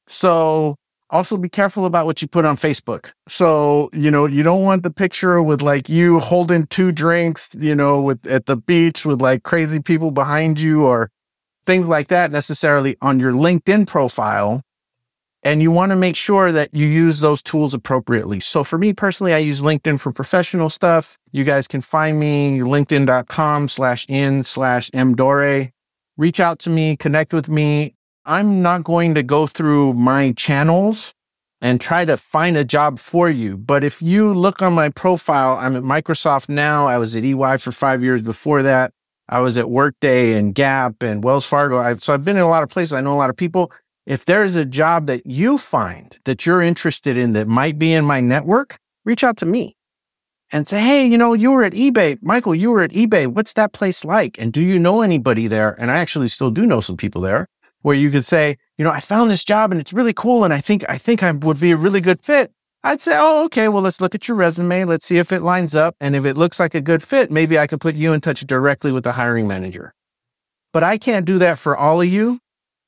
So 0.07 0.75
also 1.09 1.37
be 1.37 1.49
careful 1.49 1.85
about 1.85 2.05
what 2.05 2.21
you 2.21 2.27
put 2.27 2.45
on 2.45 2.55
Facebook. 2.55 3.11
So, 3.27 3.89
you 3.93 4.11
know, 4.11 4.25
you 4.25 4.43
don't 4.43 4.63
want 4.63 4.83
the 4.83 4.91
picture 4.91 5.41
with 5.41 5.61
like 5.61 5.89
you 5.89 6.19
holding 6.19 6.67
two 6.67 6.91
drinks, 6.91 7.49
you 7.57 7.75
know, 7.75 8.01
with 8.01 8.25
at 8.27 8.45
the 8.45 8.55
beach 8.55 9.05
with 9.05 9.21
like 9.21 9.43
crazy 9.43 9.81
people 9.81 10.11
behind 10.11 10.59
you 10.59 10.85
or 10.85 11.11
things 11.65 11.87
like 11.87 12.07
that 12.07 12.31
necessarily 12.31 12.95
on 13.01 13.19
your 13.19 13.31
LinkedIn 13.31 13.87
profile. 13.87 14.63
And 15.41 15.61
you 15.61 15.71
want 15.71 15.91
to 15.91 15.95
make 15.95 16.17
sure 16.17 16.51
that 16.51 16.73
you 16.73 16.85
use 16.85 17.21
those 17.21 17.41
tools 17.41 17.73
appropriately. 17.73 18.41
So 18.41 18.63
for 18.63 18.77
me 18.77 18.91
personally, 18.91 19.33
I 19.33 19.37
use 19.37 19.61
LinkedIn 19.61 19.99
for 19.99 20.11
professional 20.11 20.69
stuff. 20.69 21.17
You 21.31 21.45
guys 21.45 21.65
can 21.67 21.79
find 21.81 22.19
me 22.19 22.59
linkedin.com 22.59 23.69
slash 23.69 24.05
in 24.09 24.43
slash 24.43 24.89
mdore. 24.91 25.71
Reach 26.17 26.39
out 26.41 26.59
to 26.59 26.69
me, 26.69 26.97
connect 26.97 27.31
with 27.33 27.47
me. 27.47 27.95
I'm 28.25 28.61
not 28.61 28.83
going 28.83 29.15
to 29.15 29.23
go 29.23 29.47
through 29.47 29.93
my 29.93 30.33
channels 30.33 31.13
and 31.61 31.79
try 31.79 32.05
to 32.05 32.17
find 32.17 32.57
a 32.57 32.63
job 32.63 32.99
for 32.99 33.29
you. 33.29 33.57
But 33.57 33.83
if 33.83 34.01
you 34.01 34.33
look 34.33 34.61
on 34.61 34.73
my 34.73 34.89
profile, 34.89 35.57
I'm 35.57 35.75
at 35.75 35.83
Microsoft 35.83 36.49
now. 36.49 36.85
I 36.87 36.97
was 36.97 37.15
at 37.15 37.23
EY 37.23 37.57
for 37.57 37.71
five 37.71 38.03
years 38.03 38.21
before 38.21 38.61
that. 38.63 38.93
I 39.27 39.39
was 39.39 39.57
at 39.57 39.69
Workday 39.69 40.33
and 40.33 40.55
Gap 40.55 41.03
and 41.03 41.23
Wells 41.23 41.45
Fargo. 41.45 41.77
I've, 41.77 42.01
so 42.01 42.13
I've 42.13 42.25
been 42.25 42.35
in 42.37 42.41
a 42.41 42.49
lot 42.49 42.63
of 42.63 42.69
places. 42.69 42.93
I 42.93 43.01
know 43.01 43.13
a 43.13 43.15
lot 43.15 43.29
of 43.29 43.37
people. 43.37 43.71
If 44.09 44.25
there's 44.25 44.55
a 44.55 44.65
job 44.65 45.05
that 45.05 45.23
you 45.27 45.59
find 45.59 46.17
that 46.25 46.43
you're 46.43 46.63
interested 46.63 47.15
in 47.15 47.33
that 47.33 47.47
might 47.47 47.77
be 47.77 47.93
in 47.93 48.05
my 48.05 48.19
network, 48.19 48.79
reach 49.05 49.23
out 49.23 49.37
to 49.37 49.45
me 49.45 49.77
and 50.51 50.67
say, 50.67 50.81
Hey, 50.81 51.05
you 51.05 51.15
know, 51.15 51.33
you 51.33 51.51
were 51.51 51.63
at 51.63 51.73
eBay. 51.73 52.17
Michael, 52.23 52.55
you 52.55 52.71
were 52.71 52.81
at 52.81 52.89
eBay. 52.89 53.27
What's 53.27 53.53
that 53.53 53.71
place 53.71 54.03
like? 54.03 54.35
And 54.39 54.51
do 54.51 54.61
you 54.61 54.79
know 54.79 55.03
anybody 55.03 55.45
there? 55.45 55.79
And 55.79 55.91
I 55.91 55.99
actually 55.99 56.27
still 56.27 56.49
do 56.49 56.65
know 56.65 56.81
some 56.81 56.97
people 56.97 57.21
there 57.21 57.45
where 57.83 57.93
you 57.93 58.09
could 58.09 58.25
say, 58.25 58.57
you 58.79 58.83
know, 58.83 58.89
I 58.89 58.99
found 58.99 59.29
this 59.29 59.43
job 59.43 59.71
and 59.71 59.79
it's 59.79 59.93
really 59.93 60.11
cool. 60.11 60.43
And 60.43 60.55
I 60.55 60.59
think, 60.59 60.83
I 60.89 60.97
think 60.97 61.21
I 61.21 61.29
would 61.29 61.59
be 61.59 61.69
a 61.69 61.77
really 61.77 62.01
good 62.01 62.25
fit. 62.25 62.51
I'd 62.83 63.01
say, 63.01 63.11
oh, 63.13 63.45
okay, 63.45 63.67
well, 63.67 63.83
let's 63.83 64.01
look 64.01 64.15
at 64.15 64.27
your 64.27 64.37
resume. 64.37 64.85
Let's 64.85 65.05
see 65.05 65.19
if 65.19 65.31
it 65.31 65.43
lines 65.43 65.75
up. 65.75 65.95
And 66.01 66.15
if 66.15 66.25
it 66.25 66.35
looks 66.35 66.59
like 66.59 66.73
a 66.73 66.81
good 66.81 67.03
fit, 67.03 67.29
maybe 67.29 67.59
I 67.59 67.67
could 67.67 67.79
put 67.79 67.93
you 67.93 68.11
in 68.13 68.21
touch 68.21 68.41
directly 68.41 68.91
with 68.91 69.03
the 69.03 69.11
hiring 69.11 69.47
manager. 69.47 69.93
But 70.73 70.83
I 70.83 70.97
can't 70.97 71.27
do 71.27 71.37
that 71.37 71.59
for 71.59 71.77
all 71.77 72.01
of 72.01 72.07
you. 72.07 72.39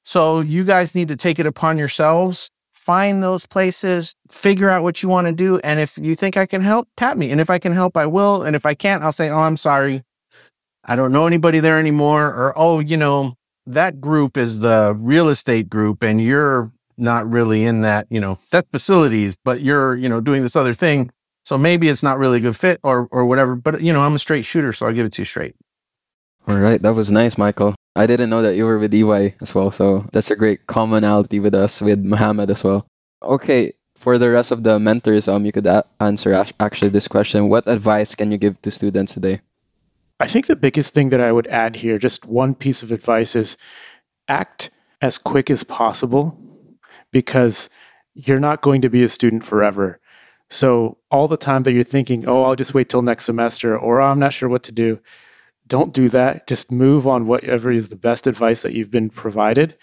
So 0.06 0.40
you 0.40 0.64
guys 0.64 0.96
need 0.96 1.08
to 1.10 1.16
take 1.16 1.40
it 1.40 1.46
upon 1.46 1.78
yourselves. 1.78 2.50
find 2.82 3.22
those 3.22 3.46
places, 3.46 4.16
figure 4.32 4.70
out 4.70 4.82
what 4.82 5.04
you 5.04 5.10
want 5.10 5.28
to 5.28 5.34
do. 5.34 5.60
And 5.60 5.80
if 5.80 6.00
you 6.02 6.16
think 6.16 6.36
I 6.36 6.48
can 6.48 6.62
help, 6.62 6.88
tap 6.98 7.16
me. 7.16 7.30
And 7.30 7.40
if 7.40 7.50
I 7.52 7.60
can 7.60 7.74
help, 7.74 7.96
I 7.96 8.08
will. 8.08 8.42
And 8.42 8.56
if 8.56 8.66
I 8.66 8.74
can't, 8.74 9.04
I'll 9.04 9.12
say, 9.12 9.30
oh, 9.30 9.42
I'm 9.42 9.56
sorry. 9.56 10.04
I 10.84 10.96
don't 10.96 11.12
know 11.12 11.28
anybody 11.28 11.60
there 11.60 11.78
anymore. 11.78 12.26
Or, 12.26 12.58
oh, 12.58 12.80
you 12.80 12.98
know, 12.98 13.36
that 13.68 14.02
group 14.02 14.36
is 14.36 14.62
the 14.62 14.96
real 14.98 15.30
estate 15.30 15.70
group 15.70 16.02
and 16.02 16.20
you're 16.20 16.72
not 16.98 17.32
really 17.32 17.64
in 17.66 17.82
that, 17.82 18.08
you 18.10 18.20
know, 18.20 18.40
that 18.52 18.72
facilities, 18.72 19.38
but 19.46 19.62
you're, 19.62 19.96
you 19.96 20.10
know, 20.10 20.20
doing 20.20 20.42
this 20.42 20.56
other 20.56 20.74
thing. 20.74 21.12
So 21.46 21.60
maybe 21.60 21.88
it's 21.88 22.04
not 22.04 22.18
really 22.18 22.38
a 22.38 22.42
good 22.42 22.56
fit 22.56 22.80
or 22.84 23.08
or 23.12 23.26
whatever. 23.26 23.56
But 23.56 23.82
you 23.82 23.94
know, 23.94 24.02
I'm 24.02 24.14
a 24.16 24.20
straight 24.20 24.46
shooter, 24.46 24.74
so 24.74 24.86
I'll 24.86 24.94
give 24.94 25.06
it 25.06 25.14
to 25.14 25.22
you 25.22 25.26
straight. 25.26 25.56
All 26.48 26.58
right, 26.58 26.82
that 26.82 26.94
was 26.94 27.10
nice, 27.12 27.38
Michael. 27.38 27.76
I 27.96 28.06
didn't 28.06 28.30
know 28.30 28.42
that 28.42 28.56
you 28.56 28.66
were 28.66 28.80
with 28.80 28.94
EY 28.94 29.36
as 29.42 29.54
well, 29.54 29.72
so 29.72 30.06
that's 30.14 30.32
a 30.32 30.36
great 30.36 30.66
commonality 30.68 31.40
with 31.40 31.54
us 31.54 31.82
with 31.82 32.00
Mohammed 32.00 32.50
as 32.50 32.64
well. 32.64 32.86
Okay, 33.22 33.74
for 33.96 34.18
the 34.18 34.30
rest 34.30 34.52
of 34.52 34.64
the 34.64 34.80
mentors, 34.80 35.28
um, 35.28 35.46
you 35.46 35.52
could 35.52 35.68
a- 35.68 35.86
answer 36.00 36.34
actually 36.60 36.90
this 36.90 37.08
question: 37.08 37.50
What 37.50 37.68
advice 37.68 38.16
can 38.16 38.32
you 38.32 38.38
give 38.38 38.62
to 38.62 38.72
students 38.72 39.14
today? 39.14 39.42
I 40.20 40.28
think 40.28 40.46
the 40.46 40.56
biggest 40.56 40.94
thing 40.94 41.10
that 41.10 41.20
I 41.20 41.32
would 41.32 41.48
add 41.48 41.78
here, 41.78 41.98
just 41.98 42.26
one 42.26 42.56
piece 42.56 42.84
of 42.84 42.92
advice, 42.92 43.36
is 43.36 43.58
act 44.28 44.70
as 45.02 45.18
quick 45.18 45.50
as 45.50 45.64
possible 45.64 46.38
because 47.12 47.70
you're 48.14 48.40
not 48.40 48.62
going 48.62 48.82
to 48.82 48.90
be 48.90 49.04
a 49.04 49.10
student 49.10 49.44
forever. 49.44 50.00
So 50.50 50.98
all 51.10 51.28
the 51.28 51.38
time 51.38 51.64
that 51.64 51.72
you're 51.72 51.84
thinking, 51.84 52.28
oh, 52.28 52.44
I'll 52.44 52.56
just 52.56 52.74
wait 52.74 52.90
till 52.90 53.02
next 53.02 53.26
semester, 53.26 53.78
or 53.78 54.00
I'm 54.02 54.20
not 54.20 54.34
sure 54.34 54.50
what 54.50 54.64
to 54.64 54.72
do, 54.72 55.00
don't 55.72 55.94
do 55.94 56.10
that. 56.10 56.48
Just 56.48 56.70
move 56.70 57.08
on 57.08 57.28
whatever 57.28 57.72
is 57.72 57.88
the 57.88 57.96
best 57.96 58.28
advice 58.28 58.62
that 58.62 58.74
you've 58.74 58.92
been 58.92 59.10
provided. 59.10 59.78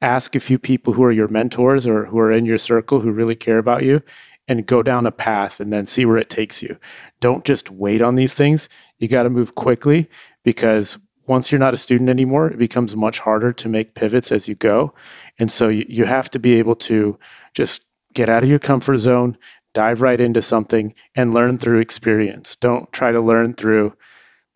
Ask 0.00 0.36
a 0.36 0.40
few 0.40 0.60
people 0.60 0.92
who 0.92 1.02
are 1.02 1.10
your 1.10 1.26
mentors 1.26 1.88
or 1.88 2.04
who 2.04 2.20
are 2.20 2.30
in 2.30 2.46
your 2.46 2.56
circle 2.56 3.00
who 3.00 3.10
really 3.10 3.34
care 3.34 3.58
about 3.58 3.82
you 3.82 4.00
and 4.46 4.64
go 4.64 4.80
down 4.80 5.06
a 5.06 5.10
path 5.10 5.58
and 5.58 5.72
then 5.72 5.86
see 5.86 6.06
where 6.06 6.18
it 6.18 6.30
takes 6.30 6.62
you. 6.62 6.78
Don't 7.18 7.44
just 7.44 7.68
wait 7.68 8.00
on 8.00 8.14
these 8.14 8.32
things. 8.32 8.68
You 9.00 9.08
got 9.08 9.24
to 9.24 9.30
move 9.30 9.56
quickly 9.56 10.08
because 10.44 10.98
once 11.26 11.50
you're 11.50 11.58
not 11.58 11.74
a 11.74 11.78
student 11.78 12.10
anymore, 12.10 12.46
it 12.46 12.58
becomes 12.58 12.94
much 12.94 13.18
harder 13.18 13.52
to 13.54 13.68
make 13.68 13.96
pivots 13.96 14.30
as 14.30 14.46
you 14.46 14.54
go. 14.54 14.94
And 15.40 15.50
so 15.50 15.66
you, 15.66 15.84
you 15.88 16.04
have 16.04 16.30
to 16.30 16.38
be 16.38 16.60
able 16.60 16.76
to 16.76 17.18
just 17.54 17.84
get 18.12 18.28
out 18.28 18.44
of 18.44 18.48
your 18.48 18.60
comfort 18.60 18.98
zone, 18.98 19.36
dive 19.72 20.00
right 20.00 20.20
into 20.20 20.42
something, 20.42 20.94
and 21.16 21.34
learn 21.34 21.58
through 21.58 21.80
experience. 21.80 22.54
Don't 22.54 22.92
try 22.92 23.10
to 23.10 23.20
learn 23.20 23.54
through 23.54 23.96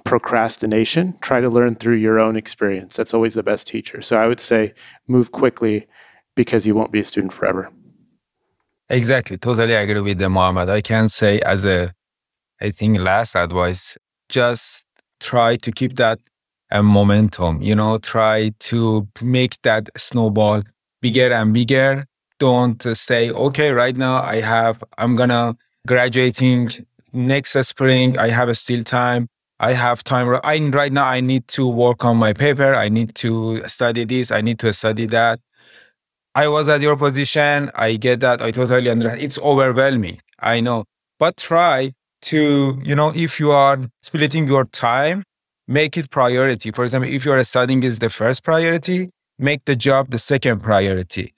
procrastination. 0.08 1.14
Try 1.20 1.42
to 1.42 1.50
learn 1.50 1.74
through 1.74 1.96
your 1.96 2.18
own 2.18 2.34
experience. 2.34 2.96
That's 2.96 3.12
always 3.12 3.34
the 3.34 3.42
best 3.42 3.66
teacher. 3.66 4.00
So 4.00 4.16
I 4.16 4.26
would 4.26 4.40
say 4.40 4.72
move 5.06 5.32
quickly 5.32 5.86
because 6.34 6.66
you 6.66 6.74
won't 6.74 6.92
be 6.92 7.00
a 7.00 7.04
student 7.04 7.34
forever. 7.34 7.70
Exactly. 8.88 9.36
Totally 9.36 9.74
agree 9.74 10.00
with 10.00 10.18
the 10.18 10.30
Mohammed. 10.30 10.70
I 10.70 10.80
can 10.80 11.10
say 11.10 11.40
as 11.40 11.66
a, 11.66 11.92
I 12.58 12.70
think 12.70 12.98
last 12.98 13.36
advice, 13.36 13.98
just 14.30 14.86
try 15.20 15.56
to 15.56 15.70
keep 15.70 15.96
that 15.96 16.18
a 16.70 16.82
momentum, 16.82 17.60
you 17.60 17.74
know, 17.74 17.98
try 17.98 18.50
to 18.60 19.06
make 19.22 19.60
that 19.62 19.90
snowball 19.96 20.62
bigger 21.02 21.30
and 21.32 21.52
bigger. 21.52 22.04
Don't 22.38 22.84
uh, 22.86 22.94
say, 22.94 23.30
okay, 23.30 23.72
right 23.72 23.96
now 23.96 24.22
I 24.22 24.40
have, 24.40 24.82
I'm 24.96 25.16
gonna 25.16 25.54
graduating 25.86 26.70
next 27.12 27.52
spring. 27.66 28.16
I 28.16 28.28
have 28.28 28.48
a 28.48 28.54
still 28.54 28.84
time. 28.84 29.28
I 29.60 29.72
have 29.72 30.04
time. 30.04 30.40
I, 30.44 30.58
right 30.70 30.92
now 30.92 31.06
I 31.06 31.20
need 31.20 31.48
to 31.48 31.66
work 31.66 32.04
on 32.04 32.16
my 32.16 32.32
paper. 32.32 32.74
I 32.74 32.88
need 32.88 33.14
to 33.16 33.66
study 33.68 34.04
this. 34.04 34.30
I 34.30 34.40
need 34.40 34.58
to 34.60 34.72
study 34.72 35.06
that. 35.06 35.40
I 36.34 36.46
was 36.48 36.68
at 36.68 36.80
your 36.80 36.96
position. 36.96 37.70
I 37.74 37.96
get 37.96 38.20
that. 38.20 38.40
I 38.40 38.52
totally 38.52 38.90
understand. 38.90 39.20
It's 39.20 39.38
overwhelming. 39.38 40.20
I 40.38 40.60
know, 40.60 40.84
but 41.18 41.36
try 41.36 41.94
to, 42.22 42.80
you 42.84 42.94
know, 42.94 43.12
if 43.14 43.40
you 43.40 43.50
are 43.50 43.78
splitting 44.02 44.46
your 44.46 44.64
time 44.66 45.24
make 45.68 45.96
it 45.98 46.10
priority. 46.10 46.72
For 46.72 46.82
example, 46.84 47.12
if 47.12 47.24
you 47.24 47.32
are 47.32 47.44
studying 47.44 47.82
is 47.82 47.98
the 47.98 48.08
first 48.08 48.42
priority, 48.42 49.10
make 49.38 49.64
the 49.66 49.76
job 49.76 50.10
the 50.10 50.18
second 50.18 50.62
priority. 50.62 51.34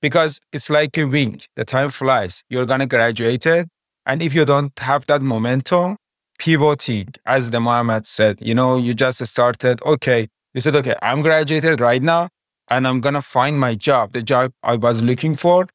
Because 0.00 0.40
it's 0.52 0.70
like 0.70 0.96
a 0.96 1.04
wing, 1.04 1.40
the 1.56 1.64
time 1.64 1.90
flies. 1.90 2.42
You're 2.48 2.66
gonna 2.66 2.86
graduate 2.86 3.44
it. 3.44 3.68
And 4.06 4.22
if 4.22 4.34
you 4.34 4.44
don't 4.44 4.76
have 4.78 5.06
that 5.06 5.22
momentum, 5.22 5.96
pivoting, 6.42 7.08
as 7.24 7.52
the 7.52 7.60
Mohammed 7.60 8.04
said, 8.04 8.42
you 8.42 8.52
know, 8.52 8.76
you 8.76 8.94
just 8.94 9.24
started, 9.24 9.80
okay, 9.82 10.26
you 10.54 10.60
said, 10.60 10.74
okay, 10.74 10.96
I'm 11.00 11.22
graduated 11.22 11.80
right 11.80 12.02
now 12.02 12.30
and 12.68 12.88
I'm 12.88 13.00
gonna 13.00 13.22
find 13.22 13.60
my 13.60 13.76
job, 13.76 14.12
the 14.12 14.22
job 14.22 14.52
I 14.64 14.74
was 14.74 15.04
looking 15.04 15.36
for. 15.36 15.68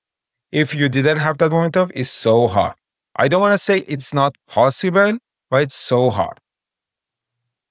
If 0.51 0.75
you 0.75 0.89
didn't 0.89 1.19
have 1.19 1.37
that 1.37 1.51
momentum, 1.51 1.91
it's 1.95 2.09
so 2.09 2.49
hard. 2.49 2.75
I 3.15 3.29
don't 3.29 3.39
wanna 3.39 3.57
say 3.57 3.79
it's 3.87 4.13
not 4.13 4.35
possible, 4.45 5.19
but 5.49 5.61
it's 5.63 5.75
so 5.75 6.09
hard. 6.09 6.37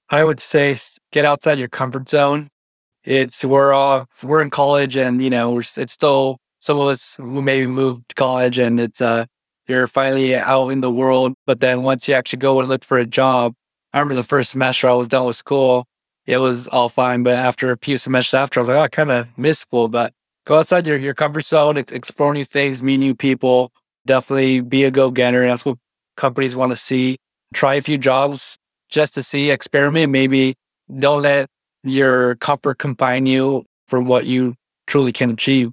I 0.09 0.23
would 0.23 0.39
say 0.39 0.75
get 1.11 1.23
outside 1.23 1.59
your 1.59 1.67
comfort 1.67 2.09
zone. 2.09 2.49
It's 3.03 3.45
we're 3.45 3.73
all 3.73 4.07
we're 4.23 4.41
in 4.41 4.49
college, 4.49 4.97
and 4.97 5.21
you 5.21 5.29
know 5.29 5.59
it's 5.59 5.93
still 5.93 6.39
some 6.57 6.79
of 6.79 6.87
us 6.87 7.15
who 7.15 7.43
maybe 7.43 7.67
moved 7.67 8.09
to 8.09 8.15
college, 8.15 8.57
and 8.57 8.79
it's 8.79 9.01
uh 9.01 9.25
you're 9.67 9.87
finally 9.87 10.35
out 10.35 10.69
in 10.69 10.81
the 10.81 10.91
world. 10.91 11.33
But 11.45 11.59
then 11.59 11.83
once 11.83 12.07
you 12.07 12.13
actually 12.13 12.39
go 12.39 12.59
and 12.59 12.69
look 12.69 12.83
for 12.83 12.97
a 12.97 13.05
job, 13.05 13.53
I 13.93 13.99
remember 13.99 14.15
the 14.15 14.23
first 14.23 14.51
semester 14.51 14.89
I 14.89 14.93
was 14.93 15.07
done 15.07 15.25
with 15.25 15.35
school, 15.35 15.85
it 16.25 16.37
was 16.37 16.67
all 16.67 16.89
fine. 16.89 17.23
But 17.23 17.35
after 17.35 17.71
a 17.71 17.77
few 17.77 17.97
semesters 17.97 18.33
after, 18.35 18.59
I 18.59 18.61
was 18.61 18.69
like, 18.69 18.77
oh, 18.77 18.81
I 18.81 18.87
kind 18.89 19.11
of 19.11 19.37
miss 19.37 19.59
school. 19.59 19.87
But 19.87 20.13
go 20.45 20.59
outside 20.59 20.85
your 20.85 20.97
your 20.97 21.13
comfort 21.13 21.41
zone, 21.41 21.77
explore 21.77 22.33
new 22.33 22.45
things, 22.45 22.83
meet 22.83 22.97
new 22.97 23.15
people. 23.15 23.71
Definitely 24.05 24.61
be 24.61 24.83
a 24.83 24.91
go 24.91 25.09
getter. 25.11 25.47
That's 25.47 25.65
what 25.65 25.77
companies 26.15 26.55
want 26.55 26.71
to 26.71 26.77
see. 26.77 27.17
Try 27.53 27.75
a 27.75 27.81
few 27.81 27.97
jobs 27.97 28.57
just 28.89 29.13
to 29.15 29.23
see, 29.23 29.51
experiment. 29.51 30.11
Maybe 30.11 30.55
don't 30.99 31.21
let 31.21 31.49
your 31.83 32.35
comfort 32.35 32.77
confine 32.77 33.25
you 33.25 33.65
for 33.87 34.01
what 34.01 34.25
you 34.25 34.55
truly 34.85 35.11
can 35.11 35.31
achieve. 35.31 35.71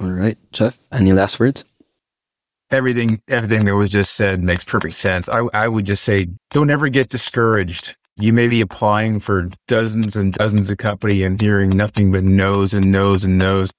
All 0.00 0.10
right, 0.10 0.36
Jeff, 0.52 0.78
any 0.90 1.12
last 1.12 1.38
words? 1.38 1.64
Everything, 2.70 3.20
everything 3.28 3.66
that 3.66 3.76
was 3.76 3.90
just 3.90 4.14
said 4.14 4.42
makes 4.42 4.64
perfect 4.64 4.94
sense. 4.94 5.28
I, 5.28 5.40
I 5.52 5.68
would 5.68 5.84
just 5.86 6.02
say, 6.02 6.28
don't 6.50 6.70
ever 6.70 6.88
get 6.88 7.08
discouraged. 7.08 7.96
You 8.16 8.32
may 8.32 8.48
be 8.48 8.60
applying 8.60 9.20
for 9.20 9.50
dozens 9.68 10.16
and 10.16 10.32
dozens 10.32 10.70
of 10.70 10.78
company 10.78 11.22
and 11.22 11.40
hearing 11.40 11.70
nothing 11.70 12.12
but 12.12 12.24
no's 12.24 12.72
and 12.72 12.90
no's 12.90 13.24
and 13.24 13.38
no's. 13.38 13.70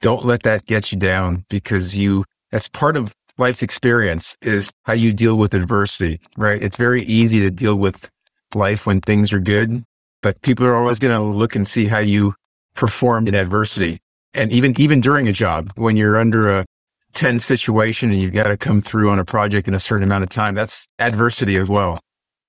Don't 0.00 0.24
let 0.24 0.42
that 0.42 0.66
get 0.66 0.92
you 0.92 0.98
down 0.98 1.44
because 1.48 1.96
you, 1.96 2.24
that's 2.50 2.68
part 2.68 2.96
of 2.96 3.14
life's 3.38 3.62
experience 3.62 4.36
is 4.42 4.72
how 4.84 4.92
you 4.92 5.12
deal 5.12 5.36
with 5.36 5.54
adversity, 5.54 6.20
right? 6.36 6.62
It's 6.62 6.76
very 6.76 7.04
easy 7.04 7.40
to 7.40 7.50
deal 7.50 7.76
with 7.76 8.10
life 8.54 8.86
when 8.86 9.00
things 9.00 9.32
are 9.32 9.40
good, 9.40 9.84
but 10.22 10.40
people 10.42 10.66
are 10.66 10.76
always 10.76 10.98
going 10.98 11.14
to 11.14 11.22
look 11.22 11.54
and 11.54 11.66
see 11.66 11.86
how 11.86 11.98
you 11.98 12.34
perform 12.74 13.28
in 13.28 13.34
adversity. 13.34 14.00
And 14.34 14.50
even, 14.50 14.78
even 14.80 15.00
during 15.00 15.28
a 15.28 15.32
job, 15.32 15.72
when 15.76 15.96
you're 15.96 16.18
under 16.18 16.50
a 16.50 16.64
tense 17.12 17.44
situation 17.44 18.10
and 18.10 18.20
you've 18.20 18.32
got 18.32 18.44
to 18.44 18.56
come 18.56 18.82
through 18.82 19.10
on 19.10 19.18
a 19.18 19.24
project 19.24 19.68
in 19.68 19.74
a 19.74 19.80
certain 19.80 20.04
amount 20.04 20.24
of 20.24 20.30
time, 20.30 20.54
that's 20.54 20.86
adversity 20.98 21.56
as 21.56 21.68
well. 21.68 22.00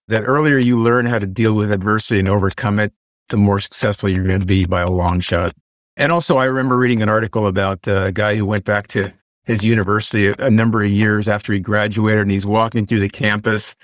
That 0.07 0.23
earlier 0.23 0.57
you 0.57 0.77
learn 0.77 1.05
how 1.05 1.19
to 1.19 1.25
deal 1.25 1.53
with 1.53 1.71
adversity 1.71 2.19
and 2.19 2.29
overcome 2.29 2.79
it, 2.79 2.93
the 3.29 3.37
more 3.37 3.59
successful 3.59 4.09
you're 4.09 4.25
going 4.25 4.39
to 4.41 4.45
be 4.45 4.65
by 4.65 4.81
a 4.81 4.89
long 4.89 5.19
shot. 5.19 5.53
And 5.95 6.11
also, 6.11 6.37
I 6.37 6.45
remember 6.45 6.77
reading 6.77 7.01
an 7.01 7.09
article 7.09 7.47
about 7.47 7.87
uh, 7.87 8.05
a 8.05 8.11
guy 8.11 8.35
who 8.35 8.45
went 8.45 8.65
back 8.65 8.87
to 8.87 9.13
his 9.43 9.63
university 9.63 10.27
a, 10.27 10.49
number 10.49 10.83
of 10.83 10.89
years 10.89 11.27
after 11.27 11.53
he 11.53 11.59
graduated 11.59 12.21
and 12.21 12.31
he's 12.31 12.45
walking 12.45 12.85
through 12.85 12.99
the 12.99 13.09
campus 13.09 13.75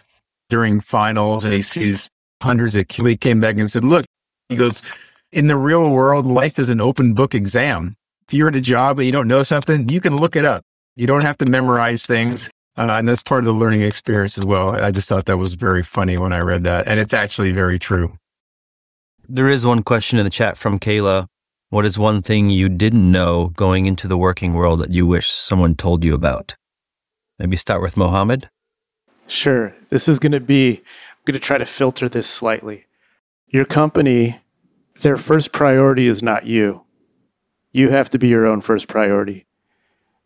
during 0.49 0.79
finals 0.79 1.43
and 1.43 1.53
he 1.53 1.61
sees 1.61 2.09
hundreds 2.41 2.75
of 2.75 2.87
kids. 2.87 3.07
He 3.07 3.17
came 3.17 3.39
back 3.39 3.57
and 3.57 3.71
said, 3.71 3.83
look, 3.83 4.05
he 4.47 4.55
goes, 4.55 4.81
in 5.31 5.47
the 5.47 5.57
real 5.57 5.89
world, 5.89 6.25
life 6.25 6.57
is 6.57 6.69
an 6.69 6.81
open 6.81 7.13
book 7.13 7.35
exam. 7.35 7.95
If 8.27 8.33
you're 8.33 8.47
in 8.47 8.55
a 8.55 8.61
job 8.61 8.99
and 8.99 9.05
you 9.05 9.11
don't 9.11 9.27
know 9.27 9.43
something, 9.43 9.89
you 9.89 10.01
can 10.01 10.17
look 10.17 10.35
it 10.35 10.45
up. 10.45 10.63
You 10.99 11.07
don't 11.07 11.21
have 11.21 11.37
to 11.37 11.45
memorize 11.45 12.05
things. 12.05 12.49
Uh, 12.77 12.91
and 12.91 13.07
that's 13.07 13.23
part 13.23 13.39
of 13.39 13.45
the 13.45 13.53
learning 13.53 13.83
experience 13.83 14.37
as 14.37 14.43
well. 14.43 14.71
I 14.71 14.91
just 14.91 15.07
thought 15.07 15.27
that 15.27 15.37
was 15.37 15.53
very 15.53 15.81
funny 15.81 16.17
when 16.17 16.33
I 16.33 16.39
read 16.39 16.65
that. 16.65 16.89
And 16.89 16.99
it's 16.99 17.13
actually 17.13 17.53
very 17.53 17.79
true. 17.79 18.17
There 19.29 19.47
is 19.47 19.65
one 19.65 19.81
question 19.81 20.19
in 20.19 20.25
the 20.25 20.29
chat 20.29 20.57
from 20.57 20.77
Kayla. 20.77 21.27
What 21.69 21.85
is 21.85 21.97
one 21.97 22.21
thing 22.21 22.49
you 22.49 22.67
didn't 22.67 23.09
know 23.09 23.53
going 23.55 23.85
into 23.85 24.09
the 24.09 24.17
working 24.17 24.53
world 24.53 24.81
that 24.81 24.91
you 24.91 25.05
wish 25.05 25.29
someone 25.29 25.73
told 25.73 26.03
you 26.03 26.13
about? 26.13 26.55
Maybe 27.37 27.55
start 27.55 27.81
with 27.81 27.95
Mohammed. 27.95 28.49
Sure. 29.25 29.73
This 29.87 30.09
is 30.09 30.19
going 30.19 30.33
to 30.33 30.41
be, 30.41 30.79
I'm 30.79 31.23
going 31.23 31.33
to 31.33 31.39
try 31.39 31.57
to 31.57 31.65
filter 31.65 32.09
this 32.09 32.27
slightly. 32.27 32.87
Your 33.47 33.63
company, 33.63 34.41
their 34.99 35.15
first 35.15 35.53
priority 35.53 36.07
is 36.07 36.21
not 36.21 36.45
you. 36.45 36.83
You 37.71 37.89
have 37.91 38.09
to 38.09 38.19
be 38.19 38.27
your 38.27 38.45
own 38.45 38.59
first 38.59 38.89
priority. 38.89 39.45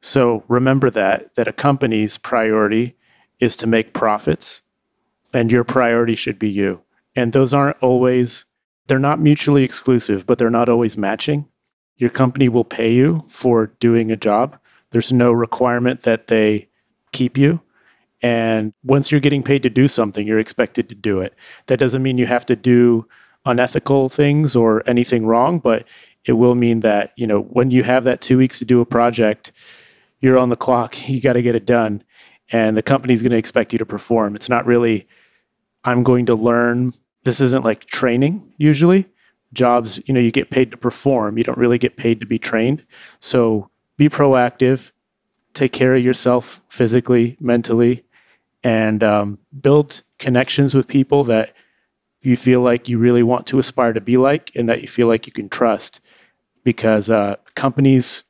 So 0.04 0.44
remember 0.50 0.90
that, 0.90 1.34
that 1.36 1.48
a 1.48 1.54
company's 1.54 2.18
priority 2.18 2.98
is 3.40 3.56
to 3.56 3.68
make 3.68 3.94
profits, 3.94 4.62
and 5.34 5.50
your 5.50 5.64
priority 5.64 6.16
should 6.16 6.38
be 6.38 6.50
you. 6.50 6.82
And 7.16 7.32
those 7.32 7.54
aren't 7.54 7.82
always 7.82 8.44
they're 8.88 9.00
not 9.00 9.22
mutually 9.22 9.64
exclusive, 9.64 10.26
but 10.26 10.38
they're 10.38 10.50
not 10.50 10.68
always 10.68 10.98
matching. 10.98 11.48
Your 11.96 12.10
company 12.10 12.50
will 12.50 12.66
pay 12.66 12.94
you 12.94 13.24
for 13.30 13.68
doing 13.80 14.12
a 14.12 14.18
job 14.18 14.60
There's 14.92 15.14
no 15.14 15.32
requirement 15.32 16.02
that 16.02 16.28
they 16.28 16.68
keep 17.14 17.38
you. 17.38 17.62
And 18.22 18.74
once 18.84 19.10
you're 19.10 19.22
getting 19.22 19.42
paid 19.42 19.64
to 19.64 19.70
do 19.70 19.88
something, 19.88 20.28
you're 20.28 20.38
expected 20.38 20.90
to 20.90 20.96
do 20.96 21.20
it. 21.20 21.34
That 21.68 21.80
doesn't 21.80 22.04
mean 22.04 22.18
you 22.18 22.26
have 22.26 22.46
to 22.48 22.58
do 22.58 23.08
unethical 23.46 24.10
things 24.10 24.54
or 24.54 24.84
anything 24.86 25.26
wrong, 25.26 25.60
but 25.60 25.88
it 26.26 26.34
will 26.34 26.56
mean 26.56 26.82
that, 26.82 27.14
you 27.16 27.26
know, 27.26 27.40
when 27.40 27.72
you 27.72 27.84
have 27.84 28.04
that 28.04 28.20
two 28.20 28.38
weeks 28.38 28.60
to 28.60 28.66
do 28.66 28.82
a 28.82 28.86
project, 28.86 29.54
you're 30.24 30.38
on 30.38 30.48
the 30.48 30.56
clock, 30.56 31.10
you 31.10 31.20
got 31.20 31.34
to 31.34 31.42
get 31.42 31.54
it 31.54 31.66
done. 31.66 32.02
And 32.50 32.78
the 32.78 32.82
company's 32.82 33.22
going 33.22 33.32
to 33.32 33.38
expect 33.38 33.74
you 33.74 33.80
to 33.80 33.86
perform. 33.86 34.36
It's 34.38 34.48
not 34.48 34.66
really, 34.66 35.06
I'm 35.84 36.02
going 36.02 36.26
to 36.28 36.36
learn. 36.36 36.94
This 37.26 37.42
isn't 37.42 37.66
like 37.66 37.86
training 37.86 38.54
usually. 38.58 39.06
Jobs, 39.52 40.00
you 40.06 40.14
know, 40.14 40.22
you 40.22 40.32
get 40.32 40.50
paid 40.50 40.72
to 40.72 40.78
perform. 40.78 41.38
You 41.38 41.44
don't 41.44 41.58
really 41.58 41.78
get 41.78 41.98
paid 41.98 42.22
to 42.22 42.26
be 42.26 42.40
trained. 42.40 42.86
So 43.20 43.70
be 43.98 44.08
proactive, 44.08 44.92
take 45.54 45.74
care 45.74 45.94
of 45.94 46.04
yourself 46.04 46.62
physically, 46.70 47.36
mentally, 47.42 48.06
and 48.64 49.04
um, 49.04 49.40
build 49.62 50.04
connections 50.20 50.74
with 50.74 50.88
people 50.88 51.26
that 51.26 51.54
you 52.22 52.38
feel 52.38 52.62
like 52.62 52.88
you 52.88 52.98
really 52.98 53.24
want 53.24 53.46
to 53.48 53.60
aspire 53.60 53.92
to 53.92 54.00
be 54.00 54.16
like 54.16 54.52
and 54.56 54.70
that 54.70 54.82
you 54.82 54.88
feel 54.88 55.08
like 55.08 55.28
you 55.28 55.34
can 55.34 55.50
trust 55.50 56.00
because 56.64 57.10
uh, 57.10 57.36
companies 57.56 58.24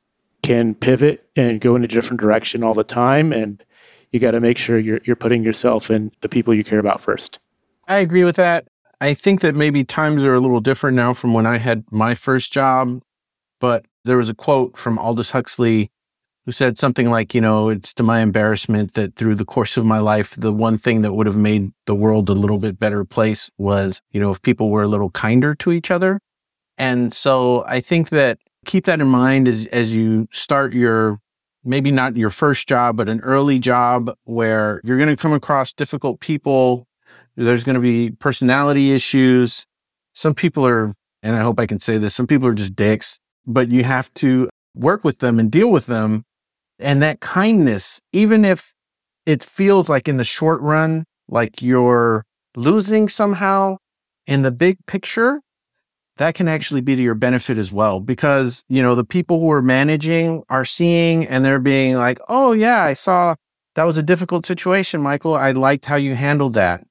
can 0.44 0.76
pivot 0.76 1.28
and 1.36 1.60
go 1.60 1.76
in 1.76 1.84
a 1.84 1.88
different 1.88 2.22
direction 2.22 2.64
all 2.64 2.74
the 2.74 2.84
time 2.84 3.34
and 3.34 3.64
you 4.12 4.20
got 4.20 4.32
to 4.32 4.40
make 4.40 4.58
sure 4.58 4.78
you're 4.78 5.00
you're 5.04 5.16
putting 5.16 5.44
yourself 5.44 5.90
and 5.90 6.12
the 6.22 6.30
people 6.30 6.54
you 6.54 6.64
care 6.64 6.80
about 6.80 7.02
first. 7.02 7.40
I 7.88 7.98
agree 7.98 8.24
with 8.24 8.36
that. 8.36 8.68
I 9.02 9.14
think 9.14 9.42
that 9.42 9.56
maybe 9.56 9.84
times 9.84 10.24
are 10.24 10.36
a 10.36 10.40
little 10.40 10.62
different 10.62 10.96
now 10.96 11.14
from 11.14 11.34
when 11.34 11.46
I 11.46 11.58
had 11.58 11.84
my 11.92 12.14
first 12.14 12.54
job, 12.54 13.02
but 13.60 13.86
there 14.06 14.18
was 14.18 14.30
a 14.30 14.36
quote 14.36 14.78
from 14.78 14.98
Aldous 14.98 15.32
Huxley 15.32 15.92
who 16.46 16.52
said 16.52 16.78
something 16.78 17.10
like, 17.10 17.34
you 17.34 17.42
know, 17.42 17.70
it's 17.70 17.94
to 17.94 18.04
my 18.04 18.20
embarrassment 18.20 18.94
that 18.94 19.16
through 19.16 19.36
the 19.36 19.46
course 19.46 19.78
of 19.78 19.86
my 19.86 20.00
life, 20.00 20.36
the 20.38 20.52
one 20.52 20.78
thing 20.78 21.02
that 21.02 21.14
would 21.14 21.28
have 21.28 21.38
made 21.38 21.72
the 21.86 21.96
world 21.96 22.30
a 22.30 22.34
little 22.34 22.60
bit 22.60 22.80
better 22.80 23.06
place 23.06 23.50
was, 23.58 24.02
you 24.12 24.20
know, 24.20 24.32
if 24.32 24.42
people 24.42 24.70
were 24.70 24.84
a 24.84 24.88
little 24.88 25.10
kinder 25.10 25.56
to 25.56 25.72
each 25.72 25.90
other. 25.90 26.20
And 26.78 27.14
so 27.14 27.64
I 27.66 27.80
think 27.80 28.10
that 28.10 28.40
keep 28.66 28.86
that 28.86 29.02
in 29.02 29.08
mind 29.08 29.48
as, 29.48 29.68
as 29.68 29.94
you 29.94 30.28
start 30.32 30.74
your, 30.74 31.20
maybe 31.64 31.92
not 31.92 32.18
your 32.18 32.30
first 32.30 32.68
job, 32.68 32.98
but 32.98 33.10
an 33.10 33.20
early 33.22 33.60
job 33.60 34.14
where 34.24 34.82
you're 34.84 34.98
going 34.98 35.10
to 35.10 35.16
come 35.16 35.34
across 35.34 35.74
difficult 35.74 36.20
people. 36.20 36.88
There's 37.36 37.64
going 37.64 37.76
to 37.76 37.82
be 37.82 38.12
personality 38.12 38.92
issues. 38.92 39.66
Some 40.14 40.34
people 40.34 40.66
are, 40.66 40.94
and 41.22 41.36
I 41.36 41.42
hope 41.42 41.60
I 41.60 41.66
can 41.66 41.80
say 41.80 41.98
this, 41.98 42.14
some 42.14 42.28
people 42.28 42.48
are 42.48 42.54
just 42.54 42.76
dicks, 42.76 43.20
but 43.46 43.70
you 43.70 43.84
have 43.84 44.14
to 44.16 44.50
work 44.76 45.04
with 45.04 45.20
them 45.20 45.40
and 45.40 45.52
deal 45.52 45.72
with 45.72 45.86
them 45.86 46.24
and 46.80 47.02
that 47.02 47.20
kindness, 47.20 48.02
even 48.12 48.44
if 48.46 48.74
it 49.26 49.44
feels 49.44 49.90
like 49.90 50.08
in 50.08 50.18
the 50.18 50.24
short 50.24 50.62
run, 50.62 51.06
like 51.28 51.62
you're 51.62 52.26
losing 52.56 53.08
somehow 53.10 53.78
in 54.28 54.42
the 54.42 54.52
big 54.52 54.78
picture, 54.86 55.42
that 56.18 56.36
can 56.36 56.48
actually 56.48 56.82
be 56.82 56.96
to 56.96 57.02
your 57.02 57.16
benefit 57.16 57.58
as 57.58 57.72
well. 57.72 58.00
Because, 58.00 58.64
you 58.70 58.82
know, 58.82 58.96
the 58.96 59.04
people 59.04 59.40
who 59.40 59.52
are 59.52 59.62
managing 59.62 60.44
are 60.50 60.66
seeing 60.66 61.28
and 61.28 61.44
they're 61.44 61.60
being 61.60 61.96
like, 61.96 62.20
oh, 62.30 62.52
yeah, 62.52 62.84
I 62.84 62.94
saw 62.94 63.36
that 63.76 63.84
was 63.84 63.98
a 63.98 64.04
difficult 64.04 64.46
situation, 64.46 65.02
Michael. 65.02 65.36
I 65.36 65.52
liked 65.52 65.86
how 65.86 65.96
you 65.96 66.16
handled 66.16 66.54
that. 66.54 66.86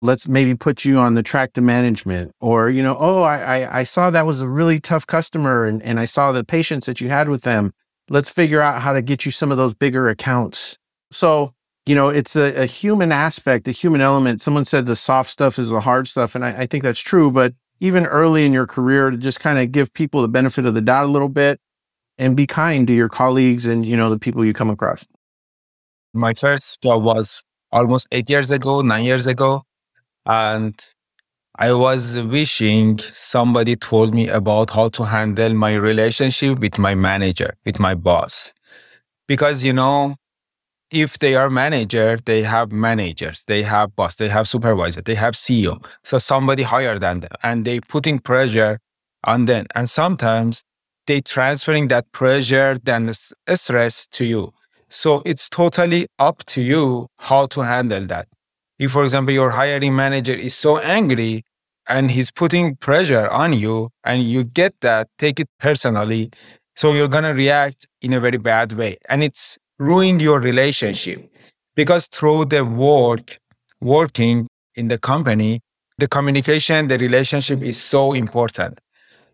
Let's 0.00 0.26
maybe 0.26 0.54
put 0.54 0.84
you 0.84 0.98
on 0.98 1.14
the 1.14 1.22
track 1.22 1.52
to 1.52 1.60
management. 1.60 2.32
Or, 2.40 2.70
you 2.70 2.82
know, 2.82 2.96
oh, 2.98 3.22
I, 3.22 3.60
I, 3.60 3.78
I 3.80 3.82
saw 3.84 4.10
that 4.10 4.26
was 4.26 4.40
a 4.40 4.48
really 4.48 4.80
tough 4.80 5.06
customer 5.06 5.64
and, 5.64 5.82
and 5.82 6.00
I 6.00 6.06
saw 6.06 6.32
the 6.32 6.42
patience 6.42 6.86
that 6.86 7.00
you 7.00 7.08
had 7.08 7.28
with 7.28 7.42
them 7.42 7.72
let's 8.12 8.30
figure 8.30 8.60
out 8.60 8.82
how 8.82 8.92
to 8.92 9.02
get 9.02 9.24
you 9.24 9.32
some 9.32 9.50
of 9.50 9.56
those 9.56 9.74
bigger 9.74 10.08
accounts. 10.08 10.76
So, 11.10 11.54
you 11.86 11.94
know, 11.94 12.10
it's 12.10 12.36
a, 12.36 12.62
a 12.62 12.66
human 12.66 13.10
aspect, 13.10 13.66
a 13.68 13.72
human 13.72 14.00
element. 14.00 14.40
Someone 14.40 14.64
said 14.64 14.86
the 14.86 14.94
soft 14.94 15.30
stuff 15.30 15.58
is 15.58 15.70
the 15.70 15.80
hard 15.80 16.06
stuff. 16.06 16.34
And 16.34 16.44
I, 16.44 16.60
I 16.60 16.66
think 16.66 16.82
that's 16.84 17.00
true. 17.00 17.30
But 17.30 17.54
even 17.82 18.06
early 18.06 18.46
in 18.46 18.52
your 18.52 18.66
career, 18.66 19.10
to 19.10 19.16
just 19.16 19.40
kind 19.40 19.58
of 19.58 19.72
give 19.72 19.92
people 19.92 20.22
the 20.22 20.28
benefit 20.28 20.64
of 20.64 20.72
the 20.72 20.80
doubt 20.80 21.06
a 21.06 21.08
little 21.08 21.28
bit 21.28 21.58
and 22.16 22.36
be 22.36 22.46
kind 22.46 22.86
to 22.86 22.92
your 22.92 23.08
colleagues 23.08 23.66
and, 23.66 23.84
you 23.84 23.96
know, 23.96 24.08
the 24.08 24.20
people 24.20 24.44
you 24.44 24.52
come 24.52 24.70
across. 24.70 25.04
My 26.14 26.32
first 26.32 26.80
job 26.80 27.02
was 27.02 27.42
almost 27.72 28.06
eight 28.12 28.30
years 28.30 28.52
ago, 28.52 28.82
nine 28.82 29.04
years 29.04 29.26
ago. 29.26 29.64
And 30.24 30.78
I 31.56 31.72
was 31.72 32.20
wishing 32.20 33.00
somebody 33.00 33.74
told 33.74 34.14
me 34.14 34.28
about 34.28 34.70
how 34.70 34.88
to 34.90 35.02
handle 35.02 35.52
my 35.52 35.74
relationship 35.74 36.60
with 36.60 36.78
my 36.78 36.94
manager, 36.94 37.56
with 37.66 37.80
my 37.80 37.96
boss. 37.96 38.54
Because, 39.26 39.64
you 39.64 39.72
know, 39.72 40.14
if 40.92 41.18
they 41.18 41.34
are 41.34 41.48
manager, 41.48 42.18
they 42.24 42.42
have 42.42 42.70
managers, 42.70 43.44
they 43.46 43.62
have 43.62 43.96
boss, 43.96 44.16
they 44.16 44.28
have 44.28 44.46
supervisor, 44.46 45.00
they 45.00 45.14
have 45.14 45.34
CEO. 45.34 45.82
So 46.02 46.18
somebody 46.18 46.62
higher 46.62 46.98
than 46.98 47.20
them 47.20 47.30
and 47.42 47.64
they 47.64 47.80
putting 47.80 48.18
pressure 48.18 48.78
on 49.24 49.46
them. 49.46 49.66
And 49.74 49.88
sometimes 49.88 50.64
they 51.06 51.22
transferring 51.22 51.88
that 51.88 52.12
pressure 52.12 52.78
then 52.82 53.12
stress 53.14 54.06
to 54.08 54.24
you. 54.24 54.52
So 54.88 55.22
it's 55.24 55.48
totally 55.48 56.06
up 56.18 56.44
to 56.46 56.62
you 56.62 57.08
how 57.18 57.46
to 57.46 57.62
handle 57.62 58.06
that. 58.06 58.28
If, 58.78 58.92
for 58.92 59.02
example, 59.04 59.32
your 59.32 59.50
hiring 59.50 59.96
manager 59.96 60.34
is 60.34 60.54
so 60.54 60.78
angry 60.78 61.42
and 61.88 62.10
he's 62.10 62.30
putting 62.30 62.76
pressure 62.76 63.28
on 63.28 63.54
you 63.54 63.88
and 64.04 64.22
you 64.22 64.44
get 64.44 64.74
that, 64.82 65.08
take 65.18 65.40
it 65.40 65.48
personally. 65.58 66.30
So 66.76 66.92
you're 66.92 67.08
to 67.08 67.30
react 67.30 67.86
in 68.02 68.12
a 68.12 68.20
very 68.20 68.38
bad 68.38 68.72
way. 68.72 68.98
And 69.08 69.22
it's 69.24 69.58
ruined 69.82 70.22
your 70.22 70.38
relationship 70.40 71.18
because 71.74 72.06
through 72.06 72.44
the 72.46 72.64
work, 72.64 73.38
working 73.80 74.46
in 74.76 74.88
the 74.88 74.98
company, 74.98 75.60
the 75.98 76.06
communication, 76.06 76.88
the 76.88 76.98
relationship 76.98 77.60
is 77.62 77.80
so 77.82 78.12
important. 78.12 78.78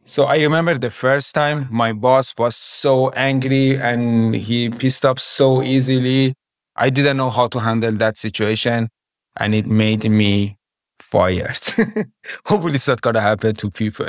So 0.05 0.25
I 0.25 0.39
remember 0.39 0.79
the 0.79 0.91
first 0.91 1.35
time 1.35 1.69
my 1.71 1.93
boss 1.93 2.35
was 2.39 2.57
so 2.57 3.11
angry 3.11 3.77
and 3.77 4.35
he 4.35 4.71
pissed 4.71 5.05
up 5.05 5.21
so 5.21 5.63
easily. 5.63 6.35
I 6.77 6.89
didn't 6.89 7.19
know 7.19 7.29
how 7.29 7.49
to 7.49 7.59
handle 7.61 7.93
that 7.93 8.17
situation 8.17 8.89
and 9.37 9.55
it 9.55 9.67
made 9.67 10.09
me 10.11 10.57
fired. 10.99 11.61
Hopefully, 12.47 12.77
it's 12.77 12.89
not 12.89 13.03
gonna 13.03 13.21
happen 13.21 13.55
to 13.57 13.71
people. 13.71 14.09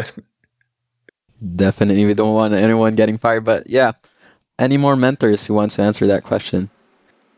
Definitely, 1.56 2.06
we 2.06 2.14
don't 2.14 2.34
want 2.34 2.54
anyone 2.54 2.96
getting 2.96 3.18
fired. 3.18 3.44
But 3.44 3.70
yeah, 3.70 3.92
any 4.60 4.78
more 4.78 4.96
mentors 4.96 5.46
who 5.46 5.54
wants 5.54 5.76
to 5.76 5.82
answer 5.82 6.06
that 6.08 6.24
question? 6.24 6.70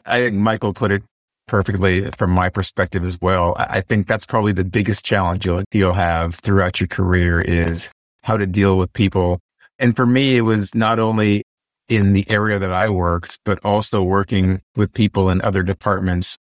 I 0.06 0.20
think 0.20 0.36
Michael 0.36 0.74
put 0.74 0.92
it 0.92 1.04
perfectly 1.48 2.10
from 2.12 2.32
my 2.32 2.50
perspective 2.50 3.04
as 3.06 3.20
well. 3.22 3.56
I 3.58 3.82
think 3.82 4.08
that's 4.08 4.26
probably 4.26 4.52
the 4.52 4.66
biggest 4.66 5.06
challenge 5.06 5.46
you'll, 5.46 5.64
you'll 5.72 5.94
have 5.94 6.36
throughout 6.36 6.80
your 6.80 6.88
career 6.88 7.42
is 7.42 7.90
how 8.24 8.38
to 8.38 8.48
deal 8.48 8.78
with 8.78 8.92
people. 8.94 9.40
And 9.80 9.96
for 9.96 10.06
me, 10.06 10.38
it 10.38 10.42
was 10.42 10.76
not 10.76 11.00
only 11.00 11.44
in 11.88 12.14
the 12.14 12.30
area 12.30 12.60
that 12.60 12.72
I 12.72 12.90
worked, 12.90 13.40
but 13.44 13.60
also 13.64 14.02
working 14.04 14.62
with 14.76 14.94
people 14.94 15.30
in 15.30 15.42
other 15.42 15.64
departments 15.64 16.38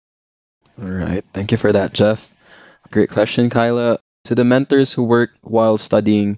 all 0.82 0.90
right. 0.90 1.24
Thank 1.34 1.52
you 1.52 1.58
for 1.58 1.72
that, 1.72 1.94
Jeff. 1.94 2.32
Great 2.92 3.10
question, 3.10 3.50
Kyla. 3.50 4.00
To 4.26 4.36
the 4.36 4.44
mentors 4.44 4.94
who 4.94 5.04
work 5.04 5.32
while 5.42 5.78
studying, 5.78 6.38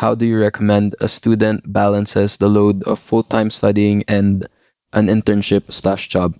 how 0.00 0.14
do 0.14 0.24
you 0.24 0.40
recommend 0.40 0.96
a 0.98 1.08
student 1.08 1.70
balances 1.70 2.38
the 2.38 2.48
load 2.48 2.82
of 2.84 2.98
full 2.98 3.22
time 3.22 3.50
studying 3.50 4.02
and 4.08 4.48
an 4.94 5.08
internship 5.08 5.70
slash 5.70 6.08
job? 6.08 6.38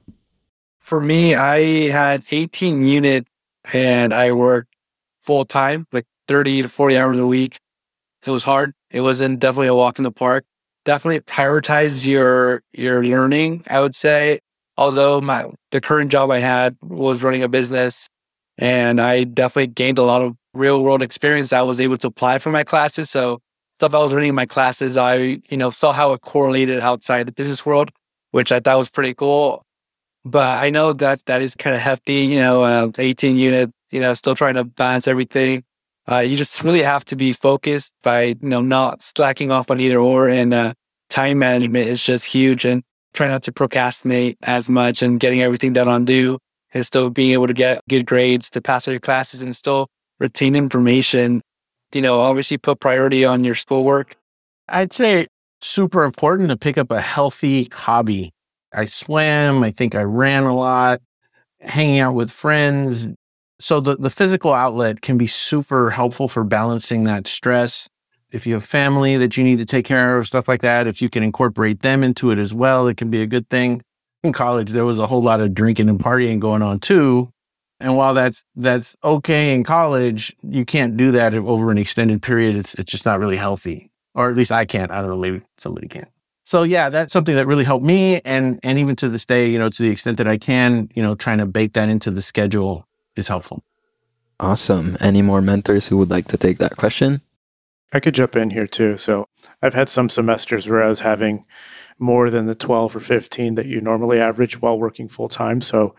For 0.79 0.99
me, 0.99 1.35
I 1.35 1.91
had 1.91 2.25
18 2.31 2.81
unit 2.87 3.27
and 3.71 4.15
I 4.15 4.33
worked 4.33 4.75
full 5.21 5.45
time, 5.45 5.87
like 5.93 6.07
30 6.27 6.63
to 6.63 6.69
40 6.71 6.97
hours 6.97 7.19
a 7.19 7.27
week. 7.27 7.59
It 8.27 8.31
was 8.31 8.45
hard. 8.45 8.73
It 8.91 9.03
wasn't 9.03 9.41
definitely 9.41 9.69
a 9.69 9.75
walk 9.75 9.99
in 9.99 10.05
the 10.05 10.11
park. 10.11 10.47
Definitely 10.87 11.21
prioritize 11.21 12.07
your 12.07 12.63
your 12.73 13.05
learning, 13.05 13.65
I 13.69 13.81
would 13.81 13.95
say 13.95 14.41
although 14.79 15.21
my 15.21 15.45
the 15.71 15.83
current 15.83 16.11
job 16.11 16.31
I 16.31 16.39
had 16.39 16.79
was 16.81 17.23
running 17.23 17.43
a 17.43 17.49
business 17.49 18.09
and 18.57 18.99
I 19.03 19.25
definitely 19.25 19.67
gained 19.67 19.99
a 19.99 20.03
lot 20.03 20.23
of 20.23 20.35
real 20.55 20.83
world 20.83 21.03
experience 21.03 21.53
I 21.53 21.61
was 21.61 21.79
able 21.79 21.99
to 21.99 22.07
apply 22.07 22.39
for 22.39 22.51
my 22.51 22.65
classes. 22.65 23.11
So 23.11 23.41
stuff 23.81 23.95
I 23.95 23.99
was 23.99 24.13
learning 24.13 24.29
in 24.29 24.35
my 24.35 24.45
classes, 24.45 24.99
I, 24.99 25.17
you 25.49 25.57
know, 25.57 25.71
saw 25.71 25.93
how 25.93 26.13
it 26.13 26.21
correlated 26.21 26.81
outside 26.81 27.27
the 27.27 27.33
business 27.33 27.65
world, 27.65 27.91
which 28.31 28.53
I 28.53 28.61
thought 28.61 28.77
was 28.77 28.91
pretty 28.91 29.15
cool. 29.15 29.65
But 30.23 30.63
I 30.63 30.69
know 30.69 30.93
that 30.93 31.25
that 31.25 31.41
is 31.41 31.55
kind 31.55 31.75
of 31.75 31.81
hefty, 31.81 32.27
you 32.27 32.37
know, 32.37 32.63
uh, 32.63 32.91
18 32.99 33.39
unit, 33.39 33.71
you 33.91 34.01
know, 34.01 34.13
still 34.13 34.35
trying 34.35 34.57
to 34.57 34.65
balance 34.65 35.09
everything. 35.09 35.65
Uh, 36.07 36.19
you 36.19 36.37
just 36.37 36.63
really 36.63 36.83
have 36.83 37.07
to 37.07 37.17
be 37.17 37.33
focused 37.33 37.95
by, 38.03 38.25
you 38.25 38.37
know, 38.43 38.61
not 38.61 39.03
slacking 39.03 39.51
off 39.51 39.71
on 39.71 39.81
either 39.81 39.99
or. 39.99 40.29
And 40.29 40.53
uh, 40.53 40.75
time 41.09 41.39
management 41.39 41.89
is 41.89 42.05
just 42.05 42.27
huge. 42.27 42.67
And 42.67 42.83
try 43.15 43.29
not 43.29 43.45
to 43.45 43.53
procrastinate 43.53 44.37
as 44.43 44.69
much 44.69 45.01
and 45.01 45.19
getting 45.19 45.41
everything 45.41 45.73
done 45.73 45.89
on 45.89 46.05
due 46.05 46.39
and 46.75 46.85
still 46.85 47.09
being 47.09 47.33
able 47.33 47.47
to 47.47 47.55
get 47.55 47.81
good 47.89 48.05
grades 48.05 48.51
to 48.51 48.61
pass 48.61 48.87
all 48.87 48.93
your 48.93 49.01
classes 49.01 49.41
and 49.41 49.57
still 49.57 49.89
retain 50.19 50.55
information. 50.55 51.41
You 51.93 52.03
know, 52.03 52.21
obviously 52.21 52.59
put 52.59 52.81
priority 52.81 53.25
on 53.25 53.45
your 53.45 53.55
schoolwork. 53.55 54.17
I'd 54.69 54.93
say 54.93 55.27
super 55.61 56.05
important 56.05 56.51
to 56.51 56.57
pick 56.57 56.79
up 56.79 56.91
a 56.91 57.01
healthy 57.01 57.69
hobby. 57.73 58.33
I 58.73 58.85
swam. 58.85 59.63
I 59.65 59.73
think 59.73 59.95
I 59.95 60.03
ran 60.03 60.45
a 60.45 60.55
lot, 60.55 61.01
hanging 61.61 61.99
out 61.99 62.15
with 62.15 62.31
friends. 62.31 63.09
So 63.59 63.81
the, 63.81 63.97
the 63.97 64.11
physical 64.11 64.55
outlet 64.55 65.03
can 65.03 65.19
be 65.19 65.27
super 65.27 65.91
helpful 65.91 66.29
for 66.29 66.45
balancing 66.45 67.05
that 67.05 67.27
stress. 67.27 67.89
If 68.31 68.47
you 68.47 68.55
have 68.55 68.65
family 68.65 69.17
that 69.17 69.37
you 69.37 69.43
need 69.43 69.59
to 69.59 69.67
take 69.67 69.85
care 69.85 70.17
of, 70.17 70.27
stuff 70.27 70.47
like 70.47 70.63
that, 70.63 70.87
if 70.87 71.03
you 71.03 71.11
can 71.11 71.23
incorporate 71.25 71.83
them 71.83 72.05
into 72.05 72.31
it 72.31 72.39
as 72.39 72.55
well, 72.55 72.87
it 72.87 72.97
can 72.97 73.11
be 73.11 73.21
a 73.21 73.27
good 73.27 73.49
thing. 73.51 73.83
In 74.23 74.33
college, 74.33 74.71
there 74.71 74.85
was 74.85 74.99
a 74.99 75.07
whole 75.07 75.23
lot 75.23 75.41
of 75.41 75.53
drinking 75.53 75.89
and 75.89 75.99
partying 75.99 76.39
going 76.39 76.63
on 76.63 76.79
too. 76.79 77.33
And 77.81 77.97
while 77.97 78.15
that's 78.15 78.45
that's 78.57 78.97
okay 79.03 79.55
in 79.55 79.65
college, 79.65 80.37
you 80.43 80.65
can't 80.65 80.97
do 80.97 81.13
that 81.13 81.35
over 81.35 81.71
an 81.71 81.79
extended 81.79 82.23
period. 82.23 82.57
It's 82.57 82.75
it's 82.75 82.91
just 82.91 83.07
not 83.07 83.19
really 83.19 83.37
healthy. 83.37 83.91
Or 84.15 84.29
at 84.29 84.37
least 84.37 84.53
I 84.53 84.65
can't. 84.65 84.91
I 84.91 85.01
don't 85.01 85.11
know, 85.11 85.17
maybe 85.17 85.43
somebody 85.57 85.89
can. 85.89 86.07
So 86.45 86.63
yeah, 86.65 86.89
that's 86.91 87.13
something 87.13 87.37
that 87.37 87.47
really 87.47 87.65
helped 87.65 87.85
me 87.85 88.21
and 88.25 88.61
and 88.63 88.79
even 88.79 88.97
to 88.97 89.09
this 89.09 89.25
day, 89.25 89.49
you 89.49 89.59
know, 89.59 89.71
to 89.71 89.83
the 89.83 89.91
extent 89.91 90.19
that 90.19 90.29
I 90.29 90.37
can, 90.37 90.91
you 90.95 91.03
know, 91.03 91.15
trying 91.15 91.39
to 91.39 91.47
bake 91.47 91.73
that 91.75 91.89
into 91.89 92.11
the 92.11 92.23
schedule 92.23 92.87
is 93.17 93.29
helpful. 93.29 93.63
Awesome. 94.41 94.97
Any 95.01 95.23
more 95.23 95.41
mentors 95.41 95.89
who 95.89 95.97
would 95.99 96.11
like 96.11 96.29
to 96.29 96.37
take 96.37 96.59
that 96.59 96.77
question? 96.77 97.23
I 97.93 98.01
could 98.01 98.15
jump 98.15 98.37
in 98.37 98.51
here 98.51 98.67
too. 98.67 98.97
So 98.97 99.29
I've 99.63 99.75
had 99.75 99.89
some 99.89 100.09
semesters 100.09 100.69
where 100.69 100.83
I 100.83 100.89
was 100.89 101.01
having 101.01 101.45
more 102.01 102.31
than 102.31 102.47
the 102.47 102.55
12 102.55 102.97
or 102.97 103.01
15 103.01 103.55
that 103.55 103.67
you 103.67 103.81
normally 103.81 104.19
average 104.19 104.61
while 104.61 104.79
working 104.79 105.09
full 105.09 105.29
time. 105.29 105.61
So 105.61 105.95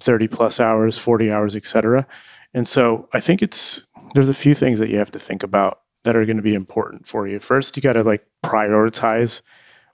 30 0.00 0.28
plus 0.28 0.60
hours, 0.60 0.98
40 0.98 1.30
hours, 1.30 1.56
etc. 1.56 2.06
And 2.54 2.68
so 2.68 3.08
I 3.12 3.20
think 3.20 3.42
it's 3.42 3.82
there's 4.14 4.28
a 4.28 4.34
few 4.34 4.54
things 4.54 4.78
that 4.78 4.90
you 4.90 4.98
have 4.98 5.10
to 5.10 5.18
think 5.18 5.42
about 5.42 5.80
that 6.04 6.16
are 6.16 6.24
going 6.24 6.36
to 6.36 6.42
be 6.42 6.54
important 6.54 7.06
for 7.06 7.26
you. 7.26 7.40
First, 7.40 7.76
you 7.76 7.82
got 7.82 7.94
to 7.94 8.02
like 8.02 8.24
prioritize 8.44 9.42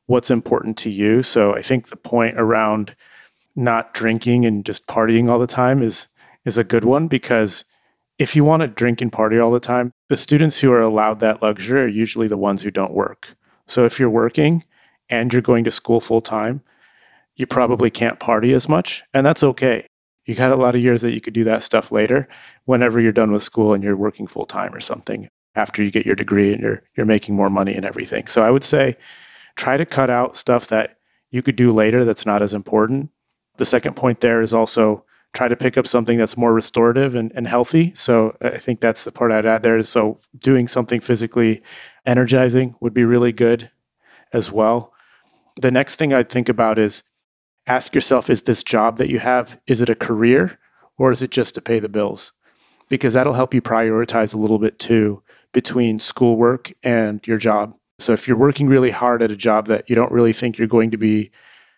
what's 0.07 0.31
important 0.31 0.77
to 0.79 0.91
you. 0.91 1.23
So 1.23 1.55
I 1.55 1.63
think 1.63 1.89
the 1.89 1.97
point 1.97 2.39
around 2.39 2.95
not 3.57 3.95
drinking 3.95 4.45
and 4.45 4.65
just 4.65 4.87
partying 4.87 5.31
all 5.31 5.39
the 5.39 5.47
time 5.47 5.83
is 5.83 6.09
is 6.45 6.59
a 6.59 6.65
good 6.65 6.85
one 6.85 7.07
because 7.07 7.65
if 8.19 8.37
you 8.37 8.45
want 8.45 8.61
to 8.61 8.69
drink 8.69 9.01
and 9.01 9.13
party 9.13 9.39
all 9.39 9.51
the 9.51 9.61
time, 9.61 9.93
the 10.09 10.17
students 10.17 10.59
who 10.59 10.73
are 10.73 10.81
allowed 10.81 11.21
that 11.21 11.41
luxury 11.41 11.81
are 11.83 11.89
usually 11.89 12.29
the 12.29 12.37
ones 12.37 12.63
who 12.63 12.71
don't 12.71 12.93
work. 12.93 13.37
So 13.67 13.85
if 13.85 13.99
you're 13.99 14.11
working 14.11 14.65
and 15.09 15.33
you're 15.33 15.43
going 15.43 15.65
to 15.65 15.71
school 15.71 16.01
full 16.01 16.21
time, 16.21 16.63
you 17.37 17.47
probably 17.47 17.91
can't 17.91 18.21
party 18.21 18.53
as 18.53 18.69
much, 18.69 19.03
and 19.15 19.25
that's 19.25 19.43
okay. 19.43 19.87
You 20.27 20.35
got 20.35 20.53
a 20.53 20.57
lot 20.57 20.77
of 20.77 20.83
years 20.83 21.03
that 21.03 21.13
you 21.13 21.21
could 21.21 21.35
do 21.35 21.45
that 21.45 21.63
stuff 21.63 21.91
later 21.91 22.29
whenever 22.65 23.01
you're 23.01 23.13
done 23.13 23.33
with 23.33 23.43
school 23.43 23.75
and 23.75 23.83
you're 23.83 23.97
working 23.97 24.27
full 24.27 24.47
time 24.47 24.75
or 24.75 24.81
something 24.81 25.29
after 25.55 25.83
you 25.83 25.91
get 25.91 26.07
your 26.07 26.15
degree 26.15 26.53
and 26.53 26.63
you're 26.63 26.83
you're 26.97 27.07
making 27.07 27.35
more 27.35 27.51
money 27.51 27.75
and 27.75 27.85
everything. 27.85 28.27
So 28.27 28.43
I 28.43 28.51
would 28.51 28.63
say 28.63 28.97
try 29.57 29.77
to 29.77 29.85
cut 29.85 30.11
out 30.11 30.37
stuff 30.37 30.69
that 30.69 30.99
you 31.31 31.43
could 31.43 31.57
do 31.57 31.73
later 31.73 32.05
that's 32.05 32.27
not 32.27 32.43
as 32.43 32.55
important. 32.55 33.11
The 33.57 33.65
second 33.65 33.97
point 33.97 34.21
there 34.21 34.41
is 34.41 34.55
also 34.55 35.05
try 35.35 35.49
to 35.49 35.57
pick 35.57 35.79
up 35.79 35.87
something 35.87 36.19
that's 36.19 36.37
more 36.37 36.53
restorative 36.53 37.15
and, 37.15 37.33
and 37.35 37.49
healthy. 37.49 37.93
So 37.95 38.37
I 38.43 38.59
think 38.59 38.81
that's 38.81 39.05
the 39.05 39.13
part 39.13 39.33
I'd 39.33 39.47
add 39.47 39.63
there. 39.63 39.81
So 39.83 40.19
doing 40.39 40.69
something 40.69 41.01
physically 41.01 41.63
energizing 42.05 42.75
would 42.81 42.95
be 42.95 43.05
really 43.05 43.33
good 43.33 43.71
as 44.33 44.53
well 44.53 44.92
the 45.61 45.71
next 45.71 45.97
thing 45.97 46.13
I'd 46.13 46.29
think 46.29 46.49
about 46.49 46.79
is 46.79 47.03
ask 47.67 47.95
yourself 47.95 48.31
is 48.31 48.43
this 48.43 48.63
job 48.63 48.99
that 48.99 49.09
you 49.09 49.19
have 49.19 49.61
is 49.67 49.81
it 49.81 49.89
a 49.89 49.95
career 49.95 50.59
or 50.99 51.11
is 51.11 51.23
it 51.23 51.31
just 51.31 51.55
to 51.55 51.61
pay 51.61 51.79
the 51.79 51.89
bills? 51.89 52.33
Because 52.89 53.15
that'll 53.15 53.35
help 53.35 53.55
you 53.55 53.63
prioritize 53.63 54.35
a 54.35 54.39
little 54.39 54.59
bit 54.59 54.79
too 54.79 55.23
between 55.53 55.99
schoolwork 55.99 56.73
and 56.83 57.27
your 57.27 57.39
job. 57.39 57.75
So 57.99 58.13
if 58.13 58.27
you're 58.27 58.37
working 58.37 58.67
really 58.67 58.91
hard 58.91 59.23
at 59.23 59.31
a 59.31 59.37
job 59.37 59.67
that 59.67 59.89
you 59.89 59.95
don't 59.95 60.13
really 60.13 60.33
think 60.33 60.59
you're 60.59 60.67
going 60.67 60.91
to 60.91 60.97
be 60.97 61.31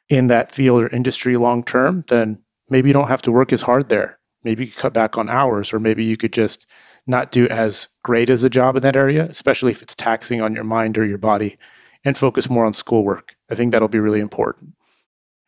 in 0.09 0.29
that 0.29 0.51
field 0.51 0.83
or 0.83 0.89
industry 0.89 1.37
long 1.37 1.65
term, 1.65 2.05
then 2.09 2.39
maybe 2.69 2.89
you 2.89 2.93
don't 2.95 3.09
have 3.09 3.23
to 3.23 3.33
work 3.33 3.53
as 3.53 3.63
hard 3.63 3.89
there. 3.89 4.19
Maybe 4.43 4.65
you 4.65 4.71
could 4.71 4.81
cut 4.81 4.93
back 4.93 5.17
on 5.17 5.29
hours, 5.29 5.73
or 5.73 5.81
maybe 5.81 6.05
you 6.05 6.17
could 6.17 6.33
just 6.33 6.67
not 7.07 7.33
do 7.33 7.49
as 7.49 7.89
great 8.03 8.31
as 8.31 8.45
a 8.45 8.51
job 8.51 8.77
in 8.77 8.83
that 8.83 8.97
area, 8.97 9.27
especially 9.29 9.73
if 9.73 9.83
it's 9.83 9.95
taxing 9.95 10.41
on 10.41 10.55
your 10.55 10.65
mind 10.65 10.99
or 10.99 11.07
your 11.07 11.19
body 11.19 11.59
and 12.05 12.17
focus 12.17 12.51
more 12.51 12.67
on 12.67 12.75
schoolwork. 12.75 13.34
I 13.51 13.55
think 13.55 13.73
that'll 13.73 13.89
be 13.89 13.99
really 13.99 14.21
important. 14.21 14.75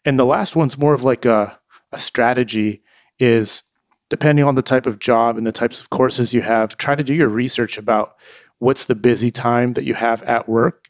And 0.05 0.19
the 0.19 0.27
last 0.27 0.55
one's 0.55 0.79
more 0.79 0.95
of 0.95 1.03
like 1.03 1.25
a, 1.25 1.59
a 1.93 1.99
strategy 1.99 2.83
is 3.19 3.63
depending 4.09 4.45
on 4.45 4.55
the 4.55 4.63
type 4.63 4.87
of 4.87 4.99
job 4.99 5.37
and 5.37 5.47
the 5.47 5.53
types 5.53 5.81
of 5.81 5.91
courses 5.91 6.33
you 6.33 6.43
have, 6.43 6.77
try 6.77 6.95
to 6.95 7.03
do 7.03 7.15
your 7.15 7.29
research 7.29 7.77
about 7.77 8.17
what's 8.59 8.87
the 8.87 8.95
busy 8.95 9.31
time 9.31 9.73
that 9.73 9.85
you 9.85 9.95
have 9.95 10.23
at 10.23 10.49
work 10.49 10.89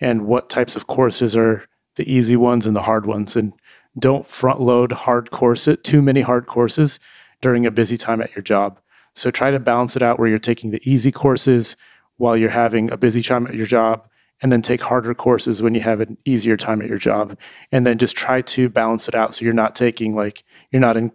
and 0.00 0.26
what 0.26 0.50
types 0.50 0.76
of 0.76 0.86
courses 0.86 1.36
are 1.36 1.64
the 1.96 2.10
easy 2.12 2.36
ones 2.36 2.66
and 2.66 2.74
the 2.74 2.82
hard 2.82 3.06
ones. 3.06 3.36
And 3.36 3.52
don't 3.98 4.26
front 4.26 4.60
load 4.60 4.92
hard 4.92 5.30
courses, 5.30 5.78
too 5.82 6.02
many 6.02 6.20
hard 6.20 6.46
courses 6.46 6.98
during 7.40 7.66
a 7.66 7.70
busy 7.70 7.96
time 7.96 8.20
at 8.20 8.34
your 8.34 8.42
job. 8.42 8.80
So 9.14 9.30
try 9.30 9.50
to 9.50 9.58
balance 9.58 9.96
it 9.96 10.02
out 10.02 10.18
where 10.18 10.28
you're 10.28 10.38
taking 10.38 10.70
the 10.70 10.80
easy 10.88 11.10
courses 11.10 11.76
while 12.16 12.36
you're 12.36 12.50
having 12.50 12.90
a 12.90 12.96
busy 12.96 13.22
time 13.22 13.46
at 13.46 13.54
your 13.54 13.66
job 13.66 14.08
and 14.40 14.52
then 14.52 14.62
take 14.62 14.80
harder 14.80 15.14
courses 15.14 15.62
when 15.62 15.74
you 15.74 15.80
have 15.80 16.00
an 16.00 16.16
easier 16.24 16.56
time 16.56 16.80
at 16.80 16.88
your 16.88 16.98
job. 16.98 17.36
And 17.72 17.86
then 17.86 17.98
just 17.98 18.16
try 18.16 18.42
to 18.42 18.68
balance 18.68 19.08
it 19.08 19.14
out 19.14 19.34
so 19.34 19.44
you're 19.44 19.54
not 19.54 19.74
taking 19.74 20.14
like 20.14 20.44
you're 20.70 20.80
not 20.80 20.96
in 20.96 21.12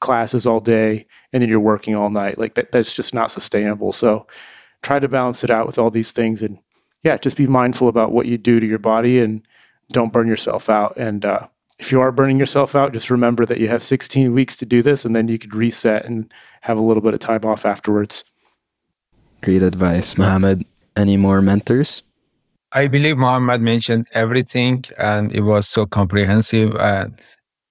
classes 0.00 0.46
all 0.46 0.60
day 0.60 1.06
and 1.32 1.42
then 1.42 1.48
you're 1.48 1.60
working 1.60 1.94
all 1.94 2.10
night. 2.10 2.38
Like 2.38 2.54
that, 2.54 2.72
that's 2.72 2.94
just 2.94 3.14
not 3.14 3.30
sustainable. 3.30 3.92
So 3.92 4.26
try 4.82 4.98
to 4.98 5.08
balance 5.08 5.44
it 5.44 5.50
out 5.50 5.66
with 5.66 5.78
all 5.78 5.90
these 5.90 6.12
things 6.12 6.42
and 6.42 6.58
yeah 7.02 7.16
just 7.16 7.36
be 7.36 7.46
mindful 7.46 7.88
about 7.88 8.12
what 8.12 8.26
you 8.26 8.38
do 8.38 8.60
to 8.60 8.66
your 8.66 8.78
body 8.78 9.18
and 9.18 9.42
don't 9.92 10.12
burn 10.12 10.28
yourself 10.28 10.70
out. 10.70 10.96
And 10.96 11.24
uh, 11.24 11.46
if 11.78 11.90
you 11.90 12.00
are 12.00 12.12
burning 12.12 12.38
yourself 12.38 12.74
out 12.74 12.92
just 12.92 13.10
remember 13.10 13.44
that 13.46 13.58
you 13.58 13.68
have 13.68 13.82
16 13.82 14.32
weeks 14.32 14.56
to 14.56 14.66
do 14.66 14.80
this 14.80 15.04
and 15.04 15.16
then 15.16 15.28
you 15.28 15.38
could 15.38 15.54
reset 15.54 16.04
and 16.06 16.32
have 16.60 16.78
a 16.78 16.82
little 16.82 17.02
bit 17.02 17.14
of 17.14 17.20
time 17.20 17.44
off 17.44 17.66
afterwards. 17.66 18.24
Great 19.42 19.62
advice 19.62 20.16
mohammed. 20.16 20.64
Any 20.96 21.16
more 21.16 21.42
mentors 21.42 22.03
I 22.76 22.88
believe 22.88 23.18
Mohammed 23.18 23.60
mentioned 23.62 24.08
everything 24.14 24.84
and 24.98 25.32
it 25.32 25.42
was 25.42 25.68
so 25.68 25.86
comprehensive. 25.86 26.74
And 26.74 27.14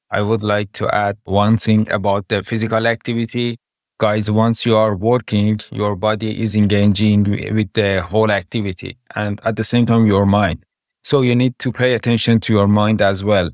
I 0.09 0.21
would 0.21 0.43
like 0.43 0.71
to 0.73 0.87
add 0.95 1.17
one 1.25 1.57
thing 1.57 1.91
about 1.91 2.29
the 2.29 2.41
physical 2.41 2.87
activity. 2.87 3.57
Guys, 3.99 4.31
once 4.31 4.65
you 4.65 4.77
are 4.77 4.95
working, 4.95 5.59
your 5.73 5.97
body 5.97 6.41
is 6.41 6.55
engaging 6.55 7.23
with 7.23 7.73
the 7.73 8.01
whole 8.01 8.31
activity 8.31 8.97
and 9.13 9.41
at 9.43 9.57
the 9.57 9.65
same 9.65 9.85
time, 9.85 10.05
your 10.05 10.25
mind. 10.25 10.63
So 11.03 11.21
you 11.21 11.35
need 11.35 11.59
to 11.59 11.73
pay 11.73 11.95
attention 11.95 12.39
to 12.39 12.53
your 12.53 12.69
mind 12.69 13.01
as 13.01 13.25
well. 13.25 13.49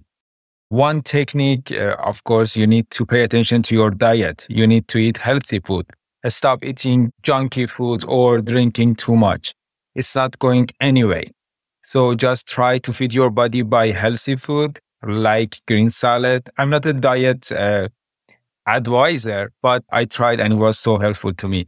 One 0.68 1.02
technique, 1.02 1.72
uh, 1.72 1.96
of 1.98 2.24
course, 2.26 2.56
you 2.56 2.68
need 2.68 2.92
to 2.92 3.08
pay 3.08 3.24
attention 3.24 3.64
to 3.64 3.74
your 3.74 3.90
diet. 3.90 4.46
You 4.50 4.68
need 4.68 4.88
to 4.90 5.00
eat 5.00 5.18
healthy 5.18 5.62
food. 5.62 5.88
Stop 6.28 6.64
eating 6.64 7.12
junky 7.24 7.68
food 7.68 8.04
or 8.08 8.40
drinking 8.40 8.98
too 8.98 9.18
much. 9.18 9.56
It's 9.96 10.16
not 10.16 10.38
going 10.38 10.68
anyway. 10.80 11.24
So 11.90 12.14
just 12.14 12.48
try 12.48 12.78
to 12.78 12.94
feed 12.94 13.16
your 13.16 13.32
body 13.32 13.64
by 13.64 13.88
healthy 13.88 14.36
food 14.36 14.78
like 15.02 15.58
green 15.68 15.90
salad. 15.90 16.48
I'm 16.56 16.70
not 16.70 16.86
a 16.86 16.94
diet 16.94 17.52
uh, 17.52 17.88
advisor, 18.68 19.52
but 19.64 19.84
I 19.90 20.06
tried 20.06 20.40
and 20.40 20.54
it 20.54 20.58
was 20.58 20.78
so 20.78 21.00
helpful 21.00 21.34
to 21.34 21.48
me, 21.48 21.66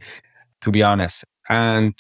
to 0.62 0.70
be 0.70 0.84
honest. 0.84 1.26
And 1.50 1.96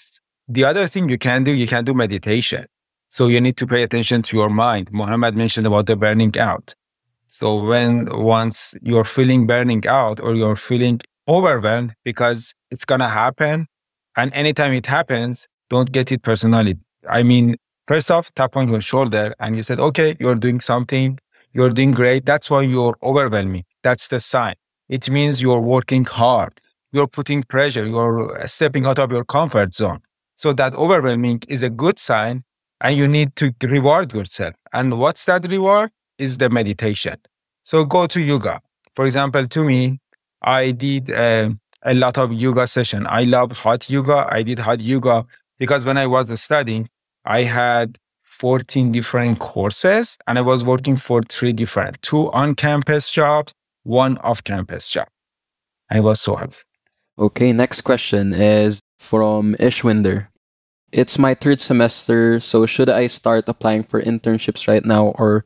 the 0.47 0.65
other 0.65 0.85
thing 0.85 1.09
you 1.09 1.17
can 1.17 1.43
do, 1.43 1.51
you 1.51 1.65
can 1.65 1.83
do 1.83 1.95
meditation. 1.95 2.67
So 3.09 3.25
you 3.25 3.41
need 3.41 3.57
to 3.57 3.65
pay 3.65 3.81
attention 3.81 4.21
to 4.21 4.37
your 4.37 4.51
mind. 4.51 4.91
Mohammed 4.91 5.35
mentioned 5.35 5.65
about 5.65 5.87
the 5.87 5.95
burning 5.95 6.37
out. 6.37 6.75
So 7.25 7.55
when 7.55 8.05
once 8.23 8.75
you're 8.83 9.03
feeling 9.03 9.47
burning 9.47 9.87
out 9.87 10.19
or 10.19 10.35
you're 10.35 10.55
feeling 10.55 11.01
overwhelmed 11.27 11.95
because 12.05 12.53
it's 12.69 12.85
to 12.85 13.07
happen 13.07 13.65
and 14.15 14.31
anytime 14.35 14.73
it 14.73 14.85
happens, 14.85 15.47
don't 15.71 15.91
get 15.91 16.11
it 16.11 16.21
personally. 16.21 16.75
I 17.09 17.23
mean, 17.23 17.55
First 17.91 18.09
off, 18.09 18.33
tap 18.35 18.55
on 18.55 18.69
your 18.69 18.79
shoulder 18.79 19.35
and 19.37 19.57
you 19.57 19.63
said, 19.63 19.77
okay, 19.77 20.15
you're 20.17 20.35
doing 20.35 20.61
something, 20.61 21.19
you're 21.51 21.71
doing 21.71 21.91
great. 21.91 22.25
That's 22.25 22.49
why 22.49 22.61
you're 22.61 22.95
overwhelming. 23.03 23.65
That's 23.83 24.07
the 24.07 24.21
sign. 24.21 24.55
It 24.87 25.09
means 25.09 25.41
you're 25.41 25.59
working 25.59 26.05
hard. 26.05 26.61
You're 26.93 27.09
putting 27.09 27.43
pressure. 27.43 27.85
You're 27.85 28.47
stepping 28.47 28.85
out 28.85 28.97
of 28.97 29.11
your 29.11 29.25
comfort 29.25 29.73
zone. 29.73 29.99
So 30.37 30.53
that 30.53 30.73
overwhelming 30.73 31.41
is 31.49 31.63
a 31.63 31.69
good 31.69 31.99
sign 31.99 32.45
and 32.79 32.95
you 32.95 33.09
need 33.09 33.35
to 33.35 33.53
reward 33.61 34.13
yourself. 34.13 34.53
And 34.71 34.97
what's 34.97 35.25
that 35.25 35.45
reward? 35.49 35.91
Is 36.17 36.37
the 36.37 36.49
meditation. 36.49 37.17
So 37.65 37.83
go 37.83 38.07
to 38.07 38.21
yoga. 38.21 38.61
For 38.95 39.03
example, 39.03 39.49
to 39.49 39.63
me, 39.65 39.99
I 40.41 40.71
did 40.71 41.11
uh, 41.11 41.49
a 41.83 41.93
lot 41.93 42.17
of 42.17 42.31
yoga 42.31 42.67
session. 42.67 43.05
I 43.09 43.25
love 43.25 43.51
hot 43.51 43.89
yoga. 43.89 44.27
I 44.29 44.43
did 44.43 44.59
hot 44.59 44.79
yoga 44.79 45.25
because 45.59 45.85
when 45.85 45.97
I 45.97 46.07
was 46.07 46.39
studying, 46.39 46.87
I 47.25 47.43
had 47.43 47.97
14 48.23 48.91
different 48.91 49.39
courses 49.39 50.17
and 50.25 50.37
I 50.37 50.41
was 50.41 50.63
working 50.63 50.97
for 50.97 51.21
three 51.21 51.53
different, 51.53 52.01
two 52.01 52.31
on 52.31 52.55
campus 52.55 53.11
jobs, 53.11 53.53
one 53.83 54.17
off 54.19 54.43
campus 54.43 54.89
job. 54.89 55.07
And 55.89 55.99
it 55.99 56.01
was 56.01 56.21
so 56.21 56.35
helpful. 56.35 56.63
Okay, 57.19 57.51
next 57.51 57.81
question 57.81 58.33
is 58.33 58.81
from 58.97 59.55
Ishwinder. 59.59 60.27
It's 60.91 61.19
my 61.19 61.35
third 61.35 61.61
semester, 61.61 62.39
so 62.39 62.65
should 62.65 62.89
I 62.89 63.07
start 63.07 63.45
applying 63.47 63.83
for 63.83 64.01
internships 64.01 64.67
right 64.67 64.83
now 64.83 65.09
or 65.17 65.45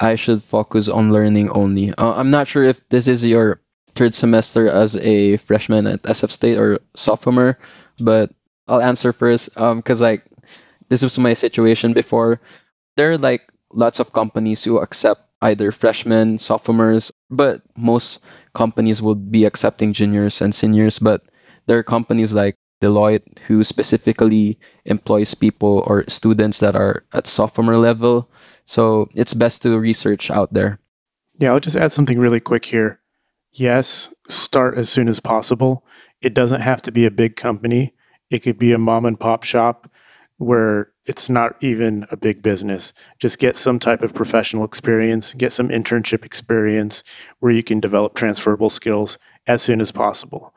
I 0.00 0.14
should 0.14 0.42
focus 0.42 0.88
on 0.88 1.12
learning 1.12 1.50
only. 1.50 1.92
Uh, 1.94 2.12
I'm 2.12 2.30
not 2.30 2.46
sure 2.46 2.62
if 2.62 2.88
this 2.88 3.08
is 3.08 3.26
your 3.26 3.60
third 3.94 4.14
semester 4.14 4.68
as 4.68 4.96
a 4.98 5.38
freshman 5.38 5.86
at 5.86 6.02
SF 6.02 6.30
State 6.30 6.56
or 6.56 6.78
sophomore, 6.94 7.58
but 7.98 8.30
I'll 8.68 8.80
answer 8.80 9.12
first 9.12 9.52
because 9.54 10.00
um, 10.00 10.04
like 10.04 10.24
this 10.88 11.02
was 11.02 11.18
my 11.18 11.34
situation 11.34 11.92
before. 11.92 12.40
There 12.96 13.12
are 13.12 13.18
like 13.18 13.50
lots 13.72 14.00
of 14.00 14.12
companies 14.12 14.64
who 14.64 14.78
accept 14.78 15.22
either 15.40 15.70
freshmen, 15.70 16.38
sophomores, 16.38 17.12
but 17.30 17.62
most 17.76 18.20
companies 18.54 19.00
will 19.00 19.14
be 19.14 19.44
accepting 19.44 19.92
juniors 19.92 20.40
and 20.40 20.54
seniors. 20.54 20.98
But 20.98 21.22
there 21.66 21.78
are 21.78 21.84
companies 21.84 22.34
like 22.34 22.56
Deloitte 22.80 23.38
who 23.46 23.64
specifically 23.64 24.58
employs 24.84 25.34
people 25.34 25.84
or 25.86 26.04
students 26.08 26.60
that 26.60 26.76
are 26.76 27.04
at 27.12 27.26
sophomore 27.26 27.76
level. 27.76 28.30
So 28.66 29.08
it's 29.14 29.34
best 29.34 29.62
to 29.62 29.78
research 29.78 30.30
out 30.30 30.52
there. 30.52 30.78
Yeah, 31.38 31.52
I'll 31.52 31.60
just 31.60 31.76
add 31.76 31.92
something 31.92 32.18
really 32.18 32.40
quick 32.40 32.64
here. 32.66 33.00
Yes, 33.52 34.12
start 34.28 34.76
as 34.76 34.90
soon 34.90 35.08
as 35.08 35.20
possible. 35.20 35.84
It 36.20 36.34
doesn't 36.34 36.60
have 36.60 36.82
to 36.82 36.92
be 36.92 37.06
a 37.06 37.10
big 37.10 37.36
company. 37.36 37.94
It 38.30 38.40
could 38.40 38.58
be 38.58 38.72
a 38.72 38.78
mom 38.78 39.06
and 39.06 39.18
pop 39.18 39.44
shop 39.44 39.90
where 40.38 40.92
it's 41.04 41.28
not 41.28 41.56
even 41.60 42.06
a 42.10 42.16
big 42.16 42.42
business. 42.42 42.92
Just 43.18 43.38
get 43.38 43.56
some 43.56 43.78
type 43.78 44.02
of 44.02 44.14
professional 44.14 44.64
experience, 44.64 45.34
get 45.34 45.52
some 45.52 45.68
internship 45.68 46.24
experience 46.24 47.02
where 47.40 47.52
you 47.52 47.62
can 47.62 47.80
develop 47.80 48.14
transferable 48.14 48.70
skills 48.70 49.18
as 49.46 49.62
soon 49.62 49.80
as 49.80 49.90
possible. 49.90 50.54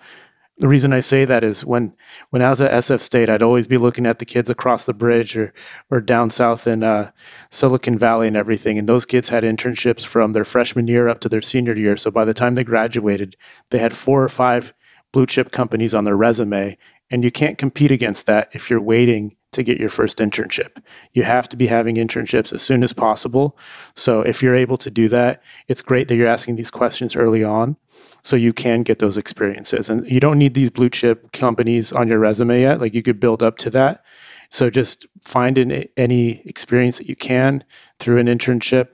The 0.57 0.67
reason 0.67 0.93
I 0.93 0.99
say 0.99 1.25
that 1.25 1.43
is 1.43 1.65
when 1.65 1.95
when 2.29 2.43
I 2.43 2.49
was 2.49 2.61
at 2.61 2.71
SF 2.71 2.99
State, 2.99 3.29
I'd 3.29 3.41
always 3.41 3.65
be 3.65 3.79
looking 3.79 4.05
at 4.05 4.19
the 4.19 4.25
kids 4.25 4.47
across 4.47 4.85
the 4.85 4.93
bridge 4.93 5.35
or 5.35 5.53
or 5.89 5.99
down 5.99 6.29
south 6.29 6.67
in 6.67 6.83
uh, 6.83 7.09
Silicon 7.49 7.97
Valley 7.97 8.27
and 8.27 8.37
everything, 8.37 8.77
and 8.77 8.87
those 8.87 9.07
kids 9.07 9.29
had 9.29 9.43
internships 9.43 10.05
from 10.05 10.33
their 10.33 10.45
freshman 10.45 10.87
year 10.87 11.07
up 11.07 11.19
to 11.21 11.29
their 11.29 11.41
senior 11.41 11.75
year. 11.75 11.97
So 11.97 12.11
by 12.11 12.25
the 12.25 12.35
time 12.35 12.53
they 12.53 12.63
graduated, 12.63 13.35
they 13.71 13.79
had 13.79 13.95
four 13.95 14.23
or 14.23 14.29
five 14.29 14.75
blue 15.11 15.25
chip 15.25 15.51
companies 15.51 15.95
on 15.95 16.03
their 16.03 16.17
resume, 16.17 16.77
and 17.09 17.23
you 17.23 17.31
can't 17.31 17.57
compete 17.57 17.91
against 17.91 18.27
that 18.27 18.49
if 18.53 18.69
you're 18.69 18.79
waiting 18.79 19.35
to 19.51 19.63
get 19.63 19.79
your 19.79 19.89
first 19.89 20.17
internship. 20.17 20.81
You 21.13 21.23
have 21.23 21.49
to 21.49 21.57
be 21.57 21.67
having 21.67 21.95
internships 21.95 22.53
as 22.53 22.61
soon 22.61 22.83
as 22.83 22.93
possible. 22.93 23.57
So 23.95 24.21
if 24.21 24.41
you're 24.41 24.55
able 24.55 24.77
to 24.77 24.89
do 24.89 25.09
that, 25.09 25.43
it's 25.67 25.81
great 25.81 26.07
that 26.07 26.15
you're 26.15 26.27
asking 26.27 26.55
these 26.55 26.71
questions 26.71 27.15
early 27.15 27.43
on 27.43 27.75
so 28.21 28.35
you 28.35 28.53
can 28.53 28.83
get 28.83 28.99
those 28.99 29.17
experiences. 29.17 29.89
And 29.89 30.09
you 30.09 30.19
don't 30.19 30.37
need 30.37 30.53
these 30.53 30.69
blue 30.69 30.89
chip 30.89 31.31
companies 31.33 31.91
on 31.91 32.07
your 32.07 32.19
resume 32.19 32.61
yet. 32.61 32.79
Like 32.79 32.93
you 32.93 33.03
could 33.03 33.19
build 33.19 33.43
up 33.43 33.57
to 33.59 33.69
that. 33.71 34.03
So 34.49 34.69
just 34.69 35.05
find 35.23 35.57
an, 35.57 35.85
any 35.97 36.41
experience 36.45 36.97
that 36.97 37.09
you 37.09 37.15
can 37.15 37.63
through 37.99 38.17
an 38.19 38.27
internship, 38.27 38.89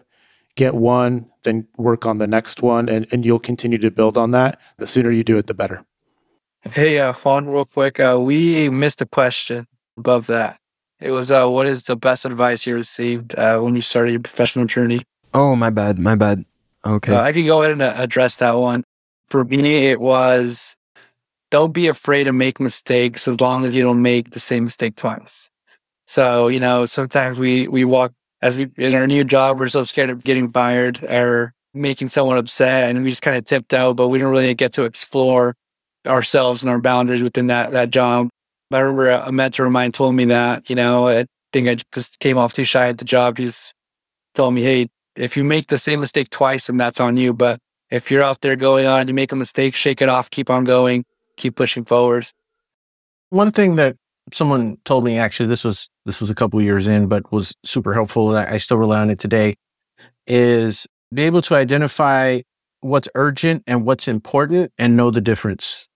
get 0.55 0.75
one, 0.75 1.29
then 1.43 1.67
work 1.77 2.05
on 2.05 2.17
the 2.17 2.27
next 2.27 2.61
one, 2.61 2.89
and, 2.89 3.07
and 3.11 3.25
you'll 3.25 3.39
continue 3.39 3.77
to 3.79 3.91
build 3.91 4.17
on 4.17 4.31
that. 4.31 4.59
The 4.77 4.87
sooner 4.87 5.11
you 5.11 5.23
do 5.23 5.37
it, 5.37 5.47
the 5.47 5.53
better. 5.53 5.85
Hey, 6.61 6.99
uh, 6.99 7.13
Fawn, 7.13 7.47
real 7.47 7.65
quick. 7.65 7.99
Uh, 7.99 8.17
we 8.19 8.69
missed 8.69 9.01
a 9.01 9.05
question 9.05 9.67
above 9.97 10.27
that. 10.27 10.59
It 10.99 11.11
was, 11.11 11.29
uh, 11.31 11.47
what 11.47 11.67
is 11.67 11.83
the 11.83 11.95
best 11.95 12.25
advice 12.25 12.65
you 12.65 12.75
received 12.75 13.37
uh, 13.37 13.59
when 13.59 13.75
you 13.75 13.81
started 13.81 14.11
your 14.11 14.21
professional 14.21 14.65
journey? 14.65 15.01
Oh, 15.33 15.55
my 15.55 15.69
bad. 15.69 15.99
My 15.99 16.15
bad. 16.15 16.45
Okay. 16.85 17.13
Uh, 17.13 17.21
I 17.21 17.33
can 17.33 17.45
go 17.45 17.61
ahead 17.61 17.71
and 17.73 17.81
uh, 17.81 17.93
address 17.97 18.37
that 18.37 18.53
one. 18.53 18.83
For 19.27 19.43
me, 19.43 19.87
it 19.87 19.99
was 19.99 20.75
don't 21.51 21.73
be 21.73 21.87
afraid 21.87 22.25
to 22.25 22.33
make 22.33 22.59
mistakes 22.59 23.27
as 23.27 23.39
long 23.39 23.65
as 23.65 23.75
you 23.75 23.83
don't 23.83 24.01
make 24.01 24.31
the 24.31 24.39
same 24.39 24.63
mistake 24.63 24.95
twice. 24.95 25.49
So, 26.05 26.47
you 26.47 26.59
know, 26.59 26.85
sometimes 26.85 27.37
we, 27.37 27.67
we 27.67 27.85
walk 27.85 28.13
as 28.41 28.57
we 28.57 28.69
in 28.77 28.95
our 28.95 29.07
new 29.07 29.23
job, 29.23 29.59
we're 29.59 29.67
so 29.67 29.83
scared 29.83 30.09
of 30.09 30.23
getting 30.23 30.49
fired 30.49 31.03
or 31.03 31.53
making 31.73 32.09
someone 32.09 32.37
upset 32.37 32.89
and 32.89 33.03
we 33.03 33.09
just 33.09 33.21
kind 33.21 33.37
of 33.37 33.45
tipped 33.45 33.73
out, 33.73 33.95
but 33.95 34.07
we 34.07 34.19
don't 34.19 34.31
really 34.31 34.53
get 34.53 34.73
to 34.73 34.83
explore 34.83 35.55
ourselves 36.05 36.61
and 36.61 36.69
our 36.69 36.79
boundaries 36.79 37.23
within 37.23 37.47
that, 37.47 37.71
that 37.71 37.91
job. 37.91 38.29
I 38.71 38.79
remember 38.79 39.09
a 39.09 39.31
mentor 39.31 39.65
of 39.65 39.71
mine 39.71 39.91
told 39.91 40.15
me 40.15 40.25
that, 40.25 40.69
you 40.69 40.75
know, 40.75 41.07
I 41.07 41.25
think 41.53 41.69
I 41.69 41.77
just 41.93 42.19
came 42.19 42.37
off 42.37 42.53
too 42.53 42.65
shy 42.65 42.89
at 42.89 42.97
the 42.97 43.05
job. 43.05 43.37
He's 43.37 43.73
told 44.35 44.53
me, 44.53 44.61
hey, 44.61 44.89
if 45.15 45.37
you 45.37 45.43
make 45.43 45.67
the 45.67 45.79
same 45.79 45.99
mistake 46.01 46.29
twice, 46.29 46.67
then 46.67 46.77
that's 46.77 46.99
on 46.99 47.17
you. 47.17 47.33
But 47.33 47.59
if 47.89 48.11
you're 48.11 48.23
out 48.23 48.41
there 48.41 48.55
going 48.55 48.85
on 48.85 49.01
and 49.01 49.09
you 49.09 49.15
make 49.15 49.31
a 49.31 49.35
mistake, 49.35 49.75
shake 49.75 50.01
it 50.01 50.09
off, 50.09 50.29
keep 50.29 50.49
on 50.49 50.65
going, 50.65 51.05
keep 51.37 51.55
pushing 51.55 51.85
forward. 51.85 52.27
One 53.29 53.51
thing 53.51 53.75
that 53.75 53.95
someone 54.33 54.77
told 54.83 55.05
me 55.05 55.17
actually 55.17 55.47
this 55.47 55.63
was 55.63 55.89
this 56.05 56.19
was 56.19 56.29
a 56.29 56.35
couple 56.35 56.61
years 56.61 56.87
in, 56.87 57.07
but 57.07 57.31
was 57.31 57.53
super 57.63 57.93
helpful 57.93 58.35
and 58.35 58.49
I 58.49 58.57
still 58.57 58.77
rely 58.77 58.99
on 58.99 59.09
it 59.09 59.19
today, 59.19 59.55
is 60.25 60.85
be 61.13 61.23
able 61.23 61.41
to 61.43 61.55
identify 61.55 62.41
what's 62.81 63.07
urgent 63.15 63.63
and 63.65 63.85
what's 63.85 64.07
important 64.07 64.71
and 64.77 64.95
know 64.95 65.09
the 65.09 65.21
difference 65.21 65.87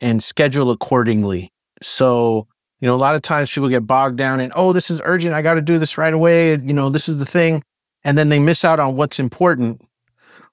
and 0.00 0.22
schedule 0.22 0.70
accordingly. 0.70 1.52
So, 1.82 2.46
you 2.80 2.88
know, 2.88 2.94
a 2.94 2.96
lot 2.96 3.14
of 3.14 3.22
times 3.22 3.52
people 3.52 3.68
get 3.68 3.86
bogged 3.86 4.16
down 4.16 4.40
in, 4.40 4.52
oh, 4.54 4.72
this 4.72 4.90
is 4.90 5.00
urgent. 5.04 5.34
I 5.34 5.42
got 5.42 5.54
to 5.54 5.60
do 5.60 5.78
this 5.78 5.98
right 5.98 6.12
away. 6.12 6.50
You 6.52 6.72
know, 6.74 6.90
this 6.90 7.08
is 7.08 7.18
the 7.18 7.26
thing. 7.26 7.62
And 8.04 8.16
then 8.16 8.28
they 8.28 8.38
miss 8.38 8.64
out 8.64 8.80
on 8.80 8.96
what's 8.96 9.18
important 9.18 9.82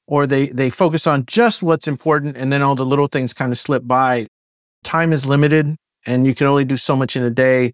or 0.07 0.25
they, 0.27 0.47
they 0.47 0.69
focus 0.69 1.07
on 1.07 1.25
just 1.25 1.61
what's 1.63 1.87
important. 1.87 2.37
And 2.37 2.51
then 2.51 2.61
all 2.61 2.75
the 2.75 2.85
little 2.85 3.07
things 3.07 3.33
kind 3.33 3.51
of 3.51 3.57
slip 3.57 3.85
by. 3.85 4.27
Time 4.83 5.13
is 5.13 5.25
limited 5.25 5.75
and 6.05 6.25
you 6.25 6.35
can 6.35 6.47
only 6.47 6.65
do 6.65 6.77
so 6.77 6.95
much 6.95 7.15
in 7.15 7.23
a 7.23 7.29
day. 7.29 7.73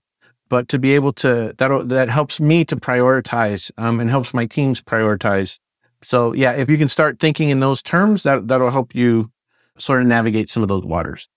But 0.49 0.67
to 0.69 0.79
be 0.79 0.95
able 0.95 1.13
to, 1.13 1.53
that, 1.57 1.89
that 1.89 2.09
helps 2.09 2.39
me 2.39 2.65
to 2.65 2.75
prioritize 2.75 3.71
um, 3.77 3.99
and 3.99 4.09
helps 4.09 4.33
my 4.33 4.47
teams 4.47 4.81
prioritize. 4.81 5.59
So 6.01 6.33
yeah, 6.33 6.53
if 6.53 6.69
you 6.69 6.77
can 6.77 6.87
start 6.87 7.19
thinking 7.19 7.49
in 7.49 7.59
those 7.59 7.81
terms, 7.81 8.23
that, 8.23 8.47
that'll 8.47 8.71
help 8.71 8.95
you 8.95 9.31
sort 9.77 10.01
of 10.01 10.07
navigate 10.07 10.49
some 10.49 10.63
of 10.63 10.69
those 10.69 10.83
waters. 10.83 11.27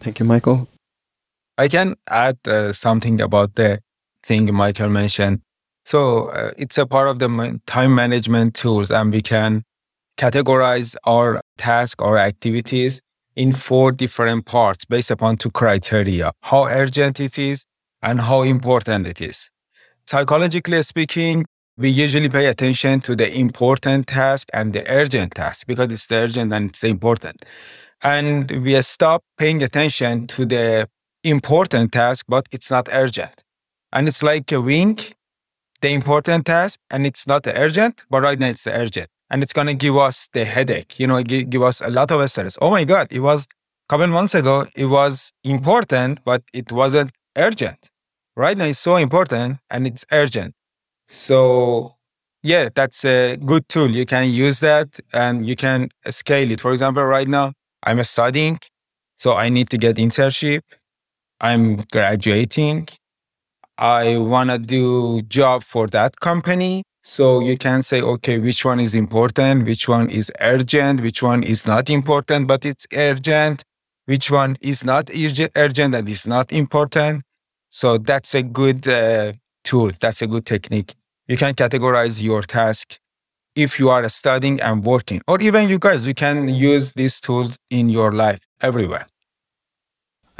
Thank 0.00 0.18
you, 0.18 0.24
Michael. 0.24 0.68
I 1.60 1.68
can 1.68 1.96
add 2.08 2.38
uh, 2.48 2.72
something 2.72 3.20
about 3.20 3.56
the 3.56 3.80
thing 4.22 4.52
Michael 4.54 4.88
mentioned. 4.88 5.42
So 5.84 6.28
uh, 6.28 6.52
it's 6.56 6.78
a 6.78 6.86
part 6.86 7.08
of 7.08 7.18
the 7.18 7.60
time 7.66 7.94
management 7.94 8.54
tools, 8.54 8.90
and 8.90 9.12
we 9.12 9.20
can 9.20 9.64
categorize 10.16 10.96
our 11.04 11.42
task 11.58 12.00
or 12.00 12.16
activities 12.16 13.02
in 13.36 13.52
four 13.52 13.92
different 13.92 14.46
parts 14.46 14.86
based 14.86 15.10
upon 15.10 15.36
two 15.36 15.50
criteria 15.50 16.32
how 16.40 16.64
urgent 16.64 17.20
it 17.20 17.38
is 17.38 17.66
and 18.00 18.22
how 18.22 18.40
important 18.40 19.06
it 19.06 19.20
is. 19.20 19.50
Psychologically 20.06 20.82
speaking, 20.82 21.44
we 21.76 21.90
usually 21.90 22.30
pay 22.30 22.46
attention 22.46 23.02
to 23.02 23.14
the 23.14 23.30
important 23.38 24.06
task 24.06 24.48
and 24.54 24.72
the 24.72 24.90
urgent 24.90 25.34
task 25.34 25.66
because 25.66 25.92
it's 25.92 26.10
urgent 26.10 26.54
and 26.54 26.70
it's 26.70 26.84
important. 26.84 27.44
And 28.02 28.50
we 28.64 28.80
stop 28.80 29.22
paying 29.36 29.62
attention 29.62 30.26
to 30.28 30.46
the 30.46 30.88
important 31.24 31.92
task, 31.92 32.26
but 32.28 32.46
it's 32.52 32.70
not 32.70 32.88
urgent. 32.92 33.44
And 33.92 34.08
it's 34.08 34.22
like 34.22 34.50
a 34.52 34.60
wink, 34.60 35.14
the 35.80 35.90
important 35.90 36.46
task, 36.46 36.78
and 36.90 37.06
it's 37.06 37.26
not 37.26 37.46
urgent, 37.46 38.04
but 38.10 38.22
right 38.22 38.38
now 38.38 38.48
it's 38.48 38.66
urgent. 38.66 39.08
And 39.30 39.42
it's 39.42 39.52
going 39.52 39.68
to 39.68 39.74
give 39.74 39.96
us 39.96 40.28
the 40.32 40.44
headache, 40.44 40.98
you 40.98 41.06
know, 41.06 41.22
give, 41.22 41.50
give 41.50 41.62
us 41.62 41.80
a 41.80 41.90
lot 41.90 42.10
of 42.10 42.30
stress. 42.30 42.58
Oh 42.60 42.70
my 42.70 42.84
God, 42.84 43.08
it 43.10 43.20
was 43.20 43.44
a 43.44 43.46
couple 43.88 44.06
months 44.08 44.34
ago, 44.34 44.66
it 44.74 44.86
was 44.86 45.32
important, 45.44 46.20
but 46.24 46.42
it 46.52 46.72
wasn't 46.72 47.12
urgent. 47.36 47.90
Right 48.36 48.56
now 48.56 48.64
it's 48.64 48.78
so 48.78 48.96
important 48.96 49.58
and 49.70 49.86
it's 49.86 50.04
urgent. 50.10 50.54
So 51.08 51.96
yeah, 52.42 52.70
that's 52.74 53.04
a 53.04 53.36
good 53.36 53.68
tool. 53.68 53.90
You 53.90 54.06
can 54.06 54.30
use 54.30 54.60
that 54.60 54.98
and 55.12 55.46
you 55.46 55.56
can 55.56 55.90
scale 56.08 56.50
it. 56.50 56.60
For 56.60 56.72
example, 56.72 57.04
right 57.04 57.28
now 57.28 57.52
I'm 57.82 58.02
studying, 58.04 58.60
so 59.16 59.34
I 59.34 59.48
need 59.48 59.68
to 59.70 59.78
get 59.78 59.96
internship 59.96 60.62
I'm 61.40 61.76
graduating. 61.90 62.88
I 63.78 64.18
want 64.18 64.50
to 64.50 64.58
do 64.58 65.22
job 65.22 65.62
for 65.62 65.86
that 65.88 66.20
company. 66.20 66.82
So 67.02 67.40
you 67.40 67.56
can 67.56 67.82
say, 67.82 68.02
okay, 68.02 68.38
which 68.38 68.64
one 68.64 68.78
is 68.78 68.94
important? 68.94 69.64
Which 69.64 69.88
one 69.88 70.10
is 70.10 70.30
urgent? 70.40 71.00
Which 71.00 71.22
one 71.22 71.42
is 71.42 71.66
not 71.66 71.88
important, 71.88 72.46
but 72.46 72.66
it's 72.66 72.86
urgent? 72.94 73.62
Which 74.04 74.30
one 74.30 74.58
is 74.60 74.84
not 74.84 75.10
urgent 75.56 75.94
and 75.94 76.08
is 76.08 76.26
not 76.26 76.52
important? 76.52 77.22
So 77.70 77.96
that's 77.96 78.34
a 78.34 78.42
good 78.42 78.86
uh, 78.86 79.32
tool. 79.64 79.92
That's 79.98 80.20
a 80.20 80.26
good 80.26 80.44
technique. 80.44 80.94
You 81.26 81.36
can 81.38 81.54
categorize 81.54 82.22
your 82.22 82.42
task 82.42 82.98
if 83.54 83.78
you 83.78 83.88
are 83.88 84.08
studying 84.08 84.60
and 84.60 84.84
working, 84.84 85.20
or 85.26 85.40
even 85.40 85.68
you 85.68 85.78
guys, 85.78 86.06
you 86.06 86.14
can 86.14 86.48
use 86.48 86.92
these 86.92 87.20
tools 87.20 87.58
in 87.70 87.88
your 87.88 88.12
life 88.12 88.40
everywhere. 88.60 89.06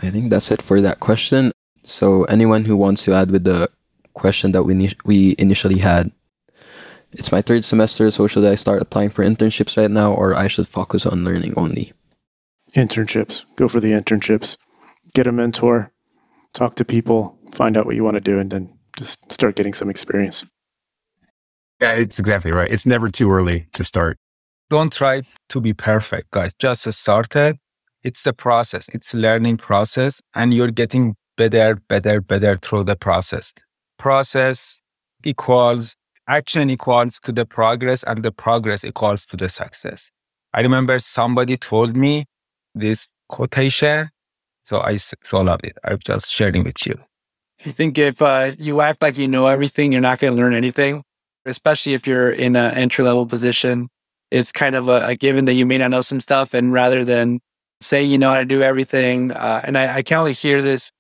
I 0.03 0.11
think 0.11 0.31
that's 0.31 0.51
it 0.51 0.63
for 0.63 0.81
that 0.81 1.01
question. 1.01 1.53
So 1.83 2.25
anyone 2.25 2.65
who 2.65 2.77
wants 2.77 3.05
to 3.05 3.15
add 3.15 3.31
with 3.31 3.45
the 3.45 3.71
question 4.15 4.53
that 4.53 4.65
we 4.65 4.91
we 5.05 5.35
initially 5.39 5.79
had, 5.79 6.11
it's 7.13 7.33
my 7.33 7.43
third 7.43 7.65
semester, 7.65 8.11
so 8.11 8.27
should 8.27 8.45
I 8.45 8.55
start 8.55 8.83
applying 8.83 9.11
for 9.11 9.25
internships 9.25 9.77
right 9.77 9.91
now, 9.91 10.13
or 10.13 10.35
I 10.35 10.47
should 10.47 10.69
focus 10.69 11.07
on 11.07 11.25
learning 11.25 11.55
only? 11.57 11.93
Internships. 12.75 13.45
Go 13.57 13.67
for 13.69 13.81
the 13.81 13.93
internships. 13.93 14.57
Get 15.15 15.27
a 15.27 15.33
mentor. 15.33 15.91
Talk 16.53 16.77
to 16.77 16.85
people. 16.85 17.37
Find 17.53 17.77
out 17.77 17.87
what 17.87 17.97
you 17.97 18.05
want 18.05 18.15
to 18.15 18.21
do, 18.21 18.39
and 18.39 18.51
then 18.51 18.73
just 18.97 19.33
start 19.33 19.57
getting 19.57 19.73
some 19.73 19.91
experience. 19.91 20.45
Yeah, 21.81 21.93
it's 21.93 22.19
exactly 22.19 22.53
right. 22.53 22.71
It's 22.71 22.87
never 22.87 23.09
too 23.11 23.33
early 23.33 23.67
to 23.73 23.85
start. 23.85 24.19
Don't 24.69 24.93
try 24.93 25.23
to 25.49 25.61
be 25.61 25.73
perfect, 25.73 26.31
guys. 26.31 26.53
Just 26.55 26.93
start 26.93 27.35
it. 27.35 27.57
It's 28.03 28.23
the 28.23 28.33
process. 28.33 28.89
It's 28.91 29.15
learning 29.15 29.59
process 29.59 30.23
and 30.35 30.55
you're 30.55 30.71
getting 30.71 31.17
better, 31.37 31.77
better, 31.89 32.21
better 32.21 32.57
through 32.57 32.85
the 32.85 32.97
process. 32.97 33.53
Process 33.99 34.81
equals 35.25 35.97
action 36.29 36.71
equals 36.71 37.19
to 37.21 37.33
the 37.33 37.45
progress 37.45 38.03
and 38.05 38.23
the 38.23 38.33
progress 38.33 38.85
equals 38.85 39.27
to 39.27 39.37
the 39.37 39.49
success. 39.49 40.11
I 40.55 40.61
remember 40.63 40.99
somebody 40.99 41.57
told 41.57 41.97
me 41.97 42.25
this 42.75 43.13
quotation. 43.29 44.11
So 44.63 44.81
I 44.81 44.97
so 44.97 45.41
love 45.41 45.61
it. 45.65 45.77
I'm 45.85 45.99
just 46.05 46.33
sharing 46.33 46.65
with 46.65 46.87
you. 46.87 46.95
I 47.67 47.71
think 47.71 47.99
if 47.99 48.23
uh, 48.23 48.53
you 48.59 48.81
act 48.81 49.03
like 49.03 49.19
you 49.19 49.29
know 49.29 49.47
everything, 49.47 49.93
you're 49.93 50.01
not 50.01 50.19
going 50.19 50.33
to 50.33 50.37
learn 50.37 50.55
anything, 50.55 51.03
especially 51.45 51.95
if 51.95 52.07
you're 52.07 52.31
in 52.31 52.57
an 52.57 52.75
entry 52.75 53.05
level 53.05 53.27
position. 53.27 53.89
It's 54.31 54.53
kind 54.53 54.77
of 54.77 54.89
a, 54.89 55.09
a, 55.09 55.17
given 55.17 55.45
that 55.47 55.55
you 55.55 55.67
may 55.67 55.79
not 55.79 55.91
know 55.91 56.03
some 56.03 56.21
stuff. 56.21 56.55
And 56.55 56.73
rather 56.73 57.05
than 57.05 57.41
say 57.81 58.03
you 58.03 58.19
know 58.19 58.31
how 58.31 58.39
to 58.39 58.45
do 58.45 58.63
everything, 58.63 59.33
uh, 59.33 59.63
and 59.65 59.77
I, 59.77 59.97
I, 59.97 60.03
can 60.03 60.19
only 60.19 60.33
hear 60.33 60.63
this 60.63 60.93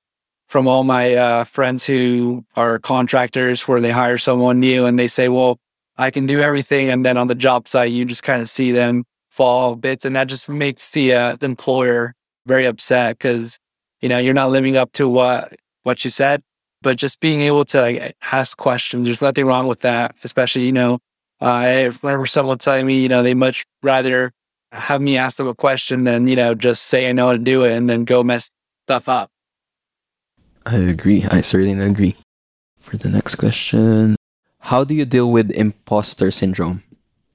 from 0.48 0.66
all 0.66 0.82
my 0.84 1.14
uh, 1.14 1.44
friends 1.44 1.84
who 1.84 2.44
are 2.56 2.78
contractors 2.78 3.68
where 3.68 3.80
they 3.80 3.90
hire 3.90 4.18
someone 4.18 4.60
new 4.60 4.86
and 4.86 4.98
they 4.98 5.08
say, 5.08 5.28
well, 5.28 5.58
I 5.96 6.10
can 6.10 6.26
do 6.26 6.40
everything. 6.40 6.88
And 6.88 7.04
then 7.04 7.16
on 7.16 7.28
the 7.28 7.34
job 7.34 7.68
site, 7.68 7.92
you 7.92 8.04
just 8.04 8.22
kind 8.22 8.42
of 8.42 8.50
see 8.50 8.72
them 8.72 9.04
fall 9.28 9.76
bits. 9.76 10.04
And 10.04 10.16
that 10.16 10.24
just 10.24 10.48
makes 10.48 10.90
the, 10.90 11.12
uh, 11.12 11.36
the 11.36 11.46
employer 11.46 12.14
very 12.46 12.66
upset 12.66 13.18
because, 13.18 13.58
you 14.00 14.08
know, 14.08 14.18
you're 14.18 14.34
not 14.34 14.50
living 14.50 14.76
up 14.76 14.90
to 14.92 15.08
what, 15.08 15.54
what 15.84 16.04
you 16.04 16.10
said 16.10 16.42
but 16.82 16.96
just 16.96 17.20
being 17.20 17.42
able 17.42 17.64
to 17.66 17.80
like, 17.80 18.16
ask 18.32 18.56
questions. 18.56 19.04
There's 19.04 19.22
nothing 19.22 19.46
wrong 19.46 19.66
with 19.66 19.80
that, 19.80 20.16
especially, 20.24 20.66
you 20.66 20.72
know, 20.72 20.98
uh, 21.40 21.46
I 21.46 21.84
remember 22.02 22.26
someone 22.26 22.58
telling 22.58 22.86
me, 22.86 23.02
you 23.02 23.08
know, 23.08 23.22
they 23.22 23.34
much 23.34 23.64
rather 23.82 24.32
have 24.72 25.00
me 25.00 25.16
ask 25.16 25.36
them 25.36 25.48
a 25.48 25.54
question 25.54 26.04
than, 26.04 26.26
you 26.26 26.36
know, 26.36 26.54
just 26.54 26.84
say 26.84 27.08
I 27.08 27.12
know 27.12 27.26
how 27.26 27.32
to 27.32 27.38
do 27.38 27.64
it 27.64 27.72
and 27.72 27.88
then 27.88 28.04
go 28.04 28.22
mess 28.22 28.50
stuff 28.86 29.08
up. 29.08 29.30
I 30.66 30.76
agree. 30.76 31.24
I 31.24 31.40
certainly 31.40 31.84
agree. 31.84 32.16
For 32.78 32.96
the 32.96 33.08
next 33.08 33.36
question, 33.36 34.16
how 34.58 34.84
do 34.84 34.94
you 34.94 35.04
deal 35.04 35.30
with 35.30 35.50
imposter 35.50 36.30
syndrome? 36.30 36.82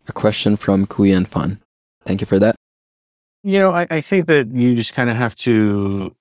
A 0.08 0.14
question 0.14 0.56
from 0.56 0.86
Kuyan 0.86 1.28
Fan. 1.28 1.60
Thank 2.06 2.22
you 2.22 2.28
for 2.28 2.40
that. 2.40 2.56
You 3.44 3.60
know, 3.60 3.72
I, 3.72 3.88
I 3.90 4.02
think 4.02 4.28
that 4.28 4.48
you 4.48 4.76
just 4.76 4.94
kind 4.94 5.10
of 5.10 5.16
have 5.16 5.36
to 5.36 6.16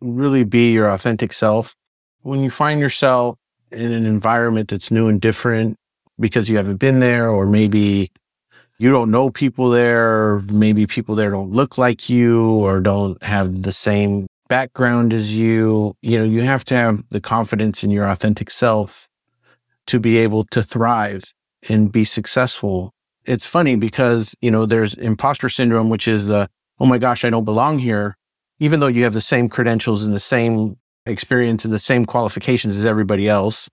really 0.00 0.44
be 0.44 0.72
your 0.72 0.90
authentic 0.90 1.32
self 1.32 1.74
when 2.22 2.40
you 2.40 2.50
find 2.50 2.80
yourself 2.80 3.36
in 3.70 3.92
an 3.92 4.06
environment 4.06 4.68
that's 4.68 4.90
new 4.90 5.08
and 5.08 5.20
different 5.20 5.76
because 6.18 6.50
you 6.50 6.56
haven't 6.56 6.76
been 6.76 7.00
there, 7.00 7.30
or 7.30 7.46
maybe 7.46 8.10
you 8.80 8.90
don't 8.90 9.10
know 9.10 9.30
people 9.30 9.68
there, 9.68 10.38
maybe 10.50 10.86
people 10.86 11.14
there 11.14 11.30
don't 11.30 11.50
look 11.50 11.76
like 11.76 12.08
you 12.08 12.48
or 12.48 12.80
don't 12.80 13.22
have 13.22 13.60
the 13.60 13.72
same 13.72 14.26
background 14.48 15.12
as 15.12 15.36
you, 15.36 15.94
you 16.00 16.18
know, 16.18 16.24
you 16.24 16.40
have 16.40 16.64
to 16.64 16.74
have 16.74 17.04
the 17.10 17.20
confidence 17.20 17.84
in 17.84 17.90
your 17.90 18.06
authentic 18.06 18.50
self 18.50 19.06
to 19.86 20.00
be 20.00 20.16
able 20.16 20.44
to 20.44 20.62
thrive 20.62 21.24
and 21.68 21.92
be 21.92 22.04
successful. 22.04 22.94
It's 23.26 23.44
funny 23.44 23.76
because, 23.76 24.34
you 24.40 24.50
know, 24.50 24.64
there's 24.64 24.94
imposter 24.94 25.50
syndrome, 25.50 25.90
which 25.90 26.08
is 26.08 26.26
the, 26.26 26.48
oh 26.78 26.86
my 26.86 26.96
gosh, 26.96 27.22
I 27.22 27.28
don't 27.28 27.44
belong 27.44 27.80
here, 27.80 28.16
even 28.60 28.80
though 28.80 28.86
you 28.86 29.04
have 29.04 29.12
the 29.12 29.20
same 29.20 29.50
credentials 29.50 30.06
and 30.06 30.14
the 30.14 30.18
same 30.18 30.78
experience 31.04 31.66
and 31.66 31.74
the 31.74 31.78
same 31.78 32.06
qualifications 32.06 32.78
as 32.78 32.86
everybody 32.86 33.28
else. 33.28 33.68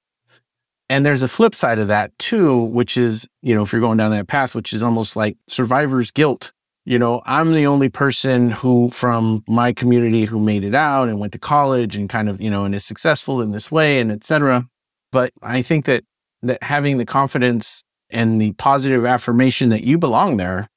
And 0.90 1.06
there's 1.06 1.22
a 1.22 1.28
flip 1.28 1.54
side 1.54 1.80
of 1.80 1.88
that 1.90 2.18
too, 2.18 2.62
which 2.64 2.98
is, 2.98 3.28
you 3.42 3.54
know, 3.54 3.64
if 3.64 3.72
you're 3.72 3.82
going 3.82 3.98
down 3.98 4.12
that 4.12 4.28
path, 4.28 4.56
which 4.56 4.74
is 4.74 4.82
almost 4.82 5.16
like 5.16 5.38
survivor's 5.48 6.12
guilt. 6.12 6.52
You 6.86 6.98
know, 6.98 7.22
I'm 7.26 7.52
the 7.52 7.68
only 7.68 7.90
person 7.90 8.50
who 8.50 8.90
from 8.92 9.44
my 9.46 9.74
community 9.74 10.24
who 10.24 10.40
made 10.40 10.64
it 10.64 10.74
out 10.74 11.10
and 11.10 11.20
went 11.20 11.34
to 11.34 11.40
college 11.40 11.98
and 11.98 12.08
kind 12.08 12.30
of, 12.30 12.40
you 12.40 12.50
know, 12.50 12.64
and 12.64 12.74
is 12.74 12.86
successful 12.86 13.42
in 13.42 13.52
this 13.52 13.70
way 13.70 14.00
and 14.00 14.10
etc. 14.10 14.66
But 15.12 15.34
I 15.42 15.62
think 15.62 15.84
that 15.86 16.06
that 16.44 16.64
having 16.64 16.98
the 16.98 17.06
confidence 17.06 17.84
and 18.10 18.40
the 18.40 18.54
positive 18.54 19.06
affirmation 19.06 19.68
that 19.70 19.84
you 19.84 19.98
belong 19.98 20.38
there, 20.38 20.70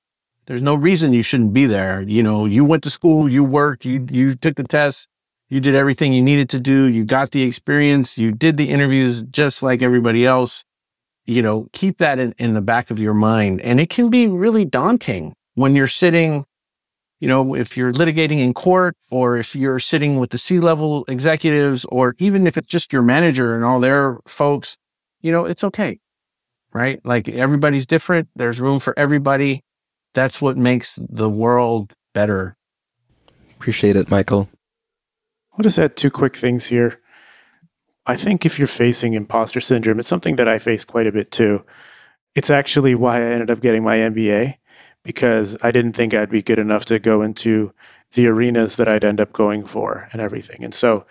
there's 0.46 0.62
no 0.62 0.74
reason 0.74 1.12
you 1.12 1.22
shouldn't 1.22 1.52
be 1.52 1.66
there. 1.66 2.02
You 2.02 2.24
know, 2.24 2.44
you 2.44 2.64
went 2.64 2.82
to 2.82 2.90
school, 2.90 3.28
you 3.28 3.44
worked, 3.44 3.84
you 3.84 4.04
you 4.10 4.34
took 4.34 4.56
the 4.56 4.64
test, 4.64 5.08
you 5.50 5.60
did 5.60 5.74
everything 5.74 6.12
you 6.12 6.22
needed 6.22 6.48
to 6.50 6.60
do. 6.60 6.86
You 6.86 7.04
got 7.04 7.32
the 7.32 7.42
experience. 7.42 8.16
You 8.16 8.30
did 8.30 8.56
the 8.56 8.70
interviews 8.70 9.24
just 9.24 9.62
like 9.64 9.82
everybody 9.82 10.24
else. 10.24 10.64
You 11.26 11.42
know, 11.42 11.66
keep 11.72 11.98
that 11.98 12.20
in, 12.20 12.34
in 12.38 12.54
the 12.54 12.60
back 12.60 12.90
of 12.90 13.00
your 13.00 13.14
mind. 13.14 13.60
And 13.60 13.80
it 13.80 13.90
can 13.90 14.10
be 14.10 14.28
really 14.28 14.64
daunting 14.64 15.34
when 15.54 15.74
you're 15.74 15.88
sitting, 15.88 16.46
you 17.18 17.26
know, 17.26 17.54
if 17.54 17.76
you're 17.76 17.92
litigating 17.92 18.38
in 18.38 18.54
court 18.54 18.96
or 19.10 19.36
if 19.36 19.56
you're 19.56 19.80
sitting 19.80 20.18
with 20.20 20.30
the 20.30 20.38
C 20.38 20.60
level 20.60 21.04
executives 21.08 21.84
or 21.86 22.14
even 22.18 22.46
if 22.46 22.56
it's 22.56 22.68
just 22.68 22.92
your 22.92 23.02
manager 23.02 23.54
and 23.56 23.64
all 23.64 23.80
their 23.80 24.18
folks, 24.26 24.76
you 25.20 25.32
know, 25.32 25.44
it's 25.44 25.64
okay. 25.64 25.98
Right. 26.72 27.04
Like 27.04 27.28
everybody's 27.28 27.86
different. 27.86 28.28
There's 28.36 28.60
room 28.60 28.78
for 28.78 28.96
everybody. 28.96 29.64
That's 30.14 30.40
what 30.40 30.56
makes 30.56 30.96
the 31.08 31.28
world 31.28 31.92
better. 32.14 32.56
Appreciate 33.56 33.96
it, 33.96 34.10
Michael. 34.10 34.48
I'll 35.60 35.64
just 35.64 35.78
add 35.78 35.94
two 35.94 36.10
quick 36.10 36.38
things 36.38 36.68
here. 36.68 37.02
I 38.06 38.16
think 38.16 38.46
if 38.46 38.58
you're 38.58 38.66
facing 38.66 39.12
imposter 39.12 39.60
syndrome, 39.60 39.98
it's 39.98 40.08
something 40.08 40.36
that 40.36 40.48
I 40.48 40.58
face 40.58 40.86
quite 40.86 41.06
a 41.06 41.12
bit 41.12 41.30
too. 41.30 41.66
It's 42.34 42.48
actually 42.48 42.94
why 42.94 43.18
I 43.18 43.32
ended 43.32 43.50
up 43.50 43.60
getting 43.60 43.84
my 43.84 43.98
MBA 43.98 44.56
because 45.04 45.58
I 45.60 45.70
didn't 45.70 45.92
think 45.92 46.14
I'd 46.14 46.30
be 46.30 46.40
good 46.40 46.58
enough 46.58 46.86
to 46.86 46.98
go 46.98 47.20
into 47.20 47.74
the 48.12 48.26
arenas 48.26 48.76
that 48.76 48.88
I'd 48.88 49.04
end 49.04 49.20
up 49.20 49.34
going 49.34 49.66
for 49.66 50.08
and 50.14 50.22
everything. 50.22 50.64
And 50.64 50.72
so 50.72 51.04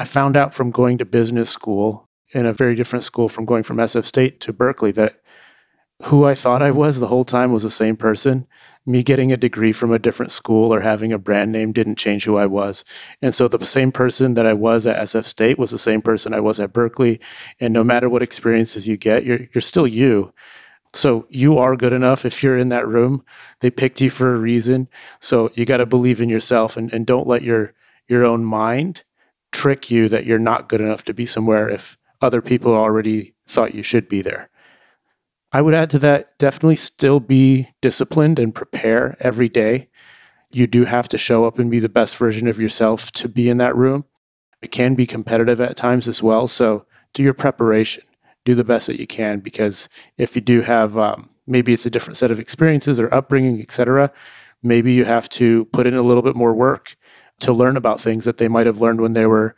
I 0.00 0.04
found 0.04 0.36
out 0.36 0.52
from 0.52 0.72
going 0.72 0.98
to 0.98 1.04
business 1.04 1.48
school 1.48 2.08
in 2.34 2.46
a 2.46 2.52
very 2.52 2.74
different 2.74 3.04
school 3.04 3.28
from 3.28 3.44
going 3.44 3.62
from 3.62 3.76
SF 3.76 4.02
State 4.02 4.40
to 4.40 4.52
Berkeley 4.52 4.90
that 4.90 5.20
who 6.06 6.24
I 6.24 6.34
thought 6.34 6.60
I 6.60 6.72
was 6.72 6.98
the 6.98 7.06
whole 7.06 7.24
time 7.24 7.52
was 7.52 7.62
the 7.62 7.70
same 7.70 7.96
person 7.96 8.48
me 8.86 9.02
getting 9.02 9.30
a 9.32 9.36
degree 9.36 9.72
from 9.72 9.92
a 9.92 9.98
different 9.98 10.32
school 10.32 10.72
or 10.72 10.80
having 10.80 11.12
a 11.12 11.18
brand 11.18 11.52
name 11.52 11.72
didn't 11.72 11.96
change 11.96 12.24
who 12.24 12.36
I 12.36 12.46
was. 12.46 12.84
And 13.20 13.34
so 13.34 13.46
the 13.46 13.64
same 13.64 13.92
person 13.92 14.34
that 14.34 14.46
I 14.46 14.52
was 14.52 14.86
at 14.86 14.96
SF 14.96 15.24
State 15.24 15.58
was 15.58 15.70
the 15.70 15.78
same 15.78 16.02
person 16.02 16.34
I 16.34 16.40
was 16.40 16.58
at 16.58 16.72
Berkeley. 16.72 17.20
And 17.60 17.74
no 17.74 17.84
matter 17.84 18.08
what 18.08 18.22
experiences 18.22 18.88
you 18.88 18.96
get, 18.96 19.24
you're 19.24 19.40
you're 19.54 19.62
still 19.62 19.86
you. 19.86 20.32
So 20.92 21.26
you 21.28 21.56
are 21.58 21.76
good 21.76 21.92
enough 21.92 22.24
if 22.24 22.42
you're 22.42 22.58
in 22.58 22.70
that 22.70 22.88
room. 22.88 23.24
They 23.60 23.70
picked 23.70 24.00
you 24.00 24.10
for 24.10 24.34
a 24.34 24.38
reason. 24.38 24.88
So 25.20 25.50
you 25.54 25.64
got 25.64 25.76
to 25.76 25.86
believe 25.86 26.20
in 26.20 26.28
yourself 26.28 26.76
and, 26.76 26.92
and 26.92 27.06
don't 27.06 27.28
let 27.28 27.42
your 27.42 27.74
your 28.08 28.24
own 28.24 28.44
mind 28.44 29.04
trick 29.52 29.90
you 29.90 30.08
that 30.08 30.26
you're 30.26 30.38
not 30.38 30.68
good 30.68 30.80
enough 30.80 31.04
to 31.04 31.14
be 31.14 31.26
somewhere 31.26 31.68
if 31.68 31.96
other 32.20 32.42
people 32.42 32.74
already 32.74 33.34
thought 33.46 33.74
you 33.74 33.82
should 33.82 34.08
be 34.08 34.22
there. 34.22 34.49
I 35.52 35.62
would 35.62 35.74
add 35.74 35.90
to 35.90 35.98
that 36.00 36.38
definitely 36.38 36.76
still 36.76 37.18
be 37.18 37.68
disciplined 37.80 38.38
and 38.38 38.54
prepare 38.54 39.16
every 39.20 39.48
day. 39.48 39.88
You 40.52 40.66
do 40.66 40.84
have 40.84 41.08
to 41.08 41.18
show 41.18 41.44
up 41.44 41.58
and 41.58 41.70
be 41.70 41.80
the 41.80 41.88
best 41.88 42.16
version 42.16 42.46
of 42.46 42.60
yourself 42.60 43.10
to 43.12 43.28
be 43.28 43.48
in 43.48 43.58
that 43.58 43.76
room. 43.76 44.04
It 44.62 44.70
can 44.70 44.94
be 44.94 45.06
competitive 45.06 45.60
at 45.60 45.76
times 45.76 46.06
as 46.06 46.22
well. 46.22 46.46
So 46.46 46.86
do 47.14 47.22
your 47.22 47.34
preparation, 47.34 48.04
do 48.44 48.54
the 48.54 48.64
best 48.64 48.86
that 48.86 49.00
you 49.00 49.06
can, 49.06 49.40
because 49.40 49.88
if 50.18 50.36
you 50.36 50.42
do 50.42 50.60
have 50.60 50.96
um, 50.96 51.30
maybe 51.46 51.72
it's 51.72 51.86
a 51.86 51.90
different 51.90 52.16
set 52.16 52.30
of 52.30 52.38
experiences 52.38 53.00
or 53.00 53.12
upbringing, 53.12 53.60
etc., 53.60 54.12
maybe 54.62 54.92
you 54.92 55.04
have 55.04 55.28
to 55.30 55.64
put 55.66 55.86
in 55.86 55.94
a 55.94 56.02
little 56.02 56.22
bit 56.22 56.36
more 56.36 56.54
work 56.54 56.96
to 57.40 57.52
learn 57.52 57.76
about 57.76 58.00
things 58.00 58.24
that 58.24 58.36
they 58.36 58.48
might 58.48 58.66
have 58.66 58.80
learned 58.80 59.00
when 59.00 59.14
they 59.14 59.26
were 59.26 59.56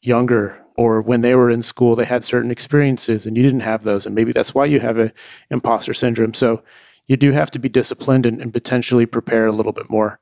younger 0.00 0.64
or 0.78 1.02
when 1.02 1.20
they 1.20 1.34
were 1.34 1.50
in 1.50 1.60
school 1.60 1.96
they 1.96 2.04
had 2.04 2.24
certain 2.24 2.50
experiences 2.50 3.26
and 3.26 3.36
you 3.36 3.42
didn't 3.42 3.60
have 3.60 3.82
those 3.82 4.06
and 4.06 4.14
maybe 4.14 4.32
that's 4.32 4.54
why 4.54 4.64
you 4.64 4.80
have 4.80 4.98
a 4.98 5.12
imposter 5.50 5.92
syndrome. 5.92 6.32
So 6.32 6.62
you 7.06 7.16
do 7.16 7.32
have 7.32 7.50
to 7.50 7.58
be 7.58 7.68
disciplined 7.68 8.24
and, 8.26 8.40
and 8.40 8.52
potentially 8.52 9.06
prepare 9.06 9.46
a 9.46 9.52
little 9.52 9.72
bit 9.72 9.90
more. 9.90 10.20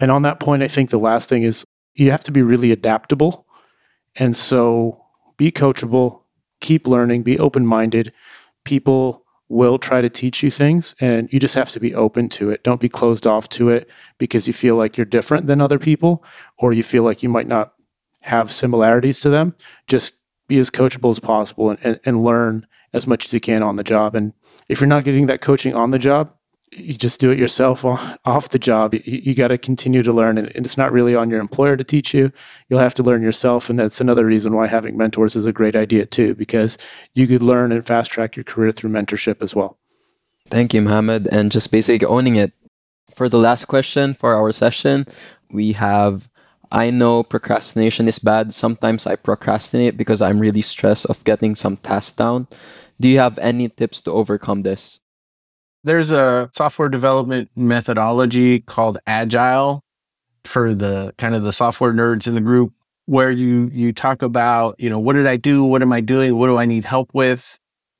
And 0.00 0.10
on 0.10 0.22
that 0.22 0.40
point 0.40 0.62
i 0.62 0.68
think 0.68 0.90
the 0.90 0.98
last 0.98 1.28
thing 1.28 1.44
is 1.44 1.64
you 1.94 2.10
have 2.10 2.24
to 2.24 2.32
be 2.32 2.42
really 2.42 2.72
adaptable. 2.72 3.46
And 4.16 4.36
so 4.36 5.02
be 5.38 5.50
coachable 5.50 6.20
keep 6.60 6.86
learning 6.86 7.22
be 7.22 7.38
open-minded. 7.38 8.12
People 8.64 9.22
will 9.48 9.78
try 9.78 10.00
to 10.00 10.08
teach 10.08 10.42
you 10.42 10.50
things 10.50 10.94
and 11.00 11.32
you 11.32 11.38
just 11.38 11.54
have 11.54 11.70
to 11.70 11.78
be 11.78 11.94
open 11.94 12.28
to 12.28 12.50
it. 12.50 12.64
Don't 12.64 12.80
be 12.80 12.88
closed 12.88 13.26
off 13.26 13.48
to 13.50 13.68
it 13.68 13.88
because 14.18 14.48
you 14.48 14.52
feel 14.52 14.74
like 14.74 14.96
you're 14.96 15.04
different 15.04 15.46
than 15.46 15.60
other 15.60 15.78
people 15.78 16.24
or 16.58 16.72
you 16.72 16.82
feel 16.82 17.04
like 17.04 17.22
you 17.22 17.28
might 17.28 17.46
not 17.46 17.75
have 18.26 18.50
similarities 18.50 19.20
to 19.20 19.30
them. 19.30 19.54
Just 19.86 20.14
be 20.48 20.58
as 20.58 20.70
coachable 20.70 21.10
as 21.10 21.18
possible 21.18 21.70
and, 21.70 21.78
and, 21.82 22.00
and 22.04 22.24
learn 22.24 22.66
as 22.92 23.06
much 23.06 23.26
as 23.26 23.32
you 23.32 23.40
can 23.40 23.62
on 23.62 23.76
the 23.76 23.84
job. 23.84 24.14
And 24.14 24.32
if 24.68 24.80
you're 24.80 24.88
not 24.88 25.04
getting 25.04 25.26
that 25.26 25.40
coaching 25.40 25.74
on 25.74 25.90
the 25.90 25.98
job, 25.98 26.32
you 26.72 26.94
just 26.94 27.20
do 27.20 27.30
it 27.30 27.38
yourself 27.38 27.84
off 28.24 28.48
the 28.48 28.58
job. 28.58 28.94
You, 28.94 29.00
you 29.04 29.34
got 29.34 29.48
to 29.48 29.58
continue 29.58 30.02
to 30.02 30.12
learn, 30.12 30.38
and 30.38 30.48
it's 30.54 30.76
not 30.76 30.92
really 30.92 31.14
on 31.14 31.30
your 31.30 31.40
employer 31.40 31.76
to 31.76 31.84
teach 31.84 32.12
you. 32.12 32.32
You'll 32.68 32.80
have 32.80 32.94
to 32.94 33.02
learn 33.02 33.22
yourself, 33.22 33.70
and 33.70 33.78
that's 33.78 34.00
another 34.00 34.26
reason 34.26 34.54
why 34.54 34.66
having 34.66 34.96
mentors 34.96 35.36
is 35.36 35.46
a 35.46 35.52
great 35.52 35.76
idea 35.76 36.06
too, 36.06 36.34
because 36.34 36.76
you 37.14 37.26
could 37.26 37.42
learn 37.42 37.72
and 37.72 37.86
fast 37.86 38.10
track 38.10 38.36
your 38.36 38.44
career 38.44 38.72
through 38.72 38.90
mentorship 38.90 39.42
as 39.42 39.54
well. 39.54 39.78
Thank 40.48 40.74
you, 40.74 40.82
Mohammed, 40.82 41.28
and 41.28 41.50
just 41.50 41.70
basically 41.70 42.06
owning 42.06 42.36
it. 42.36 42.52
For 43.14 43.28
the 43.28 43.38
last 43.38 43.64
question 43.64 44.12
for 44.12 44.34
our 44.34 44.52
session, 44.52 45.06
we 45.50 45.72
have 45.72 46.28
I 46.70 46.90
know 46.90 47.22
procrastination 47.22 48.08
is 48.08 48.18
bad. 48.18 48.54
Sometimes 48.54 49.06
I 49.06 49.16
procrastinate 49.16 49.96
because 49.96 50.20
I'm 50.20 50.38
really 50.38 50.62
stressed 50.62 51.06
of 51.06 51.22
getting 51.24 51.54
some 51.54 51.76
tasks 51.76 52.16
down. 52.16 52.48
Do 53.00 53.08
you 53.08 53.18
have 53.18 53.38
any 53.38 53.68
tips 53.68 54.00
to 54.02 54.12
overcome 54.12 54.62
this? 54.62 55.00
There's 55.84 56.10
a 56.10 56.50
software 56.54 56.88
development 56.88 57.50
methodology 57.54 58.60
called 58.60 58.98
Agile 59.06 59.82
for 60.44 60.74
the 60.74 61.14
kind 61.18 61.34
of 61.34 61.42
the 61.42 61.52
software 61.52 61.92
nerds 61.92 62.26
in 62.26 62.34
the 62.34 62.40
group 62.40 62.72
where 63.04 63.30
you 63.30 63.70
you 63.72 63.92
talk 63.92 64.22
about, 64.22 64.74
you 64.80 64.90
know, 64.90 64.98
what 64.98 65.12
did 65.12 65.26
I 65.26 65.36
do? 65.36 65.64
What 65.64 65.82
am 65.82 65.92
I 65.92 66.00
doing? 66.00 66.36
What 66.36 66.48
do 66.48 66.56
I 66.56 66.64
need 66.64 66.84
help 66.84 67.10
with? 67.14 67.58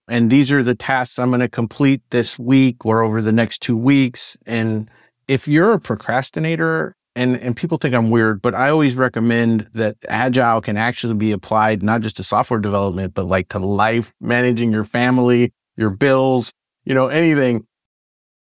And 0.08 0.30
these 0.30 0.50
are 0.50 0.62
the 0.62 0.74
tasks 0.74 1.18
I'm 1.18 1.30
going 1.30 1.40
to 1.40 1.48
complete 1.48 2.02
this 2.10 2.38
week 2.38 2.84
or 2.84 3.02
over 3.02 3.22
the 3.22 3.32
next 3.32 3.62
2 3.62 3.76
weeks. 3.76 4.36
And 4.46 4.88
if 5.28 5.46
you're 5.46 5.72
a 5.72 5.80
procrastinator 5.80 6.96
and 7.16 7.36
and 7.38 7.56
people 7.56 7.78
think 7.78 7.94
I'm 7.94 8.10
weird, 8.10 8.40
but 8.42 8.54
I 8.54 8.70
always 8.70 8.94
recommend 8.94 9.68
that 9.72 9.96
agile 10.08 10.60
can 10.60 10.76
actually 10.76 11.14
be 11.14 11.32
applied 11.32 11.82
not 11.82 12.02
just 12.02 12.16
to 12.18 12.22
software 12.22 12.60
development, 12.60 13.14
but 13.14 13.26
like 13.26 13.48
to 13.48 13.58
life, 13.58 14.12
managing 14.20 14.70
your 14.70 14.84
family, 14.84 15.52
your 15.76 15.90
bills, 15.90 16.52
you 16.84 16.94
know, 16.94 17.08
anything 17.08 17.66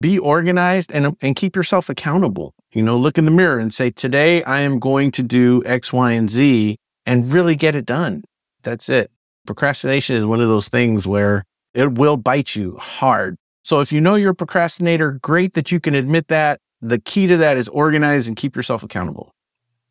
be 0.00 0.18
organized 0.18 0.92
and, 0.92 1.16
and 1.22 1.36
keep 1.36 1.56
yourself 1.56 1.88
accountable. 1.88 2.54
You 2.72 2.82
know, 2.82 2.96
look 2.98 3.18
in 3.18 3.24
the 3.24 3.30
mirror 3.30 3.58
and 3.58 3.72
say, 3.72 3.90
today 3.90 4.42
I 4.44 4.60
am 4.60 4.78
going 4.78 5.10
to 5.12 5.22
do 5.22 5.62
X, 5.64 5.92
Y, 5.92 6.12
and 6.12 6.30
Z 6.30 6.76
and 7.06 7.32
really 7.32 7.56
get 7.56 7.74
it 7.74 7.86
done. 7.86 8.24
That's 8.62 8.88
it. 8.88 9.10
Procrastination 9.46 10.16
is 10.16 10.26
one 10.26 10.40
of 10.40 10.48
those 10.48 10.68
things 10.68 11.06
where 11.06 11.44
it 11.72 11.92
will 11.92 12.16
bite 12.16 12.56
you 12.56 12.76
hard. 12.76 13.36
So 13.62 13.80
if 13.80 13.90
you 13.92 14.00
know 14.00 14.16
you're 14.16 14.32
a 14.32 14.34
procrastinator, 14.34 15.12
great 15.22 15.54
that 15.54 15.72
you 15.72 15.80
can 15.80 15.94
admit 15.94 16.28
that. 16.28 16.60
The 16.80 16.98
key 16.98 17.26
to 17.26 17.36
that 17.38 17.56
is 17.56 17.68
organize 17.68 18.28
and 18.28 18.36
keep 18.36 18.54
yourself 18.54 18.82
accountable. 18.82 19.32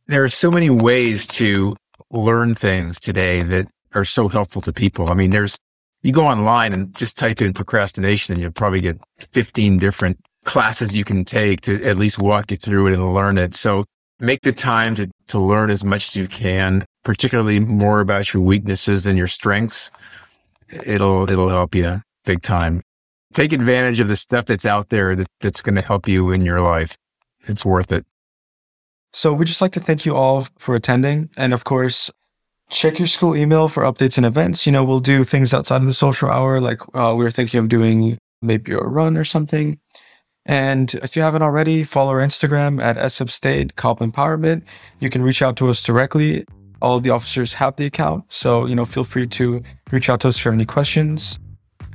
There 0.07 0.23
are 0.23 0.29
so 0.29 0.51
many 0.51 0.69
ways 0.69 1.25
to 1.27 1.75
learn 2.11 2.55
things 2.55 2.99
today 2.99 3.41
that 3.43 3.67
are 3.93 4.05
so 4.05 4.27
helpful 4.27 4.61
to 4.61 4.73
people. 4.73 5.09
I 5.09 5.13
mean, 5.13 5.31
there's 5.31 5.57
you 6.03 6.11
go 6.11 6.27
online 6.27 6.71
and 6.71 6.95
just 6.95 7.17
type 7.17 7.41
in 7.41 7.53
procrastination 7.53 8.33
and 8.33 8.41
you'll 8.41 8.51
probably 8.51 8.81
get 8.81 8.99
15 9.31 9.79
different 9.79 10.19
classes 10.43 10.95
you 10.95 11.03
can 11.03 11.25
take 11.25 11.61
to 11.61 11.83
at 11.83 11.97
least 11.97 12.19
walk 12.19 12.51
you 12.51 12.57
through 12.57 12.87
it 12.87 12.93
and 12.93 13.13
learn 13.13 13.39
it. 13.39 13.55
So 13.55 13.85
make 14.19 14.41
the 14.41 14.51
time 14.51 14.93
to, 14.95 15.09
to 15.29 15.39
learn 15.39 15.71
as 15.71 15.83
much 15.83 16.09
as 16.09 16.15
you 16.15 16.27
can, 16.27 16.85
particularly 17.03 17.59
more 17.59 18.01
about 18.01 18.33
your 18.33 18.43
weaknesses 18.43 19.05
than 19.05 19.17
your 19.17 19.27
strengths. 19.27 19.89
It'll, 20.69 21.29
it'll 21.29 21.49
help 21.49 21.73
you 21.73 22.01
big 22.23 22.43
time. 22.43 22.81
Take 23.35 23.51
advantage 23.51 23.99
of 23.99 24.07
the 24.07 24.15
stuff 24.15 24.45
that's 24.45 24.65
out 24.65 24.87
there 24.87 25.13
that, 25.13 25.27
that's 25.41 25.61
going 25.61 25.75
to 25.75 25.81
help 25.81 26.07
you 26.07 26.31
in 26.31 26.45
your 26.45 26.61
life. 26.61 26.97
It's 27.47 27.65
worth 27.65 27.91
it. 27.91 28.05
So 29.11 29.33
we'd 29.33 29.49
just 29.49 29.61
like 29.61 29.73
to 29.73 29.81
thank 29.81 30.05
you 30.05 30.15
all 30.15 30.47
for 30.57 30.73
attending. 30.73 31.29
And 31.37 31.53
of 31.53 31.65
course, 31.65 32.09
check 32.69 32.97
your 32.97 33.09
school 33.09 33.35
email 33.35 33.67
for 33.67 33.83
updates 33.83 34.15
and 34.15 34.25
events. 34.25 34.65
You 34.65 34.71
know, 34.71 34.85
we'll 34.85 35.01
do 35.01 35.25
things 35.25 35.53
outside 35.53 35.81
of 35.81 35.85
the 35.85 35.93
social 35.93 36.29
hour, 36.29 36.61
like 36.61 36.79
uh, 36.93 37.13
we 37.17 37.25
were 37.25 37.29
thinking 37.29 37.59
of 37.59 37.67
doing 37.67 38.17
maybe 38.41 38.71
a 38.71 38.77
run 38.77 39.17
or 39.17 39.25
something. 39.25 39.81
And 40.45 40.93
if 40.93 41.17
you 41.17 41.21
haven't 41.21 41.41
already, 41.41 41.83
follow 41.83 42.11
our 42.11 42.21
Instagram 42.21 42.81
at 42.81 42.95
SF 42.95 43.29
State 43.29 43.75
COP 43.75 43.99
Empowerment. 43.99 44.61
You 45.01 45.09
can 45.09 45.21
reach 45.21 45.41
out 45.41 45.57
to 45.57 45.67
us 45.67 45.83
directly. 45.83 46.45
All 46.81 46.95
of 46.95 47.03
the 47.03 47.09
officers 47.09 47.53
have 47.55 47.75
the 47.75 47.85
account, 47.85 48.23
so 48.29 48.65
you 48.65 48.75
know, 48.75 48.85
feel 48.85 49.03
free 49.03 49.27
to 49.27 49.61
reach 49.91 50.09
out 50.09 50.21
to 50.21 50.29
us 50.29 50.37
for 50.37 50.53
any 50.53 50.65
questions. 50.65 51.37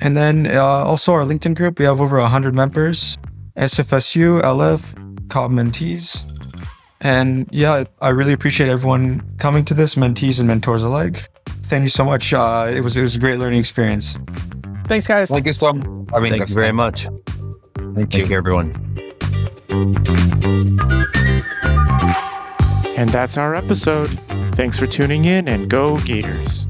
And 0.01 0.17
then 0.17 0.47
uh, 0.47 0.63
also 0.63 1.13
our 1.13 1.25
LinkedIn 1.25 1.55
group, 1.55 1.79
we 1.79 1.85
have 1.85 2.01
over 2.01 2.19
100 2.19 2.55
members. 2.55 3.19
SFSU, 3.57 4.41
LF, 4.43 5.29
COP 5.29 5.51
mentees. 5.51 6.27
And 7.01 7.49
yeah, 7.51 7.85
I 8.01 8.11
really 8.11 8.33
appreciate 8.33 8.69
everyone 8.69 9.23
coming 9.39 9.65
to 9.67 9.75
this, 9.75 9.95
mentees 9.95 10.39
and 10.39 10.49
mentors 10.49 10.83
alike. 10.83 11.29
Thank 11.65 11.85
you 11.85 11.89
so 11.89 12.05
much. 12.05 12.33
Uh, 12.35 12.71
it 12.75 12.83
was 12.83 12.97
it 12.97 13.03
was 13.03 13.17
a 13.17 13.19
great 13.19 13.39
learning 13.39 13.61
experience. 13.61 14.19
Thanks, 14.85 15.07
guys. 15.07 15.31
Thank 15.31 15.47
you 15.47 15.53
so 15.53 15.73
much. 15.73 16.09
I 16.13 16.21
mean, 16.21 16.33
thank 16.33 16.49
you 16.49 16.55
very 16.55 16.73
much. 16.73 17.05
Thank 17.05 18.15
you. 18.15 18.27
Thank 18.27 18.31
you, 18.31 18.37
everyone. 18.37 18.75
And 22.97 23.09
that's 23.11 23.39
our 23.39 23.55
episode. 23.55 24.11
Thanks 24.55 24.79
for 24.79 24.87
tuning 24.87 25.25
in 25.25 25.49
and 25.49 25.71
go 25.71 25.99
Gators. 26.01 26.67